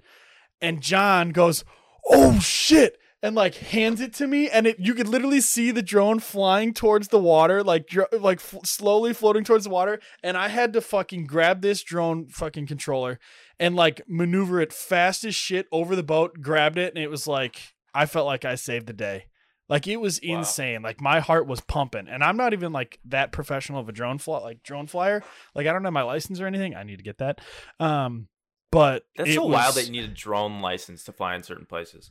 And 0.60 0.80
John 0.80 1.30
goes, 1.30 1.64
"Oh 2.08 2.38
shit." 2.40 2.98
And 3.22 3.34
like 3.34 3.54
hands 3.56 4.00
it 4.00 4.12
to 4.14 4.26
me, 4.26 4.48
and 4.48 4.66
it 4.66 4.78
you 4.78 4.94
could 4.94 5.08
literally 5.08 5.40
see 5.40 5.70
the 5.70 5.82
drone 5.82 6.20
flying 6.20 6.72
towards 6.74 7.08
the 7.08 7.18
water, 7.18 7.62
like 7.64 7.86
dr- 7.88 8.12
like 8.12 8.38
f- 8.38 8.64
slowly 8.64 9.12
floating 9.14 9.42
towards 9.42 9.64
the 9.64 9.70
water. 9.70 10.00
And 10.22 10.36
I 10.36 10.48
had 10.48 10.72
to 10.74 10.80
fucking 10.80 11.26
grab 11.26 11.62
this 11.62 11.82
drone 11.82 12.28
fucking 12.28 12.66
controller 12.66 13.18
and 13.58 13.74
like 13.74 14.02
maneuver 14.06 14.60
it 14.60 14.72
fast 14.72 15.24
as 15.24 15.34
shit 15.34 15.66
over 15.72 15.96
the 15.96 16.02
boat, 16.02 16.40
grabbed 16.42 16.78
it, 16.78 16.94
and 16.94 17.02
it 17.02 17.10
was 17.10 17.26
like 17.26 17.74
I 17.94 18.06
felt 18.06 18.26
like 18.26 18.44
I 18.44 18.54
saved 18.54 18.86
the 18.86 18.92
day. 18.92 19.26
Like 19.68 19.86
it 19.88 19.96
was 19.96 20.20
Wow. 20.22 20.38
insane. 20.38 20.82
Like 20.82 21.00
my 21.00 21.20
heart 21.20 21.46
was 21.46 21.60
pumping, 21.60 22.06
and 22.08 22.22
I'm 22.22 22.36
not 22.36 22.52
even 22.52 22.72
like 22.72 23.00
that 23.06 23.32
professional 23.32 23.80
of 23.80 23.88
a 23.88 23.92
drone 23.92 24.18
fly, 24.18 24.38
like 24.38 24.62
drone 24.62 24.86
flyer. 24.86 25.22
Like 25.54 25.66
I 25.66 25.72
don't 25.72 25.84
have 25.84 25.92
my 25.92 26.02
license 26.02 26.40
or 26.40 26.46
anything. 26.46 26.74
I 26.74 26.82
need 26.84 26.98
to 26.98 27.02
get 27.04 27.18
that. 27.18 27.40
Um, 27.80 28.28
but 28.70 29.06
That's 29.16 29.34
so 29.34 29.46
wild 29.46 29.66
was- 29.68 29.74
that 29.76 29.86
you 29.86 29.92
need 30.00 30.04
a 30.10 30.14
drone 30.14 30.60
license 30.60 31.02
to 31.04 31.12
fly 31.12 31.34
in 31.34 31.42
certain 31.42 31.66
places. 31.66 32.10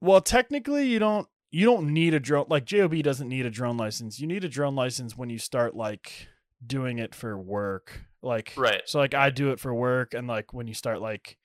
Well, 0.00 0.20
technically, 0.20 0.86
you 0.88 0.98
don't. 0.98 1.28
You 1.52 1.66
don't 1.66 1.92
need 1.92 2.14
a 2.14 2.20
drone. 2.20 2.46
Like 2.48 2.64
Job 2.64 2.94
doesn't 3.02 3.28
need 3.28 3.44
a 3.44 3.50
drone 3.50 3.76
license. 3.76 4.20
You 4.20 4.26
need 4.28 4.44
a 4.44 4.48
drone 4.48 4.76
license 4.76 5.16
when 5.16 5.30
you 5.30 5.38
start 5.38 5.74
like 5.74 6.28
doing 6.64 6.98
it 6.98 7.12
for 7.14 7.36
work. 7.36 8.02
Like 8.22 8.52
Right. 8.56 8.82
So 8.86 8.98
like 9.00 9.14
I 9.14 9.30
do 9.30 9.50
it 9.50 9.58
for 9.60 9.74
work, 9.74 10.14
and 10.14 10.28
like 10.28 10.52
when 10.54 10.68
you 10.68 10.74
start 10.74 11.00
like 11.00 11.38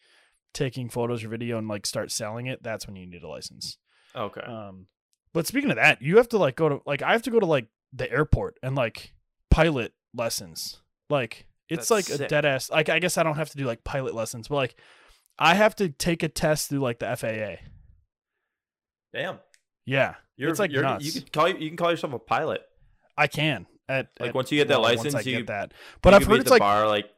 taking 0.54 0.90
photos 0.90 1.24
or 1.24 1.30
video 1.30 1.58
and 1.58 1.68
like 1.68 1.86
start 1.88 2.12
selling 2.12 2.46
it, 2.46 2.62
that's 2.62 2.86
when 2.86 2.96
you 2.96 3.08
need 3.08 3.24
a 3.24 3.28
license. 3.28 3.78
Okay. 4.16 4.42
Um, 4.42 4.86
but 5.36 5.46
speaking 5.46 5.70
of 5.70 5.76
that, 5.76 6.02
you 6.02 6.16
have 6.16 6.30
to 6.30 6.38
like 6.38 6.56
go 6.56 6.70
to 6.70 6.82
like 6.86 7.02
I 7.02 7.12
have 7.12 7.24
to 7.24 7.30
go 7.30 7.42
to 7.42 7.46
like 7.46 7.68
the 7.92 8.10
airport 8.10 8.58
and 8.64 8.74
like 8.74 9.14
pilot 9.52 9.92
lessons. 10.14 10.82
Like 11.10 11.46
it's 11.68 11.90
That's 11.90 12.10
like 12.10 12.20
a 12.22 12.28
dead 12.30 12.46
ass. 12.46 12.70
Like 12.72 12.88
I 12.88 13.00
guess 13.00 13.18
I 13.18 13.24
don't 13.24 13.36
have 13.36 13.50
to 13.50 13.58
do 13.58 13.66
like 13.66 13.84
pilot 13.84 14.16
lessons, 14.16 14.48
but 14.48 14.56
like 14.56 14.76
I 15.38 15.56
have 15.56 15.76
to 15.76 15.90
take 15.90 16.24
a 16.24 16.30
test 16.30 16.70
through 16.70 16.80
like 16.80 17.00
the 17.00 17.14
FAA. 17.18 17.62
Damn. 19.14 19.40
Yeah, 19.86 20.16
You're, 20.38 20.52
it's 20.52 20.60
like 20.60 20.72
you're, 20.72 20.84
nuts. 20.84 21.06
You 21.06 21.12
could 21.12 21.34
call 21.34 21.50
you 21.50 21.68
can 21.70 21.76
call 21.76 21.92
yourself 21.92 22.14
a 22.14 22.20
pilot. 22.20 22.62
I 23.18 23.28
can 23.28 23.68
at 23.90 24.08
Like, 24.20 24.30
at- 24.30 24.36
once 24.36 24.52
you 24.54 24.58
get 24.60 24.70
that 24.70 24.80
well, 24.80 24.84
license, 24.90 25.14
once 25.14 25.28
I 25.28 25.30
you- 25.30 25.38
get 25.40 25.48
that. 25.48 25.74
But 26.02 26.14
I've 26.14 26.24
heard 26.24 26.40
it's 26.40 26.50
like 26.50 26.60
bar, 26.62 26.88
like 26.88 27.10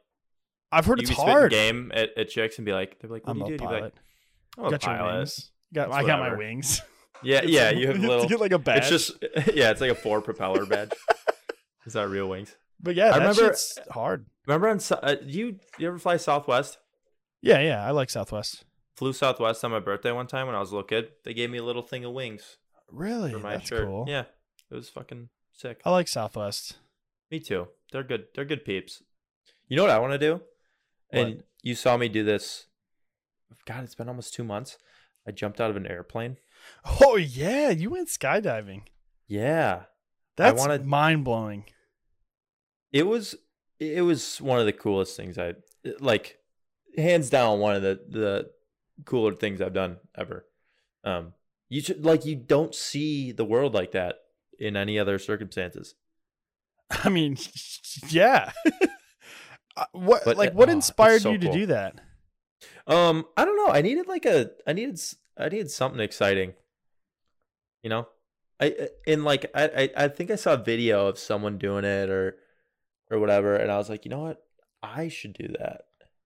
I've 0.72 0.86
heard 0.86 0.98
it's 1.00 1.08
could 1.08 1.16
be 1.16 1.20
spitting 1.20 1.32
hard. 1.32 1.50
game 1.52 1.92
at, 1.94 2.18
at 2.18 2.28
chicks 2.30 2.58
and 2.58 2.66
be 2.66 2.72
like, 2.72 2.98
they're 2.98 3.08
like, 3.10 3.26
what 3.28 3.36
I'm 3.36 3.38
do 3.44 3.48
you 3.50 3.54
a 3.54 3.58
do? 3.58 3.58
Be 3.58 3.64
like, 3.64 3.74
pilot. 3.78 3.94
I'm 4.58 4.64
a 4.64 4.70
got 4.70 4.82
your 4.82 4.96
pilot. 4.96 5.16
wings. 5.18 5.50
Got 5.72 5.92
I 5.92 6.02
got 6.04 6.18
my 6.18 6.34
wings. 6.36 6.82
Yeah, 7.22 7.38
It's 7.42 7.50
yeah. 7.50 7.70
a- 7.70 7.74
You 7.74 7.86
have 7.88 7.96
a 7.96 8.00
little. 8.06 8.28
get 8.28 8.40
like 8.40 8.52
a 8.52 8.58
badge. 8.58 8.90
It's 8.90 9.08
just 9.10 9.24
yeah. 9.54 9.70
It's 9.70 9.80
like 9.80 9.90
a 9.90 9.94
four 9.94 10.20
propeller 10.20 10.64
badge. 10.66 10.92
Is 11.86 11.94
that 11.94 12.08
real 12.08 12.28
wings? 12.28 12.54
but 12.80 12.94
yeah, 12.94 13.10
I 13.10 13.18
remember- 13.18 13.34
shit's 13.34 13.78
hard. 13.90 14.26
Remember 14.46 14.68
on 14.68 14.80
uh, 15.02 15.16
you 15.24 15.58
you 15.78 15.88
ever 15.88 15.98
fly 15.98 16.16
Southwest? 16.16 16.78
Yeah, 17.42 17.60
yeah, 17.60 17.84
I 17.86 17.90
like 17.90 18.08
Southwest. 18.10 18.64
Flew 18.96 19.12
Southwest 19.12 19.64
on 19.64 19.70
my 19.70 19.78
birthday 19.80 20.10
one 20.12 20.26
time 20.26 20.46
when 20.46 20.56
I 20.56 20.60
was 20.60 20.70
a 20.70 20.74
little 20.74 20.86
kid. 20.88 21.10
They 21.24 21.34
gave 21.34 21.50
me 21.50 21.58
a 21.58 21.62
little 21.64 21.82
thing 21.82 22.04
of 22.04 22.12
wings 22.12 22.56
Really, 22.90 23.30
for 23.32 23.38
my 23.38 23.56
that's 23.56 23.68
shirt. 23.68 23.86
cool. 23.86 24.06
Yeah, 24.08 24.24
it 24.70 24.74
was 24.74 24.88
fucking 24.88 25.28
sick. 25.52 25.80
I 25.84 25.90
like 25.90 26.08
Southwest. 26.08 26.78
Me 27.30 27.38
too. 27.40 27.68
They're 27.92 28.02
good. 28.02 28.26
They're 28.34 28.44
good 28.44 28.64
peeps. 28.64 29.02
You 29.68 29.76
know 29.76 29.82
what 29.82 29.90
I 29.90 29.98
want 29.98 30.12
to 30.14 30.18
do? 30.18 30.40
And 31.10 31.42
you 31.62 31.74
saw 31.74 31.96
me 31.96 32.08
do 32.08 32.24
this 32.24 32.66
God, 33.66 33.84
it's 33.84 33.94
been 33.94 34.08
almost 34.08 34.34
two 34.34 34.44
months. 34.44 34.78
I 35.26 35.30
jumped 35.30 35.60
out 35.60 35.70
of 35.70 35.76
an 35.76 35.86
airplane. 35.86 36.38
Oh 37.00 37.16
yeah, 37.16 37.70
you 37.70 37.90
went 37.90 38.08
skydiving. 38.08 38.82
Yeah, 39.26 39.84
That's 40.36 40.58
wanted- 40.58 40.86
mind 40.86 41.24
blowing. 41.24 41.64
it 42.92 43.06
was 43.06 43.34
it 43.78 44.02
was 44.02 44.40
one 44.40 44.58
of 44.58 44.66
the 44.66 44.72
coolest 44.72 45.16
things 45.16 45.38
I 45.38 45.54
like, 46.00 46.38
hands 46.96 47.30
down 47.30 47.60
one 47.60 47.76
of 47.76 47.82
the 47.82 48.00
the 48.08 48.50
cooler 49.04 49.34
things 49.34 49.60
I've 49.60 49.74
done 49.74 49.98
ever. 50.16 50.46
Um, 51.04 51.34
you 51.68 51.80
should 51.80 52.04
like 52.04 52.24
you 52.24 52.34
don't 52.36 52.74
see 52.74 53.32
the 53.32 53.44
world 53.44 53.74
like 53.74 53.92
that 53.92 54.16
in 54.58 54.76
any 54.76 54.98
other 54.98 55.18
circumstances. 55.18 55.94
I 56.90 57.08
mean, 57.08 57.36
yeah. 58.08 58.52
Uh, 59.76 59.84
what 59.92 60.24
But, 60.24 60.36
like 60.36 60.50
uh, 60.50 60.54
what 60.54 60.68
oh, 60.68 60.72
inspired 60.72 61.22
so 61.22 61.30
you 61.30 61.38
to 61.38 61.46
cool. 61.46 61.54
do 61.54 61.66
that? 61.66 62.00
Um, 62.88 63.26
I 63.36 63.44
don't 63.44 63.56
know. 63.56 63.72
I 63.72 63.80
needed 63.80 64.08
like 64.08 64.26
a 64.26 64.50
I 64.66 64.72
needed 64.72 64.98
I 65.38 65.48
needed 65.48 65.70
something 65.70 66.00
exciting. 66.00 66.54
You 67.82 67.90
know? 67.90 68.08
I 68.60 68.88
in 69.06 69.24
like 69.24 69.50
I, 69.54 69.64
I 69.64 70.04
I 70.04 70.08
think 70.08 70.30
I 70.30 70.34
saw 70.34 70.54
a 70.54 70.58
video 70.58 71.06
of 71.06 71.18
someone 71.18 71.58
doing 71.58 71.84
it 71.84 72.10
or 72.10 72.36
or 73.10 73.18
whatever 73.18 73.54
and 73.56 73.70
I 73.70 73.78
was 73.78 73.88
like, 73.88 74.04
"You 74.04 74.10
know 74.10 74.20
what? 74.20 74.44
I 74.82 75.08
should 75.08 75.32
do 75.32 75.48
that." 75.58 75.82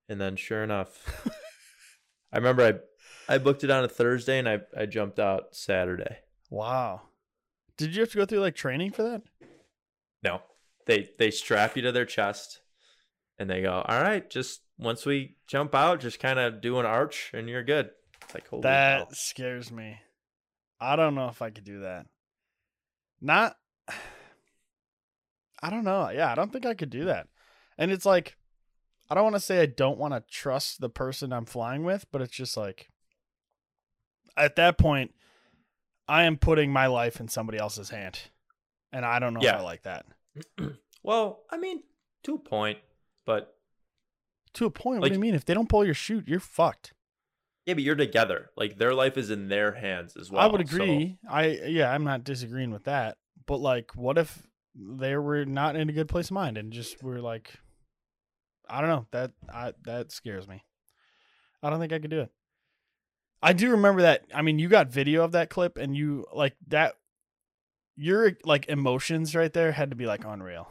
And 0.09 0.19
then 0.19 0.35
sure 0.35 0.63
enough, 0.63 1.27
I 2.33 2.37
remember 2.37 2.63
I 2.65 3.33
I 3.33 3.37
booked 3.37 3.63
it 3.63 3.69
on 3.69 3.83
a 3.83 3.87
Thursday 3.87 4.39
and 4.39 4.49
I 4.49 4.61
I 4.75 4.85
jumped 4.87 5.19
out 5.19 5.55
Saturday. 5.55 6.17
Wow. 6.49 7.01
Did 7.77 7.95
you 7.95 8.01
have 8.01 8.11
to 8.11 8.17
go 8.17 8.25
through 8.25 8.39
like 8.39 8.55
training 8.55 8.91
for 8.91 9.03
that? 9.03 9.21
No. 10.23 10.41
They 10.85 11.09
they 11.19 11.29
strap 11.31 11.75
you 11.75 11.83
to 11.83 11.91
their 11.91 12.05
chest 12.05 12.61
and 13.37 13.49
they 13.49 13.61
go, 13.61 13.83
"All 13.87 14.01
right, 14.01 14.27
just 14.27 14.61
once 14.77 15.05
we 15.05 15.37
jump 15.47 15.75
out, 15.75 15.99
just 15.99 16.19
kind 16.19 16.39
of 16.39 16.61
do 16.61 16.79
an 16.79 16.85
arch 16.85 17.29
and 17.33 17.47
you're 17.47 17.63
good." 17.63 17.91
It's 18.25 18.33
like, 18.33 18.47
"Holy 18.47 18.61
That 18.63 19.15
scares 19.15 19.71
me. 19.71 19.99
I 20.79 20.95
don't 20.95 21.15
know 21.15 21.27
if 21.27 21.41
I 21.41 21.49
could 21.49 21.63
do 21.63 21.79
that. 21.81 22.05
Not 23.21 23.57
I 25.61 25.69
don't 25.69 25.83
know. 25.85 26.09
Yeah, 26.09 26.31
I 26.31 26.35
don't 26.35 26.51
think 26.51 26.65
I 26.65 26.73
could 26.73 26.89
do 26.89 27.05
that. 27.05 27.27
And 27.77 27.91
it's 27.91 28.05
like 28.05 28.37
I 29.09 29.15
don't 29.15 29.23
want 29.23 29.35
to 29.35 29.39
say 29.41 29.61
I 29.61 29.65
don't 29.65 29.97
want 29.97 30.13
to 30.13 30.23
trust 30.29 30.81
the 30.81 30.89
person 30.89 31.31
I'm 31.33 31.45
flying 31.45 31.83
with, 31.83 32.05
but 32.11 32.21
it's 32.21 32.35
just 32.35 32.57
like 32.57 32.89
at 34.35 34.55
that 34.57 34.77
point 34.77 35.13
I 36.07 36.23
am 36.23 36.37
putting 36.37 36.71
my 36.71 36.87
life 36.87 37.19
in 37.19 37.27
somebody 37.27 37.57
else's 37.57 37.89
hand. 37.89 38.19
And 38.91 39.05
I 39.05 39.19
don't 39.19 39.33
know 39.33 39.39
Yeah. 39.41 39.55
if 39.55 39.59
I 39.59 39.63
like 39.63 39.83
that. 39.83 40.05
Well, 41.05 41.43
I 41.49 41.57
mean, 41.57 41.83
to 42.23 42.35
a 42.35 42.39
point, 42.39 42.77
but 43.25 43.57
To 44.53 44.65
a 44.65 44.69
point, 44.69 45.01
what 45.01 45.09
do 45.09 45.13
you 45.15 45.19
mean? 45.19 45.35
If 45.35 45.43
they 45.43 45.53
don't 45.53 45.67
pull 45.67 45.83
your 45.83 45.93
chute, 45.93 46.29
you're 46.29 46.39
fucked. 46.39 46.93
Yeah, 47.65 47.73
but 47.75 47.83
you're 47.83 47.95
together. 47.95 48.49
Like 48.57 48.77
their 48.77 48.93
life 48.93 49.17
is 49.17 49.29
in 49.29 49.47
their 49.47 49.71
hands 49.73 50.15
as 50.17 50.29
well. 50.31 50.41
I 50.41 50.47
would 50.47 50.67
so- 50.67 50.75
agree. 50.75 51.17
I 51.29 51.47
yeah, 51.65 51.91
I'm 51.91 52.03
not 52.03 52.23
disagreeing 52.23 52.71
with 52.71 52.85
that. 52.85 53.17
But 53.45 53.57
like, 53.57 53.95
what 53.95 54.17
if 54.17 54.47
they 54.75 55.15
were 55.17 55.45
not 55.45 55.75
in 55.75 55.89
a 55.89 55.93
good 55.93 56.07
place 56.07 56.27
of 56.27 56.31
mind 56.31 56.57
and 56.57 56.71
just 56.73 57.03
were 57.03 57.19
like, 57.19 57.53
I 58.69 58.79
don't 58.81 58.89
know. 58.89 59.05
That 59.11 59.31
I 59.53 59.73
that 59.83 60.11
scares 60.11 60.47
me. 60.47 60.63
I 61.61 61.69
don't 61.69 61.79
think 61.79 61.93
I 61.93 61.99
could 61.99 62.09
do 62.11 62.21
it. 62.21 62.31
I 63.41 63.53
do 63.53 63.71
remember 63.71 64.03
that. 64.03 64.25
I 64.33 64.41
mean, 64.41 64.57
you 64.59 64.69
got 64.69 64.87
video 64.87 65.23
of 65.23 65.33
that 65.33 65.49
clip, 65.49 65.77
and 65.77 65.95
you 65.95 66.25
like 66.33 66.55
that. 66.67 66.95
Your 67.95 68.31
like 68.45 68.67
emotions 68.69 69.35
right 69.35 69.51
there 69.51 69.71
had 69.71 69.89
to 69.91 69.95
be 69.95 70.05
like 70.05 70.25
unreal. 70.25 70.69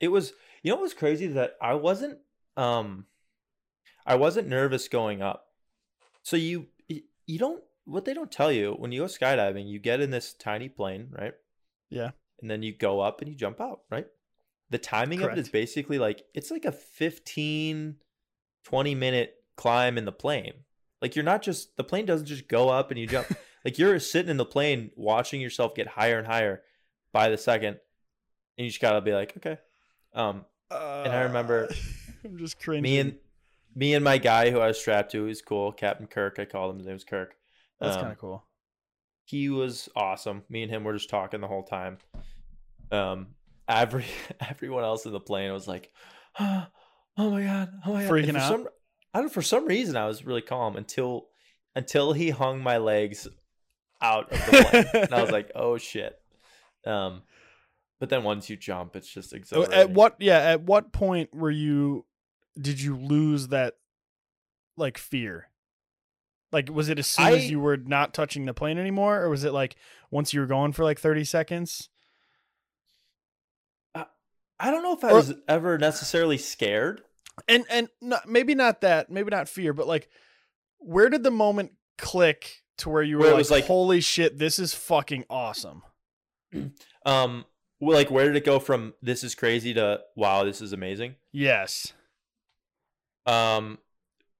it 0.00 0.08
was. 0.08 0.32
You 0.62 0.72
know 0.72 0.76
what 0.76 0.82
was 0.82 0.94
crazy 0.94 1.28
that 1.28 1.56
I 1.62 1.74
wasn't. 1.74 2.18
Um, 2.56 3.06
I 4.04 4.16
wasn't 4.16 4.48
nervous 4.48 4.88
going 4.88 5.22
up. 5.22 5.47
So 6.28 6.36
you 6.36 6.66
you 7.24 7.38
don't 7.38 7.64
what 7.86 8.04
they 8.04 8.12
don't 8.12 8.30
tell 8.30 8.52
you 8.52 8.74
when 8.78 8.92
you 8.92 9.00
go 9.00 9.06
skydiving, 9.06 9.66
you 9.66 9.78
get 9.78 10.02
in 10.02 10.10
this 10.10 10.34
tiny 10.34 10.68
plane, 10.68 11.08
right? 11.18 11.32
Yeah. 11.88 12.10
And 12.42 12.50
then 12.50 12.62
you 12.62 12.76
go 12.76 13.00
up 13.00 13.22
and 13.22 13.30
you 13.30 13.34
jump 13.34 13.62
out, 13.62 13.80
right? 13.90 14.06
The 14.68 14.76
timing 14.76 15.22
of 15.22 15.32
it 15.32 15.38
is 15.38 15.48
basically 15.48 15.98
like 15.98 16.26
it's 16.34 16.50
like 16.50 16.66
a 16.66 16.72
15 16.72 17.96
20 18.62 18.94
minute 18.94 19.36
climb 19.56 19.96
in 19.96 20.04
the 20.04 20.12
plane. 20.12 20.52
Like 21.00 21.16
you're 21.16 21.24
not 21.24 21.40
just 21.40 21.78
the 21.78 21.84
plane 21.84 22.04
doesn't 22.04 22.26
just 22.26 22.46
go 22.46 22.68
up 22.68 22.90
and 22.90 23.00
you 23.00 23.06
jump. 23.06 23.26
like 23.64 23.78
you're 23.78 23.98
sitting 23.98 24.30
in 24.30 24.36
the 24.36 24.44
plane 24.44 24.90
watching 24.96 25.40
yourself 25.40 25.74
get 25.74 25.86
higher 25.86 26.18
and 26.18 26.26
higher 26.26 26.60
by 27.10 27.30
the 27.30 27.38
second 27.38 27.78
and 28.58 28.66
you 28.66 28.68
just 28.68 28.82
got 28.82 28.92
to 28.92 29.00
be 29.00 29.14
like, 29.14 29.34
okay. 29.38 29.56
Um 30.12 30.44
And 30.70 31.10
I 31.10 31.22
remember 31.22 31.70
I'm 32.22 32.36
just 32.36 32.60
cringing. 32.60 32.82
me 32.82 32.98
and 32.98 33.18
me 33.78 33.94
and 33.94 34.04
my 34.04 34.18
guy 34.18 34.50
who 34.50 34.58
I 34.58 34.66
was 34.66 34.80
strapped 34.80 35.12
to, 35.12 35.26
he's 35.26 35.40
cool, 35.40 35.70
Captain 35.70 36.08
Kirk, 36.08 36.38
I 36.38 36.44
called 36.44 36.72
him, 36.72 36.78
his 36.78 36.86
name 36.86 36.96
was 36.96 37.04
Kirk. 37.04 37.36
that's 37.80 37.94
um, 37.96 38.02
kind 38.02 38.12
of 38.12 38.18
cool. 38.18 38.44
he 39.24 39.48
was 39.48 39.88
awesome. 39.94 40.42
Me 40.48 40.62
and 40.64 40.70
him 40.70 40.82
were 40.82 40.94
just 40.94 41.08
talking 41.08 41.40
the 41.40 41.46
whole 41.46 41.62
time. 41.62 41.98
Um, 42.90 43.28
every 43.68 44.04
everyone 44.40 44.82
else 44.82 45.06
in 45.06 45.12
the 45.12 45.20
plane 45.20 45.52
was 45.52 45.68
like, 45.68 45.92
"Oh 46.40 46.66
my 47.16 47.42
god, 47.42 47.70
oh 47.86 47.92
my 47.92 48.02
god!" 48.02 48.10
Freaking 48.10 48.36
out? 48.36 48.48
Some, 48.48 48.68
I 49.14 49.20
don't. 49.20 49.32
For 49.32 49.42
some 49.42 49.66
reason, 49.66 49.96
I 49.96 50.06
was 50.06 50.24
really 50.24 50.42
calm 50.42 50.76
until 50.76 51.28
until 51.76 52.12
he 52.12 52.30
hung 52.30 52.60
my 52.60 52.78
legs 52.78 53.28
out 54.02 54.32
of 54.32 54.38
the 54.46 54.64
plane, 54.64 55.04
and 55.04 55.14
I 55.14 55.22
was 55.22 55.30
like, 55.30 55.52
"Oh 55.54 55.78
shit." 55.78 56.18
Um, 56.84 57.22
but 58.00 58.08
then 58.08 58.24
once 58.24 58.50
you 58.50 58.56
jump, 58.56 58.96
it's 58.96 59.08
just 59.08 59.32
Oh, 59.32 59.36
exhilarating. 59.36 59.78
At 59.78 59.90
what? 59.90 60.16
Yeah. 60.18 60.38
At 60.38 60.62
what 60.62 60.92
point 60.92 61.34
were 61.34 61.50
you? 61.50 62.04
Did 62.60 62.80
you 62.80 62.96
lose 62.96 63.48
that, 63.48 63.74
like 64.76 64.98
fear? 64.98 65.48
Like, 66.50 66.70
was 66.70 66.88
it 66.88 66.98
as 66.98 67.06
soon 67.06 67.26
I- 67.26 67.32
as 67.36 67.50
you 67.50 67.60
were 67.60 67.76
not 67.76 68.14
touching 68.14 68.46
the 68.46 68.54
plane 68.54 68.78
anymore, 68.78 69.20
or 69.22 69.28
was 69.28 69.44
it 69.44 69.52
like 69.52 69.76
once 70.10 70.32
you 70.32 70.40
were 70.40 70.46
going 70.46 70.72
for 70.72 70.82
like 70.84 70.98
thirty 70.98 71.24
seconds? 71.24 71.88
I 74.60 74.72
don't 74.72 74.82
know 74.82 74.94
if 74.94 75.04
I 75.04 75.10
Or- 75.10 75.14
was 75.14 75.34
ever 75.46 75.78
necessarily 75.78 76.36
scared. 76.36 77.02
And 77.46 77.64
and 77.70 77.88
not, 78.00 78.28
maybe 78.28 78.56
not 78.56 78.80
that, 78.80 79.08
maybe 79.08 79.30
not 79.30 79.48
fear, 79.48 79.72
but 79.72 79.86
like, 79.86 80.08
where 80.78 81.08
did 81.08 81.22
the 81.22 81.30
moment 81.30 81.74
click 81.96 82.64
to 82.78 82.88
where 82.90 83.04
you 83.04 83.18
were 83.18 83.22
Where 83.22 83.34
like, 83.34 83.50
like- 83.50 83.66
"Holy 83.66 84.00
shit, 84.00 84.38
this 84.38 84.58
is 84.58 84.74
fucking 84.74 85.24
awesome"? 85.30 85.82
Um, 87.06 87.46
well, 87.80 87.96
like 87.96 88.10
where 88.10 88.26
did 88.26 88.34
it 88.36 88.44
go 88.44 88.58
from 88.58 88.92
"this 89.00 89.22
is 89.22 89.34
crazy" 89.36 89.72
to 89.74 90.00
"wow, 90.16 90.42
this 90.44 90.60
is 90.60 90.72
amazing"? 90.72 91.14
Yes. 91.32 91.92
Um, 93.28 93.78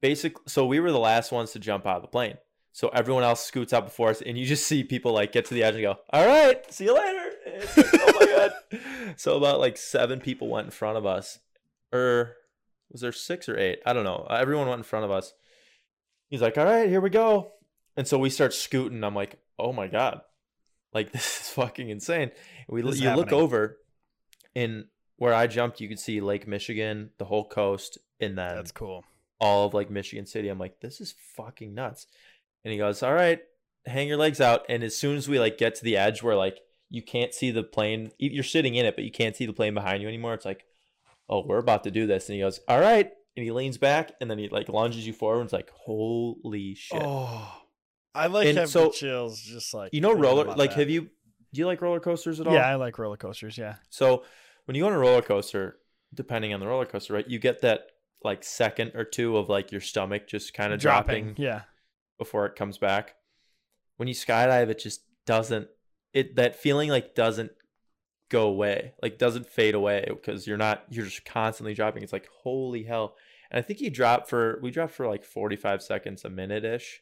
basic. 0.01 0.36
So 0.47 0.66
we 0.66 0.80
were 0.80 0.91
the 0.93 0.99
last 0.99 1.30
ones 1.32 1.53
to 1.53 1.59
jump 1.59 1.86
out 1.86 1.97
of 1.97 2.03
the 2.03 2.09
plane. 2.09 2.39
So 2.72 2.89
everyone 2.89 3.24
else 3.24 3.45
scoots 3.45 3.72
out 3.72 3.84
before 3.84 4.11
us, 4.11 4.22
and 4.22 4.39
you 4.39 4.47
just 4.47 4.66
see 4.68 4.84
people 4.84 5.12
like 5.12 5.32
get 5.32 5.45
to 5.47 5.55
the 5.55 5.62
edge 5.62 5.74
and 5.74 5.82
go, 5.82 5.97
"All 6.11 6.26
right, 6.26 6.72
see 6.72 6.84
you 6.84 6.95
later." 6.95 7.30
Like, 7.76 7.86
oh 7.95 8.18
my 8.20 8.26
god! 8.26 8.53
So 9.16 9.36
about 9.36 9.59
like 9.59 9.76
seven 9.76 10.20
people 10.20 10.49
went 10.49 10.66
in 10.66 10.70
front 10.70 10.99
of 10.99 11.07
us, 11.07 11.39
or 11.93 12.36
was 12.91 13.01
there 13.01 13.11
six 13.11 13.49
or 13.49 13.59
eight? 13.59 13.80
I 13.86 13.93
don't 13.93 14.05
know. 14.05 14.26
Uh, 14.28 14.34
Everyone 14.34 14.68
went 14.68 14.78
in 14.78 14.84
front 14.84 15.07
of 15.07 15.11
us. 15.11 15.32
He's 16.28 16.43
like, 16.43 16.57
"All 16.59 16.64
right, 16.64 16.89
here 16.89 17.01
we 17.01 17.11
go," 17.11 17.53
and 17.97 18.07
so 18.07 18.18
we 18.18 18.30
start 18.30 18.55
scooting. 18.55 19.03
I'm 19.03 19.14
like, 19.14 19.41
"Oh 19.59 19.72
my 19.72 19.89
god!" 19.89 20.20
Like 20.93 21.11
this 21.12 21.41
is 21.41 21.49
fucking 21.51 21.89
insane. 21.89 22.30
And 22.68 22.68
we 22.68 22.82
you 22.82 23.14
look 23.14 23.32
over, 23.32 23.78
and 24.55 24.84
where 25.16 25.34
I 25.34 25.47
jumped, 25.47 25.80
you 25.80 25.89
could 25.89 25.99
see 25.99 26.20
Lake 26.20 26.47
Michigan, 26.47 27.11
the 27.18 27.24
whole 27.24 27.49
coast, 27.49 27.99
and 28.21 28.37
then 28.37 28.57
That's 28.57 28.73
cool. 28.73 29.05
all 29.41 29.66
of 29.66 29.75
like 29.75 29.91
Michigan 29.91 30.27
City. 30.27 30.49
I'm 30.49 30.59
like, 30.59 30.81
this 30.81 31.01
is 31.01 31.14
fucking 31.37 31.75
nuts. 31.75 32.07
And 32.64 32.73
he 32.73 32.79
goes, 32.79 33.03
All 33.03 33.14
right, 33.14 33.41
hang 33.87 34.09
your 34.09 34.16
legs 34.16 34.41
out. 34.41 34.62
And 34.69 34.83
as 34.83 34.97
soon 34.97 35.16
as 35.16 35.29
we 35.29 35.39
like 35.39 35.59
get 35.59 35.75
to 35.77 35.85
the 35.85 35.97
edge 35.97 36.23
where 36.23 36.35
like 36.37 36.59
you 36.91 37.03
can't 37.03 37.35
see 37.35 37.51
the 37.51 37.62
plane, 37.62 38.11
you're 38.19 38.43
sitting 38.45 38.75
in 38.75 38.87
it, 38.87 38.95
but 38.97 39.05
you 39.05 39.11
can't 39.12 39.37
see 39.37 39.47
the 39.47 39.53
plane 39.53 39.75
behind 39.75 40.03
you 40.03 40.09
anymore. 40.09 40.35
It's 40.35 40.45
like, 40.47 40.64
oh, 41.29 41.45
we're 41.47 41.59
about 41.59 41.85
to 41.85 41.91
do 41.91 42.07
this. 42.07 42.29
And 42.29 42.35
he 42.35 42.41
goes, 42.41 42.61
All 42.69 42.81
right. 42.81 43.11
And 43.37 43.45
he 43.45 43.53
leans 43.53 43.79
back 43.79 44.11
and 44.21 44.29
then 44.29 44.37
he 44.39 44.49
like 44.49 44.69
lunges 44.69 45.07
you 45.07 45.12
forward. 45.12 45.41
And 45.41 45.45
it's 45.47 45.53
like, 45.53 45.71
holy 45.71 46.75
shit. 46.75 47.01
Oh, 47.01 47.62
I 48.14 48.27
like 48.27 48.49
And 48.49 48.59
having 48.59 48.71
so- 48.71 48.91
chills. 48.91 49.41
Just 49.41 49.73
like 49.73 49.95
you 49.95 50.01
know, 50.01 50.12
roller, 50.12 50.45
like, 50.45 50.71
that. 50.71 50.79
have 50.81 50.91
you, 50.91 51.03
do 51.03 51.61
you 51.61 51.66
like 51.66 51.81
roller 51.81 52.01
coasters 52.01 52.41
at 52.41 52.49
all? 52.49 52.53
Yeah, 52.55 52.66
I 52.69 52.75
like 52.75 52.99
roller 52.99 53.16
coasters. 53.16 53.57
Yeah. 53.57 53.77
So 53.91 54.25
when 54.64 54.75
you 54.75 54.83
go 54.83 54.89
on 54.89 54.93
a 54.93 54.99
roller 54.99 55.23
coaster, 55.23 55.77
depending 56.12 56.53
on 56.53 56.59
the 56.59 56.66
roller 56.66 56.85
coaster, 56.85 57.12
right, 57.14 57.29
you 57.29 57.39
get 57.39 57.61
that 57.62 57.83
like 58.25 58.43
second 58.45 58.93
or 58.95 59.05
two 59.05 59.37
of 59.37 59.49
like 59.49 59.71
your 59.73 59.81
stomach 59.81 60.27
just 60.27 60.55
kind 60.55 60.73
of 60.73 60.81
dropping 60.81 61.35
Yeah. 61.37 61.62
before 62.19 62.47
it 62.47 62.57
comes 62.57 62.79
back. 62.79 63.14
When 63.97 64.09
you 64.09 64.14
skydive, 64.14 64.69
it 64.69 64.79
just 64.79 65.03
doesn't 65.27 65.69
it 66.12 66.37
that 66.37 66.57
feeling 66.57 66.91
like 66.91 67.14
doesn't 67.14 67.53
go 68.31 68.49
away, 68.49 68.95
like 69.03 69.19
doesn't 69.19 69.47
fade 69.47 69.75
away 69.75 70.05
because 70.09 70.47
you're 70.47 70.57
not 70.57 70.85
you're 70.91 71.05
just 71.05 71.25
constantly 71.25 71.75
dropping. 71.75 72.03
It's 72.03 72.12
like 72.12 72.29
holy 72.43 72.83
hell. 72.85 73.14
And 73.51 73.59
I 73.59 73.62
think 73.62 73.79
he 73.79 73.89
dropped 73.91 74.29
for 74.29 74.59
we 74.62 74.71
dropped 74.71 74.93
for 74.93 75.07
like 75.07 75.25
45 75.25 75.83
seconds 75.83 76.25
a 76.25 76.31
minute 76.31 76.64
ish 76.64 77.01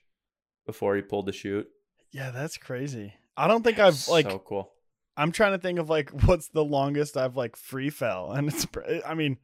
before 0.67 0.97
he 0.97 1.03
pulled 1.03 1.27
the 1.27 1.33
chute. 1.33 1.69
Yeah, 2.12 2.31
that's 2.31 2.57
crazy. 2.57 3.14
I 3.37 3.49
don't 3.49 3.62
think 3.62 3.79
I've 3.79 4.07
like 4.09 4.31
so 4.31 4.39
cool. 4.39 4.73
I'm 5.17 5.33
trying 5.33 5.53
to 5.53 5.59
think 5.59 5.79
of 5.79 5.89
like 5.89 6.11
what's 6.25 6.49
the 6.49 6.64
longest 6.64 7.17
I've 7.17 7.37
like 7.37 7.57
free 7.57 7.91
fell, 7.91 8.33
and 8.33 8.49
it's 8.49 8.67
I 9.07 9.14
mean 9.14 9.39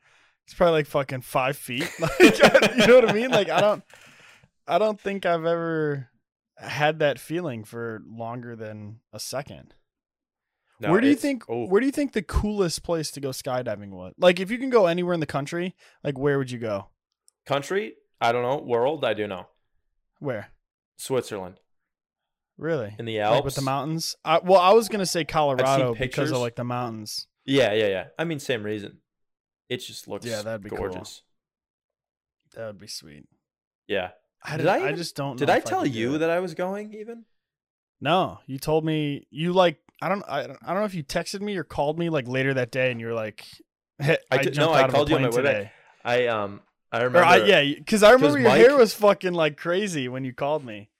it's 0.53 0.59
probably 0.59 0.81
like 0.81 0.87
fucking 0.87 1.23
five 1.23 1.57
feet. 1.57 1.91
Like, 1.99 2.19
you 2.21 2.87
know 2.87 2.97
what 2.97 3.09
I 3.09 3.13
mean? 3.15 3.31
Like 3.31 3.49
I 3.49 3.61
don't. 3.61 3.83
I 4.69 4.79
don't 4.79 5.01
think 5.01 5.25
I've 5.25 5.47
ever 5.47 6.11
had 6.59 6.99
that 6.99 7.19
feeling 7.19 7.65
for 7.65 8.03
longer 8.07 8.55
than 8.55 9.01
a 9.15 9.19
second. 9.19 9.75
No, 10.79 10.91
where 10.91 11.01
do 11.01 11.09
you 11.09 11.15
think 11.15 11.45
oh, 11.49 11.67
where 11.67 11.81
do 11.81 11.87
you 11.87 11.93
think 11.93 12.13
the 12.13 12.23
coolest 12.23 12.83
place 12.83 13.11
to 13.13 13.21
go 13.21 13.31
skydiving 13.31 13.91
was? 13.91 14.13
Like 14.19 14.41
if 14.41 14.51
you 14.51 14.59
can 14.59 14.69
go 14.69 14.87
anywhere 14.87 15.15
in 15.15 15.21
the 15.21 15.27
country, 15.27 15.75
like 16.05 16.19
where 16.19 16.37
would 16.37 16.51
you 16.51 16.59
go? 16.59 16.89
country? 17.47 17.95
I 18.21 18.31
don't 18.33 18.43
know. 18.43 18.63
World? 18.63 19.05
I 19.07 19.15
do 19.15 19.27
know. 19.27 19.47
Where? 20.21 20.49
Switzerland 20.97 21.61
Really? 22.59 22.95
in 22.99 23.07
the 23.07 23.21
Alps. 23.21 23.37
Like 23.37 23.45
with 23.45 23.55
the 23.55 23.63
mountains? 23.63 24.17
I, 24.25 24.39
well, 24.39 24.61
I 24.61 24.73
was 24.75 24.91
gonna 24.91 25.07
say 25.07 25.25
Colorado 25.25 25.95
because 25.95 26.31
of 26.31 26.39
like 26.39 26.57
the 26.57 26.65
mountains. 26.65 27.27
Yeah, 27.47 27.73
yeah, 27.73 27.89
yeah. 27.89 28.05
I 28.19 28.25
mean, 28.25 28.39
same 28.39 28.63
reason. 28.63 28.99
It 29.73 29.79
just 29.79 30.09
looks 30.09 30.27
Yeah, 30.27 30.43
that'd 30.43 30.63
be 30.63 30.69
cool. 30.71 30.79
gorgeous. 30.79 31.23
That 32.55 32.67
would 32.67 32.79
be 32.79 32.87
sweet. 32.87 33.25
Yeah. 33.87 34.11
I, 34.45 34.57
Did 34.57 34.65
did, 34.65 34.67
I 34.69 34.89
I, 34.89 34.93
just 34.93 35.15
don't. 35.17 35.37
Did 35.39 35.49
I 35.51 35.61
tell 35.61 35.83
do 35.85 35.89
you 35.91 36.17
it. 36.17 36.19
that 36.19 36.31
I 36.31 36.41
was 36.41 36.55
going 36.55 36.93
even? 36.95 37.25
No, 38.01 38.41
you 38.47 38.59
told 38.59 38.85
me 38.85 39.27
you 39.31 39.53
like. 39.53 39.79
I 40.03 40.09
don't. 40.09 40.25
I, 40.29 40.47
don't- 40.49 40.59
I 40.63 40.69
don't 40.73 40.81
know 40.81 40.85
if 40.85 40.95
you 40.95 41.05
texted 41.05 41.41
me 41.41 41.57
or 41.57 41.63
called 41.65 41.97
me 41.99 42.11
like 42.11 42.27
later 42.27 42.53
that 42.55 42.73
day, 42.73 42.91
and 42.91 43.01
you 43.01 43.07
were 43.07 43.15
like, 43.15 43.47
"Hey, 44.01 44.19
I 44.31 44.39
I, 44.39 44.43
did- 44.43 44.55
jumped 44.55 44.73
no, 44.73 44.77
I 44.77 44.81
out 44.83 44.89
of 44.89 44.95
called 44.95 45.09
you 45.11 45.15
on 45.17 45.23
plane 45.23 45.31
my 45.31 45.37
today." 45.53 45.73
I 46.05 46.27
um 46.27 46.61
I 46.91 46.99
remember 47.05 47.25
I, 47.25 47.37
yeah, 47.45 47.63
because 47.79 48.03
I 48.03 48.11
remember 48.11 48.39
your 48.41 48.51
hair 48.51 48.77
was 48.77 48.93
fucking 48.95 49.33
like 49.35 49.57
crazy 49.57 50.09
when 50.09 50.25
you 50.25 50.33
called 50.35 50.65
me. 50.65 50.91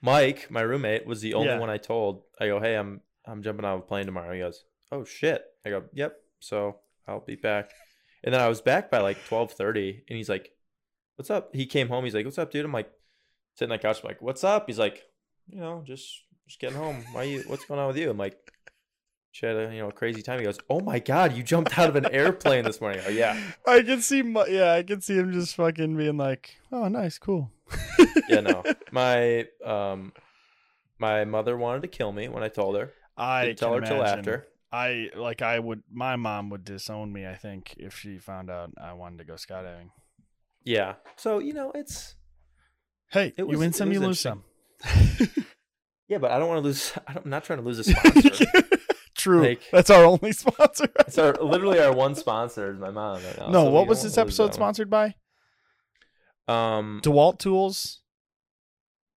Mike, 0.00 0.50
my 0.50 0.62
roommate, 0.62 1.06
was 1.06 1.20
the 1.20 1.34
only 1.34 1.48
Yeah. 1.48 1.58
one 1.58 1.68
I 1.70 1.76
told. 1.76 2.22
I 2.40 2.46
go, 2.46 2.58
"Hey, 2.60 2.74
I'm 2.76 3.02
I'm 3.26 3.42
jumping 3.42 3.66
out 3.66 3.74
of 3.74 3.80
a 3.80 3.82
plane 3.84 4.06
tomorrow." 4.06 4.32
He 4.32 4.40
goes, 4.40 4.64
"Oh 4.90 5.04
shit." 5.04 5.44
I 5.66 5.68
go, 5.70 5.84
"Yep." 5.92 6.16
So, 6.40 6.76
I'll 7.06 7.20
be 7.20 7.36
back. 7.36 7.70
And 8.26 8.34
then 8.34 8.42
I 8.42 8.48
was 8.48 8.60
back 8.60 8.90
by 8.90 8.98
like 8.98 9.24
12:30 9.28 10.02
and 10.08 10.16
he's 10.16 10.28
like, 10.28 10.50
"What's 11.14 11.30
up?" 11.30 11.54
He 11.54 11.64
came 11.64 11.88
home. 11.88 12.04
He's 12.04 12.14
like, 12.14 12.24
"What's 12.24 12.38
up, 12.38 12.50
dude?" 12.50 12.64
I'm 12.64 12.72
like 12.72 12.90
sitting 13.54 13.70
on 13.70 13.78
the 13.78 13.82
couch 13.82 14.00
I'm 14.02 14.08
like, 14.08 14.20
"What's 14.20 14.42
up?" 14.42 14.64
He's 14.66 14.80
like, 14.80 15.04
"You 15.48 15.60
know, 15.60 15.82
just 15.86 16.24
just 16.48 16.58
getting 16.58 16.76
home. 16.76 17.04
Why 17.12 17.22
you 17.22 17.44
what's 17.46 17.64
going 17.64 17.78
on 17.78 17.86
with 17.86 17.96
you?" 17.96 18.10
I'm 18.10 18.18
like, 18.18 18.36
"She 19.30 19.46
had 19.46 19.54
a, 19.54 19.72
you 19.72 19.78
know, 19.78 19.92
crazy 19.92 20.22
time." 20.22 20.40
He 20.40 20.44
goes, 20.44 20.58
"Oh 20.68 20.80
my 20.80 20.98
god, 20.98 21.34
you 21.34 21.44
jumped 21.44 21.78
out 21.78 21.88
of 21.88 21.94
an 21.94 22.06
airplane 22.06 22.64
this 22.64 22.80
morning." 22.80 23.00
Go, 23.04 23.10
"Yeah." 23.10 23.40
I 23.66 23.82
can 23.82 24.02
see, 24.02 24.22
my, 24.22 24.44
yeah, 24.46 24.72
I 24.72 24.82
can 24.82 25.00
see 25.00 25.14
him 25.14 25.32
just 25.32 25.54
fucking 25.54 25.96
being 25.96 26.16
like, 26.16 26.56
"Oh, 26.72 26.88
nice, 26.88 27.18
cool." 27.18 27.52
Yeah, 28.28 28.40
no. 28.40 28.64
My 28.90 29.46
um 29.64 30.12
my 30.98 31.24
mother 31.24 31.56
wanted 31.56 31.82
to 31.82 31.88
kill 31.88 32.10
me 32.10 32.28
when 32.28 32.42
I 32.42 32.48
told 32.48 32.74
her. 32.74 32.92
I 33.16 33.46
Didn't 33.46 33.58
tell 33.60 33.74
her 33.74 33.80
can 33.80 33.88
till 33.88 34.04
after. 34.04 34.48
I 34.72 35.10
like. 35.16 35.42
I 35.42 35.58
would. 35.58 35.82
My 35.92 36.16
mom 36.16 36.50
would 36.50 36.64
disown 36.64 37.12
me. 37.12 37.26
I 37.26 37.34
think 37.36 37.74
if 37.78 37.96
she 37.96 38.18
found 38.18 38.50
out 38.50 38.70
I 38.82 38.92
wanted 38.94 39.18
to 39.18 39.24
go 39.24 39.34
skydiving. 39.34 39.90
Yeah. 40.64 40.94
So, 41.16 41.38
you 41.38 41.52
know, 41.54 41.70
it's 41.74 42.16
Hey, 43.12 43.28
It 43.36 43.38
you 43.38 43.46
was- 43.46 43.58
win 43.58 43.72
some, 43.72 43.92
you 43.92 44.00
lose 44.00 44.20
some. 44.20 44.42
Yeah, 46.08 46.18
but 46.18 46.30
I 46.30 46.38
don't 46.38 46.48
want 46.48 46.58
to 46.58 46.64
lose. 46.64 46.92
I 47.08 47.14
don't, 47.14 47.24
I'm 47.24 47.30
not 47.30 47.42
trying 47.42 47.58
to 47.58 47.64
lose 47.64 47.80
a 47.80 47.84
sponsor. 47.84 48.44
True. 49.16 49.42
Like- 49.42 49.60
That's 49.72 49.90
our 49.90 50.04
only 50.04 50.30
sponsor. 50.44 50.88
it's 51.00 51.18
our 51.18 51.32
literally 51.34 51.80
our 51.80 51.92
one 51.92 52.14
sponsor 52.14 52.70
is 52.72 52.78
my 52.78 52.90
mom 52.90 53.16
right 53.24 53.38
now. 53.38 53.48
no, 53.48 53.64
so 53.64 53.70
what 53.70 53.88
was 53.88 54.02
this 54.04 54.16
episode 54.16 54.54
sponsored 54.54 54.88
by? 54.88 55.14
Um, 56.46 57.00
DeWalt 57.02 57.40
Tools. 57.40 58.02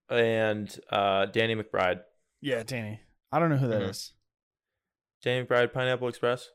and 0.09 0.75
uh, 0.91 1.27
Danny 1.27 1.55
McBride. 1.55 1.99
Yeah, 2.41 2.63
Danny. 2.63 3.01
I 3.31 3.37
don't 3.39 3.49
know 3.51 3.57
who 3.57 3.67
that 3.67 3.83
is. 3.83 4.13
Danny 5.23 5.45
McBride, 5.45 5.73
Pineapple 5.73 6.07
Express. 6.07 6.49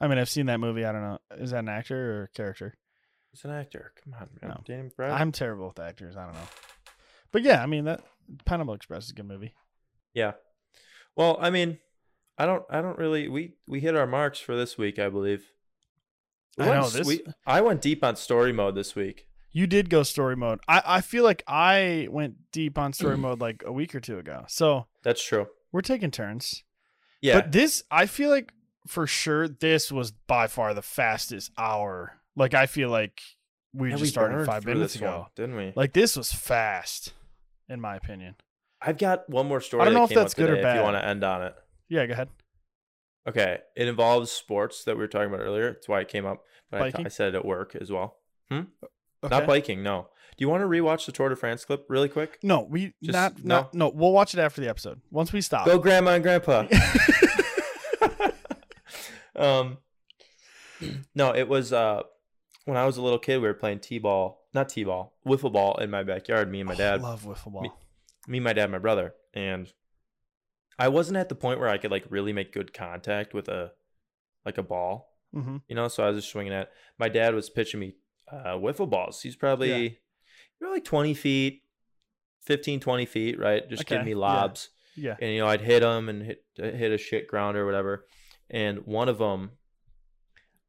I 0.00 0.08
mean, 0.08 0.18
I've 0.18 0.28
seen 0.30 0.46
that 0.46 0.58
movie. 0.60 0.84
I 0.84 0.92
don't 0.92 1.02
know. 1.02 1.18
Is 1.38 1.50
that 1.52 1.60
an 1.60 1.68
actor 1.68 2.20
or 2.20 2.22
a 2.24 2.28
character? 2.28 2.74
It's 3.32 3.44
an 3.44 3.50
actor. 3.50 3.92
Come 4.02 4.14
on, 4.14 4.28
man. 4.40 4.50
No. 4.50 4.60
Danny 4.66 4.88
McBride. 4.88 5.12
I'm 5.12 5.32
terrible 5.32 5.68
with 5.68 5.78
actors. 5.80 6.16
I 6.16 6.24
don't 6.24 6.34
know. 6.34 6.48
But 7.30 7.42
yeah, 7.42 7.62
I 7.62 7.66
mean 7.66 7.84
that 7.84 8.02
Pineapple 8.44 8.74
Express 8.74 9.04
is 9.04 9.10
a 9.10 9.14
good 9.14 9.26
movie. 9.28 9.54
yeah. 10.14 10.32
Well, 11.14 11.36
I 11.40 11.50
mean, 11.50 11.78
I 12.38 12.46
don't. 12.46 12.64
I 12.70 12.80
don't 12.80 12.98
really. 12.98 13.28
We 13.28 13.54
we 13.66 13.80
hit 13.80 13.94
our 13.94 14.06
marks 14.06 14.38
for 14.38 14.56
this 14.56 14.78
week, 14.78 14.98
I 14.98 15.10
believe. 15.10 15.44
We 16.56 16.64
I 16.64 16.68
went 16.70 16.80
know, 16.80 16.88
this- 16.88 17.06
we- 17.06 17.24
I 17.46 17.60
went 17.60 17.80
deep 17.82 18.02
on 18.02 18.16
story 18.16 18.52
mode 18.52 18.74
this 18.74 18.94
week. 18.96 19.26
You 19.54 19.66
did 19.66 19.90
go 19.90 20.02
story 20.02 20.36
mode. 20.36 20.60
I, 20.66 20.82
I 20.86 21.00
feel 21.02 21.24
like 21.24 21.42
I 21.46 22.08
went 22.10 22.50
deep 22.50 22.78
on 22.78 22.94
story 22.94 23.16
mode 23.18 23.40
like 23.42 23.62
a 23.66 23.72
week 23.72 23.94
or 23.94 24.00
two 24.00 24.18
ago. 24.18 24.44
So 24.48 24.86
That's 25.02 25.22
true. 25.22 25.48
we're 25.70 25.82
taking 25.82 26.10
turns. 26.10 26.64
Yeah. 27.22 27.40
But 27.40 27.52
this, 27.52 27.84
I 27.90 28.06
feel 28.06 28.28
like 28.30 28.52
for 28.86 29.06
sure, 29.06 29.48
this 29.48 29.90
was 29.90 30.10
by 30.10 30.48
far 30.48 30.74
the 30.74 30.82
fastest 30.82 31.50
hour. 31.56 32.18
Like 32.36 32.52
I 32.54 32.66
feel 32.66 32.90
like 32.90 33.22
we 33.72 33.90
just 33.92 34.08
started 34.12 34.44
five 34.44 34.66
minutes 34.66 34.96
ago. 34.96 35.20
one, 35.20 35.26
didn't 35.36 35.56
we? 35.56 35.72
Like 35.76 35.92
this 35.92 36.16
was 36.16 36.32
fast, 36.32 37.12
in 37.68 37.80
my 37.80 37.96
opinion. 37.96 38.34
I've 38.80 38.98
got 38.98 39.28
one 39.30 39.46
more 39.46 39.60
story. 39.60 39.82
I 39.82 39.84
don't 39.86 39.94
that 39.94 39.98
know 40.00 40.04
if 40.04 40.10
that's 40.14 40.34
good 40.34 40.50
or 40.50 40.56
bad. 40.56 40.76
If 40.76 40.80
you 40.80 40.82
want 40.82 40.96
to 40.96 41.06
end 41.06 41.22
on 41.22 41.42
it, 41.42 41.54
Yeah, 41.88 42.04
go 42.06 42.12
ahead. 42.14 42.28
okay. 43.28 43.58
It 43.76 43.86
involves 43.86 44.30
sports 44.32 44.82
that 44.84 44.96
we 44.96 45.02
were 45.02 45.08
talking 45.08 45.28
about 45.28 45.40
earlier. 45.40 45.72
That's 45.74 45.88
why 45.88 46.00
it 46.00 46.08
came 46.08 46.26
up. 46.26 46.42
But 46.70 46.78
I, 46.82 46.90
Biking? 46.90 47.06
I 47.06 47.08
said 47.08 47.28
it 47.28 47.36
at 47.36 47.44
work 47.44 47.76
as 47.80 47.92
well. 47.92 48.16
Hmm? 48.50 48.62
Okay. 49.24 49.30
Not 49.30 49.46
biking. 49.46 49.82
No. 49.84 50.08
Do 50.36 50.42
you 50.44 50.48
want 50.48 50.62
to 50.62 50.66
rewatch 50.66 51.06
the 51.06 51.12
Tour 51.12 51.28
de 51.28 51.36
France 51.36 51.64
clip 51.64 51.84
really 51.88 52.08
quick? 52.08 52.38
No, 52.42 52.62
we 52.62 52.94
Just- 53.02 53.12
not 53.14 53.44
not 53.44 53.74
no. 53.74 53.90
We'll 53.90 54.12
watch 54.12 54.34
it 54.34 54.40
after 54.40 54.60
the 54.60 54.68
episode. 54.68 55.00
Once 55.10 55.32
we 55.32 55.40
stop. 55.42 55.66
Go, 55.66 55.78
Grandma 55.78 56.12
and 56.14 56.22
Grandpa. 56.24 56.66
um, 59.36 59.78
no, 61.14 61.34
it 61.34 61.48
was 61.48 61.72
uh 61.72 62.02
when 62.64 62.76
I 62.76 62.84
was 62.86 62.96
a 62.96 63.02
little 63.02 63.18
kid. 63.18 63.38
We 63.40 63.48
were 63.48 63.54
playing 63.54 63.80
t-ball, 63.80 64.46
not 64.54 64.68
t-ball, 64.68 65.14
wiffle 65.26 65.52
ball 65.52 65.76
in 65.78 65.90
my 65.90 66.02
backyard. 66.02 66.50
Me 66.50 66.60
and 66.60 66.68
my 66.68 66.74
dad. 66.74 67.02
love 67.02 67.24
wiffle 67.24 67.52
ball. 67.52 67.62
Me- 67.62 67.70
me, 68.28 68.38
my 68.38 68.52
dad, 68.52 68.70
my 68.70 68.78
brother, 68.78 69.14
and 69.34 69.72
I 70.78 70.86
wasn't 70.88 71.16
at 71.16 71.28
the 71.28 71.34
point 71.34 71.58
where 71.58 71.68
I 71.68 71.76
could 71.76 71.90
like 71.90 72.04
really 72.08 72.32
make 72.32 72.52
good 72.52 72.72
contact 72.72 73.34
with 73.34 73.48
a 73.48 73.72
like 74.46 74.58
a 74.58 74.62
ball, 74.62 75.16
hmm 75.32 75.56
you 75.68 75.74
know. 75.74 75.88
So 75.88 76.04
I 76.04 76.08
was 76.10 76.18
just 76.18 76.30
swinging 76.30 76.52
at. 76.52 76.70
My 76.98 77.08
dad 77.08 77.34
was 77.34 77.50
pitching 77.50 77.80
me 77.80 77.94
uh, 78.30 78.54
wiffle 78.54 78.88
balls. 78.88 79.22
He's 79.22 79.34
probably 79.36 79.70
Yeah. 79.84 79.88
you're 80.60 80.70
like 80.72 80.84
20 80.84 81.14
feet, 81.14 81.62
15, 82.42 82.78
20 82.80 83.06
feet, 83.06 83.38
right? 83.40 83.68
Just 83.68 83.82
Okay, 83.82 83.96
giving 83.96 84.04
me 84.06 84.12
yeah. 84.12 84.16
lobs, 84.18 84.68
Yeah. 84.96 85.16
and 85.20 85.32
you 85.32 85.40
know 85.40 85.48
I'd 85.48 85.60
hit 85.62 85.80
them 85.80 86.08
and 86.08 86.22
hit 86.22 86.44
hit 86.56 86.92
a 86.92 86.98
shit 86.98 87.26
ground 87.26 87.56
or 87.56 87.66
whatever. 87.66 88.06
And 88.52 88.86
one 88.86 89.08
of 89.08 89.18
them, 89.18 89.52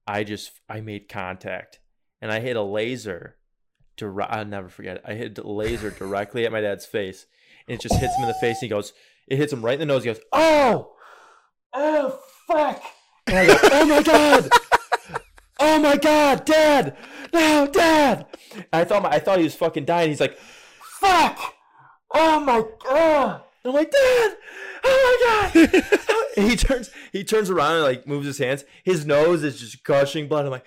I 0.07 0.23
just 0.23 0.51
I 0.69 0.81
made 0.81 1.09
contact, 1.09 1.79
and 2.21 2.31
I 2.31 2.39
hit 2.39 2.55
a 2.55 2.61
laser. 2.63 3.35
Dire- 3.97 4.31
I'll 4.31 4.45
never 4.45 4.69
forget 4.69 4.97
it. 4.97 5.03
I 5.05 5.13
hit 5.13 5.37
a 5.37 5.47
laser 5.47 5.89
directly 5.99 6.45
at 6.45 6.51
my 6.51 6.61
dad's 6.61 6.85
face, 6.85 7.25
and 7.67 7.75
it 7.75 7.81
just 7.81 7.99
hits 7.99 8.15
him 8.15 8.23
in 8.23 8.29
the 8.29 8.33
face. 8.35 8.57
And 8.61 8.69
he 8.69 8.69
goes, 8.69 8.93
it 9.27 9.37
hits 9.37 9.53
him 9.53 9.63
right 9.63 9.73
in 9.73 9.79
the 9.79 9.85
nose. 9.85 10.03
He 10.03 10.11
goes, 10.11 10.21
"Oh, 10.31 10.93
oh, 11.73 12.19
fuck!" 12.47 12.81
And 13.27 13.37
I 13.37 13.45
go, 13.47 13.57
"Oh 13.63 13.85
my 13.85 14.01
god, 14.01 14.49
oh 15.59 15.79
my 15.79 15.97
god, 15.97 16.45
Dad, 16.45 16.97
no, 17.33 17.67
Dad!" 17.71 18.25
And 18.53 18.65
I 18.73 18.83
thought 18.83 19.03
my, 19.03 19.09
I 19.09 19.19
thought 19.19 19.37
he 19.37 19.45
was 19.45 19.55
fucking 19.55 19.85
dying. 19.85 20.09
He's 20.09 20.19
like, 20.19 20.37
"Fuck, 20.99 21.39
oh 22.13 22.39
my 22.39 22.63
god!" 22.85 23.43
And 23.63 23.71
I'm 23.71 23.73
like, 23.73 23.91
"Dad, 23.91 24.35
oh 24.83 25.49
my 25.53 25.61
god!" 25.63 25.83
he 26.49 26.55
turns 26.55 26.89
he 27.11 27.23
turns 27.23 27.49
around 27.49 27.75
and 27.75 27.83
like 27.83 28.07
moves 28.07 28.25
his 28.25 28.37
hands. 28.37 28.65
His 28.83 29.05
nose 29.05 29.43
is 29.43 29.59
just 29.59 29.83
gushing 29.83 30.27
blood. 30.27 30.45
I'm 30.45 30.51
like! 30.51 30.65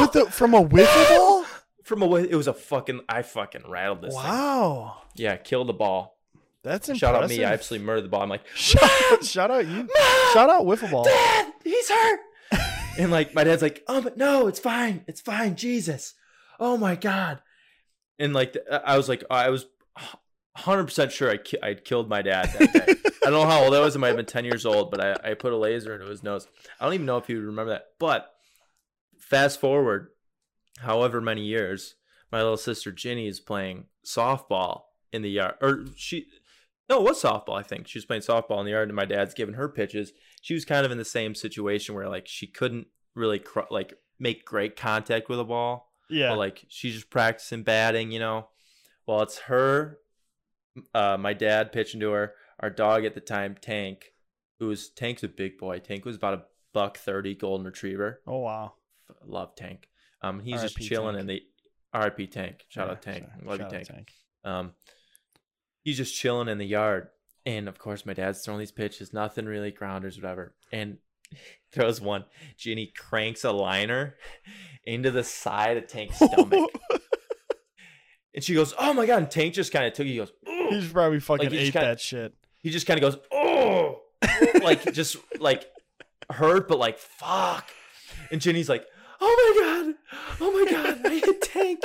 With 0.00 0.12
the 0.12 0.26
from 0.30 0.54
a 0.54 0.62
wiffle 0.64 1.08
ball. 1.16 1.44
from 1.84 2.02
a 2.02 2.06
way, 2.06 2.26
it 2.28 2.34
was 2.34 2.48
a 2.48 2.54
fucking. 2.54 3.00
I 3.08 3.22
fucking 3.22 3.62
rattled 3.68 4.02
this. 4.02 4.14
thing. 4.14 4.22
Wow, 4.24 5.02
Yeah, 5.14 5.36
kill 5.36 5.64
the 5.64 5.72
ball. 5.72 6.18
that's 6.64 6.88
impressive. 6.88 6.98
Shout 7.00 7.22
out 7.22 7.28
me. 7.30 7.44
I 7.44 7.52
absolutely 7.52 7.86
murdered 7.86 8.02
the 8.04 8.08
ball. 8.08 8.22
I'm 8.22 8.28
like, 8.28 8.46
shout, 8.54 9.24
shout 9.24 9.50
out 9.50 9.66
you. 9.66 9.88
Shout 10.32 10.50
out 10.50 10.64
wiffle 10.64 10.90
ball. 10.90 11.04
Dad, 11.04 11.52
he's 11.62 11.88
hurt. 11.90 12.20
and 12.98 13.10
like 13.12 13.34
my 13.34 13.44
dad's 13.44 13.62
like, 13.62 13.84
oh, 13.86 14.00
but 14.02 14.16
no, 14.16 14.48
it's 14.48 14.58
fine. 14.60 15.04
It's 15.06 15.20
fine. 15.20 15.54
Jesus. 15.56 16.14
Oh 16.58 16.76
my 16.76 16.96
God. 16.96 17.40
And 18.18 18.32
like, 18.34 18.56
I 18.70 18.96
was 18.96 19.08
like, 19.08 19.24
I 19.30 19.48
was 19.50 19.66
100% 20.58 21.10
sure 21.10 21.30
I 21.30 21.36
ki- 21.38 21.62
I'd 21.62 21.84
killed 21.84 22.08
my 22.08 22.22
dad 22.22 22.52
that 22.58 22.72
day. 22.72 22.94
I 23.24 23.30
don't 23.30 23.42
know 23.42 23.46
how 23.46 23.64
old 23.64 23.74
I 23.74 23.80
was. 23.80 23.96
I 23.96 23.98
might 23.98 24.08
have 24.08 24.16
been 24.16 24.26
10 24.26 24.44
years 24.44 24.66
old, 24.66 24.90
but 24.90 25.00
I, 25.00 25.30
I 25.30 25.34
put 25.34 25.52
a 25.52 25.56
laser 25.56 25.94
into 25.94 26.06
his 26.06 26.22
nose. 26.22 26.46
I 26.80 26.84
don't 26.84 26.94
even 26.94 27.06
know 27.06 27.18
if 27.18 27.26
he 27.26 27.34
would 27.34 27.44
remember 27.44 27.70
that. 27.70 27.86
But 27.98 28.30
fast 29.18 29.60
forward, 29.60 30.08
however 30.80 31.20
many 31.20 31.42
years, 31.42 31.94
my 32.30 32.38
little 32.42 32.56
sister 32.56 32.92
Ginny 32.92 33.28
is 33.28 33.40
playing 33.40 33.86
softball 34.04 34.82
in 35.12 35.22
the 35.22 35.30
yard. 35.30 35.54
Or 35.60 35.84
she, 35.96 36.26
no, 36.88 36.98
it 36.98 37.04
was 37.04 37.22
softball, 37.22 37.58
I 37.58 37.62
think. 37.62 37.86
She 37.86 37.98
was 37.98 38.04
playing 38.04 38.22
softball 38.22 38.58
in 38.58 38.66
the 38.66 38.72
yard, 38.72 38.88
and 38.88 38.96
my 38.96 39.04
dad's 39.04 39.34
giving 39.34 39.54
her 39.54 39.68
pitches. 39.68 40.12
She 40.40 40.54
was 40.54 40.64
kind 40.64 40.84
of 40.84 40.92
in 40.92 40.98
the 40.98 41.04
same 41.04 41.34
situation 41.34 41.94
where, 41.94 42.08
like, 42.08 42.26
she 42.26 42.46
couldn't 42.46 42.88
really, 43.14 43.38
cr- 43.38 43.60
like, 43.70 43.94
make 44.18 44.44
great 44.44 44.76
contact 44.76 45.28
with 45.28 45.38
a 45.38 45.44
ball. 45.44 45.92
Yeah. 46.10 46.30
But, 46.30 46.38
like, 46.38 46.64
she's 46.68 46.94
just 46.94 47.10
practicing 47.10 47.62
batting, 47.62 48.10
you 48.10 48.18
know? 48.18 48.48
Well, 49.06 49.22
it's 49.22 49.38
her, 49.40 49.98
uh, 50.94 51.16
my 51.18 51.32
dad 51.32 51.72
pitching 51.72 52.00
to 52.00 52.10
her, 52.12 52.34
our 52.60 52.70
dog 52.70 53.04
at 53.04 53.14
the 53.14 53.20
time, 53.20 53.56
Tank, 53.60 54.12
who 54.58 54.68
was, 54.68 54.88
Tank's 54.90 55.22
a 55.22 55.28
big 55.28 55.58
boy. 55.58 55.78
Tank 55.80 56.04
was 56.04 56.16
about 56.16 56.34
a 56.34 56.42
buck 56.72 56.96
30 56.98 57.34
golden 57.34 57.66
retriever. 57.66 58.20
oh 58.26 58.38
wow. 58.38 58.72
Love 59.26 59.54
Tank. 59.54 59.88
Um, 60.22 60.40
he's 60.40 60.62
just 60.62 60.78
chilling 60.78 61.16
Tank. 61.16 61.20
in 61.20 61.26
the 61.26 61.42
RIP 61.98 62.30
Tank. 62.30 62.64
Shout 62.68 62.86
Yeah, 62.86 62.92
out 62.92 63.02
Tank. 63.02 63.24
sorry. 63.28 63.46
Love 63.48 63.58
Shout 63.58 63.72
you, 63.72 63.78
out 63.78 63.84
Tank. 63.84 64.08
Um, 64.44 64.72
he's 65.84 65.96
just 65.98 66.14
chilling 66.16 66.48
in 66.48 66.58
the 66.58 66.64
yard, 66.66 67.08
and 67.44 67.68
of 67.68 67.78
course, 67.78 68.06
my 68.06 68.14
dad's 68.14 68.40
throwing 68.44 68.60
these 68.60 68.72
pitches, 68.72 69.12
nothing 69.12 69.44
really 69.46 69.70
grounders, 69.70 70.16
whatever, 70.16 70.54
and 70.72 70.96
throws 71.72 72.00
one. 72.00 72.24
Ginny 72.56 72.92
cranks 72.96 73.44
a 73.44 73.52
liner 73.52 74.16
into 74.84 75.10
the 75.10 75.24
side 75.24 75.76
of 75.76 75.86
Tank's 75.88 76.16
stomach, 76.16 76.70
and 78.34 78.42
she 78.42 78.54
goes, 78.54 78.74
"Oh 78.78 78.92
my 78.94 79.04
god!" 79.06 79.18
And 79.22 79.30
Tank 79.30 79.54
just 79.54 79.72
kind 79.72 79.86
of 79.86 79.92
took. 79.92 80.06
it. 80.06 80.10
He 80.10 80.16
goes. 80.16 80.32
He's 80.72 80.92
probably 80.92 81.20
fucking 81.20 81.50
he 81.50 81.58
ate 81.58 81.72
kinda- 81.72 81.88
that 81.88 82.00
shit. 82.00 82.34
he 82.62 82.70
just 82.70 82.86
kind 82.86 83.02
of 83.02 83.12
goes, 83.12 83.20
"Oh," 83.32 84.00
like 84.62 84.92
just 84.92 85.16
like 85.38 85.66
hurt, 86.30 86.68
but 86.68 86.78
like 86.78 86.98
fuck. 86.98 87.68
And 88.30 88.40
Jenny's 88.40 88.68
like, 88.68 88.84
"Oh 89.20 89.54
my 89.54 89.60
god, 89.62 89.94
oh 90.40 90.52
my 90.52 90.70
god, 90.70 91.06
I 91.06 91.14
hit 91.18 91.42
Tank. 91.42 91.80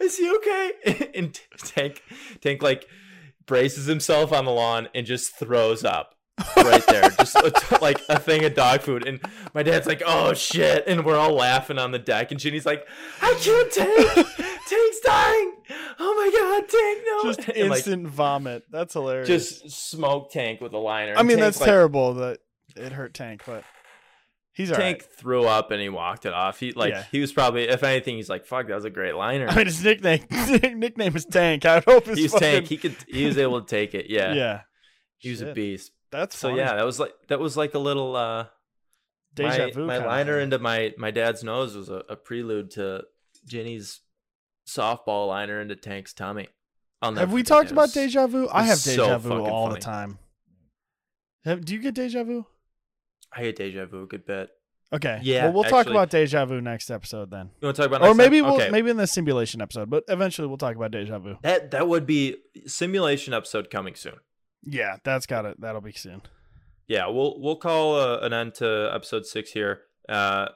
Is 0.00 0.16
he 0.18 0.30
okay?" 0.36 1.10
And 1.14 1.38
Tank, 1.58 2.02
Tank 2.40 2.62
like 2.62 2.86
braces 3.46 3.86
himself 3.86 4.32
on 4.32 4.44
the 4.44 4.52
lawn 4.52 4.88
and 4.94 5.04
just 5.06 5.36
throws 5.36 5.84
up 5.84 6.14
right 6.56 6.84
there, 6.86 7.10
just 7.10 7.34
a- 7.36 7.78
like 7.82 8.00
a 8.08 8.18
thing 8.18 8.44
of 8.44 8.54
dog 8.54 8.80
food. 8.82 9.06
And 9.06 9.20
my 9.54 9.62
dad's 9.62 9.86
like, 9.86 10.02
"Oh 10.06 10.32
shit!" 10.34 10.84
And 10.86 11.04
we're 11.04 11.16
all 11.18 11.34
laughing 11.34 11.78
on 11.78 11.90
the 11.92 11.98
deck. 11.98 12.30
And 12.30 12.38
Jenny's 12.40 12.66
like, 12.66 12.86
"I 13.20 13.34
can't 13.40 13.72
Tank. 13.72 14.26
Tank's 14.68 15.00
dying. 15.00 15.52
Oh 15.98 16.14
my 16.14 16.30
god, 16.38 16.68
Tank, 16.68 17.02
no!" 17.06 17.32
Just 17.34 17.48
And, 17.58 17.68
like, 17.70 17.78
instant 17.78 18.06
vomit. 18.08 18.64
That's 18.70 18.92
hilarious. 18.94 19.28
just 19.28 19.70
smoke 19.70 20.30
Tank 20.32 20.60
with 20.60 20.72
a 20.72 20.78
liner. 20.78 21.14
I 21.16 21.22
mean, 21.22 21.38
Tank's 21.38 21.58
that's 21.58 21.60
like, 21.60 21.68
terrible 21.68 22.14
that 22.14 22.38
it 22.76 22.92
hurt 22.92 23.14
Tank, 23.14 23.42
but 23.46 23.64
he's 24.52 24.70
alright. 24.70 24.98
Tank 25.00 25.12
threw 25.18 25.44
up 25.44 25.70
and 25.70 25.80
he 25.80 25.88
walked 25.88 26.26
it 26.26 26.32
off. 26.32 26.58
He 26.60 26.72
like 26.72 26.92
Yeah. 26.92 27.04
he 27.12 27.20
was 27.20 27.32
probably 27.32 27.68
if 27.68 27.82
anything 27.82 28.16
he's 28.16 28.28
like 28.28 28.46
fuck 28.46 28.66
that 28.68 28.74
was 28.74 28.84
a 28.84 28.90
great 28.90 29.14
liner. 29.14 29.48
I 29.48 29.54
mean, 29.56 29.66
his 29.66 29.82
nickname 29.84 30.24
nickname 30.78 31.14
is 31.16 31.24
Tank. 31.24 31.64
I 31.66 31.80
hope 31.80 32.06
his 32.06 32.18
he 32.18 32.24
was 32.24 32.32
fucking, 32.32 32.48
Tank. 32.48 32.66
He 32.68 32.76
could 32.76 32.96
he 33.08 33.26
was 33.26 33.38
able 33.38 33.60
to 33.60 33.66
take 33.66 33.94
it. 33.94 34.06
Yeah, 34.08 34.32
Yeah, 34.34 34.60
he 35.18 35.30
was 35.30 35.40
a 35.42 35.52
beast. 35.52 35.92
That's 36.10 36.36
So 36.36 36.48
funny. 36.48 36.60
yeah, 36.60 36.74
that 36.76 36.84
was 36.84 36.98
like 36.98 37.12
that 37.28 37.38
was 37.40 37.56
like 37.56 37.74
a 37.74 37.78
little 37.78 38.16
uh 38.16 38.46
Deja 39.34 39.66
my, 39.66 39.70
vu. 39.70 39.86
my 39.86 39.98
liner 39.98 40.40
into 40.40 40.58
my 40.58 40.92
my 40.98 41.10
dad's 41.12 41.44
nose 41.44 41.76
was 41.76 41.88
a, 41.88 42.02
a 42.08 42.16
prelude 42.16 42.72
to 42.72 43.04
Jenny's 43.46 44.00
softball 44.70 45.28
liner 45.28 45.60
into 45.60 45.76
Tank's 45.76 46.12
tummy. 46.12 46.48
Have 47.02 47.32
we 47.32 47.42
talked 47.42 47.70
about 47.70 47.92
deja 47.92 48.26
vu? 48.26 48.48
I 48.52 48.62
have 48.64 48.72
was 48.72 48.82
so 48.84 48.96
deja 49.04 49.18
vu 49.18 49.44
all 49.44 49.68
funny. 49.68 49.74
the 49.74 49.84
time. 49.84 50.18
Have, 51.44 51.64
do 51.64 51.74
you 51.74 51.80
get 51.80 51.94
deja 51.94 52.22
vu? 52.24 52.46
I 53.32 53.42
get 53.42 53.56
deja 53.56 53.86
vu 53.86 54.02
a 54.02 54.06
good 54.06 54.26
bit. 54.26 54.50
Okay. 54.92 55.20
Yeah, 55.22 55.44
Well, 55.44 55.52
we'll 55.54 55.64
talk 55.64 55.86
about 55.86 56.10
deja 56.10 56.44
vu 56.44 56.60
next 56.60 56.90
episode 56.90 57.30
then, 57.30 57.50
You 57.60 57.66
want 57.66 57.76
to 57.76 57.82
talk 57.82 57.90
about 57.90 58.06
or 58.06 58.12
maybe 58.12 58.42
we'll 58.42 58.54
okay. 58.56 58.70
maybe 58.70 58.90
in 58.90 58.96
the 58.96 59.06
simulation 59.06 59.62
episode. 59.62 59.88
But 59.88 60.04
eventually, 60.08 60.48
we'll 60.48 60.58
talk 60.58 60.74
about 60.74 60.90
deja 60.90 61.18
vu. 61.18 61.36
that 61.42 61.70
that 61.70 61.86
would 61.88 62.06
be 62.06 62.36
simulation 62.66 63.32
episode 63.32 63.70
coming 63.70 63.94
soon. 63.94 64.16
Yeah, 64.62 64.96
that's 65.04 65.26
got 65.26 65.46
it. 65.46 65.60
That'll 65.60 65.80
be 65.80 65.92
soon. 65.92 66.22
yeah, 66.88 67.06
we'll 67.06 67.40
we'll 67.40 67.56
call 67.56 67.94
uh, 68.00 68.18
an 68.18 68.32
end 68.32 68.54
to 68.56 68.90
episode 68.92 69.26
six 69.26 69.52
here. 69.52 69.82
Uh, 70.08 70.48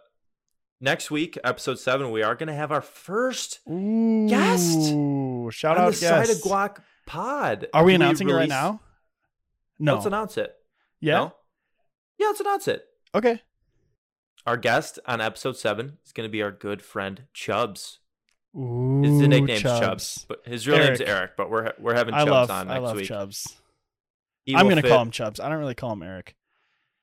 next 0.81 1.11
week, 1.11 1.39
episode 1.45 1.79
seven, 1.79 2.11
we 2.11 2.23
are 2.23 2.35
going 2.35 2.49
to 2.49 2.55
have 2.55 2.73
our 2.73 2.81
first 2.83 3.61
Ooh, 3.71 4.27
Guest 4.29 4.89
Shout 5.57 5.79
out 5.79 5.91
the 5.91 5.97
side 5.97 6.23
of 6.23 6.29
guest. 6.29 6.45
Guac 6.45 6.77
Pod. 7.07 7.67
Are 7.75 7.85
we 7.85 7.93
Do 7.93 7.97
announcing 7.97 8.29
it 8.29 8.33
right 8.33 8.49
now? 8.49 8.81
No. 9.79 9.95
Let's 9.95 10.07
announce 10.07 10.39
it. 10.39 10.55
yeah. 11.01 11.15
No? 11.19 11.35
Yeah, 12.19 12.27
let's 12.29 12.41
announce 12.41 12.69
it. 12.69 12.85
Okay. 13.15 13.43
Our 14.47 14.57
guest 14.57 14.99
on 15.07 15.21
episode 15.21 15.57
seven 15.57 15.99
is 16.05 16.13
going 16.13 16.29
to 16.29 16.33
be 16.33 16.43
our 16.43 16.53
good 16.53 16.81
friend 16.83 17.25
Chubs. 17.35 17.99
Ooh, 18.57 19.03
His 19.03 19.13
nickname's 19.27 19.63
Chubbs. 19.63 20.25
but 20.29 20.43
his 20.47 20.69
real 20.69 20.79
name's 20.79 21.01
Eric. 21.01 21.11
Eric. 21.11 21.31
But 21.37 21.51
we're 21.51 21.73
we're 21.81 21.95
having 21.95 22.15
I 22.15 22.19
Chubbs 22.21 22.31
love 22.31 22.51
on 22.53 22.69
I 22.71 22.75
next 22.75 22.85
love 22.85 22.97
week. 22.97 23.07
Chubbs. 23.07 23.57
He 24.45 24.55
I'm 24.55 24.69
gonna 24.69 24.83
call 24.83 25.03
him 25.03 25.11
Chubbs. 25.11 25.41
I 25.41 25.49
don't 25.49 25.59
really 25.59 25.75
call 25.75 25.93
him 25.93 26.03
Eric. 26.03 26.37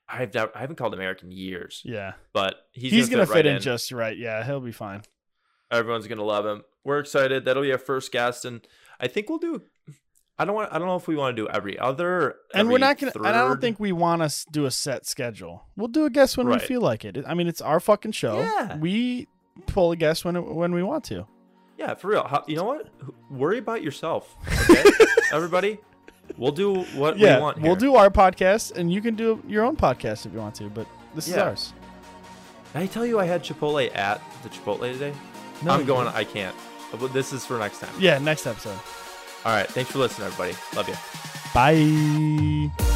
I've 0.08 0.34
I 0.36 0.48
haven't 0.60 0.76
called 0.76 0.92
him 0.94 1.00
Eric 1.00 1.22
in 1.22 1.30
years, 1.30 1.80
Yeah. 1.84 2.12
but 2.32 2.56
he's, 2.72 2.92
He's, 2.92 3.08
gonna, 3.08 3.24
gonna, 3.24 3.26
fit, 3.26 3.34
right 3.34 3.46
in 3.56 3.62
just 3.62 3.90
right. 3.92 4.16
Yeah, 4.16 4.44
he'll 4.44 4.60
be 4.60 4.72
fine. 4.72 5.02
Everyone's 5.70 6.06
gonna 6.06 6.24
love 6.24 6.44
him. 6.44 6.62
We're 6.84 6.98
excited. 6.98 7.44
That'll 7.44 7.62
be 7.62 7.72
our 7.72 7.78
first 7.78 8.12
guest, 8.12 8.44
and 8.44 8.66
I 9.00 9.08
think 9.08 9.28
we'll 9.30 9.38
do. 9.38 9.62
I 10.38 10.44
don't 10.44 10.54
want. 10.54 10.72
I 10.72 10.78
don't 10.78 10.88
know 10.88 10.96
if 10.96 11.06
we 11.08 11.16
want 11.16 11.36
to 11.36 11.42
do 11.42 11.48
every 11.48 11.78
other. 11.78 12.34
And 12.52 12.68
we're 12.68 12.78
not 12.78 12.98
gonna. 12.98 13.12
And 13.14 13.26
I 13.28 13.32
don't 13.46 13.60
think 13.60 13.78
we 13.80 13.92
want 13.92 14.28
to 14.28 14.46
do 14.50 14.66
a 14.66 14.70
set 14.70 15.06
schedule. 15.06 15.64
We'll 15.76 15.88
do 15.88 16.04
a 16.04 16.10
guest 16.10 16.36
when 16.36 16.46
Right. 16.46 16.60
we 16.60 16.66
feel 16.66 16.80
like 16.80 17.04
it. 17.04 17.16
I 17.26 17.34
mean, 17.34 17.46
it's 17.48 17.60
our 17.60 17.80
fucking 17.80 18.12
show. 18.12 18.40
Yeah. 18.40 18.76
We 18.78 19.28
pull 19.66 19.92
a 19.92 19.96
guest 19.96 20.24
when 20.24 20.34
when 20.54 20.72
we 20.74 20.82
want 20.82 21.04
to. 21.04 21.26
Yeah, 21.78 21.94
for 21.94 22.08
real. 22.08 22.24
How, 22.24 22.44
you 22.46 22.56
know 22.56 22.64
what? 22.64 22.88
Worry 23.30 23.58
about 23.58 23.82
yourself, 23.82 24.36
okay? 24.70 24.84
Everybody, 25.32 25.78
we'll 26.36 26.52
do 26.52 26.82
what 26.94 27.18
yeah, 27.18 27.36
we 27.36 27.42
want. 27.42 27.60
we'll 27.60 27.76
do 27.76 27.94
our 27.96 28.10
podcast, 28.10 28.76
and 28.76 28.92
you 28.92 29.00
can 29.00 29.14
do 29.14 29.42
your 29.46 29.64
own 29.64 29.76
podcast 29.76 30.26
if 30.26 30.32
you 30.32 30.38
want 30.38 30.54
to. 30.56 30.64
But 30.64 30.86
this 31.14 31.28
is 31.28 31.36
ours. 31.36 31.72
Did 32.72 32.82
I 32.82 32.86
tell 32.86 33.04
you 33.04 33.20
I 33.20 33.24
had 33.24 33.42
Chipotle 33.42 33.94
at 33.94 34.20
the 34.42 34.48
Chipotle 34.48 34.92
today? 34.92 35.12
No, 35.62 35.72
I'm 35.72 35.84
going. 35.84 36.06
didn't. 36.06 36.16
I 36.16 36.24
can't. 36.24 36.56
But 36.98 37.12
this 37.12 37.32
is 37.32 37.44
for 37.46 37.58
next 37.58 37.80
time. 37.80 37.94
Yeah, 37.98 38.18
next 38.18 38.46
episode. 38.46 38.78
All 39.44 39.52
right. 39.52 39.68
Thanks 39.68 39.90
for 39.90 39.98
listening, 39.98 40.28
everybody. 40.28 40.56
Love 40.74 40.88
you. 40.88 40.96
Bye. 41.54 42.91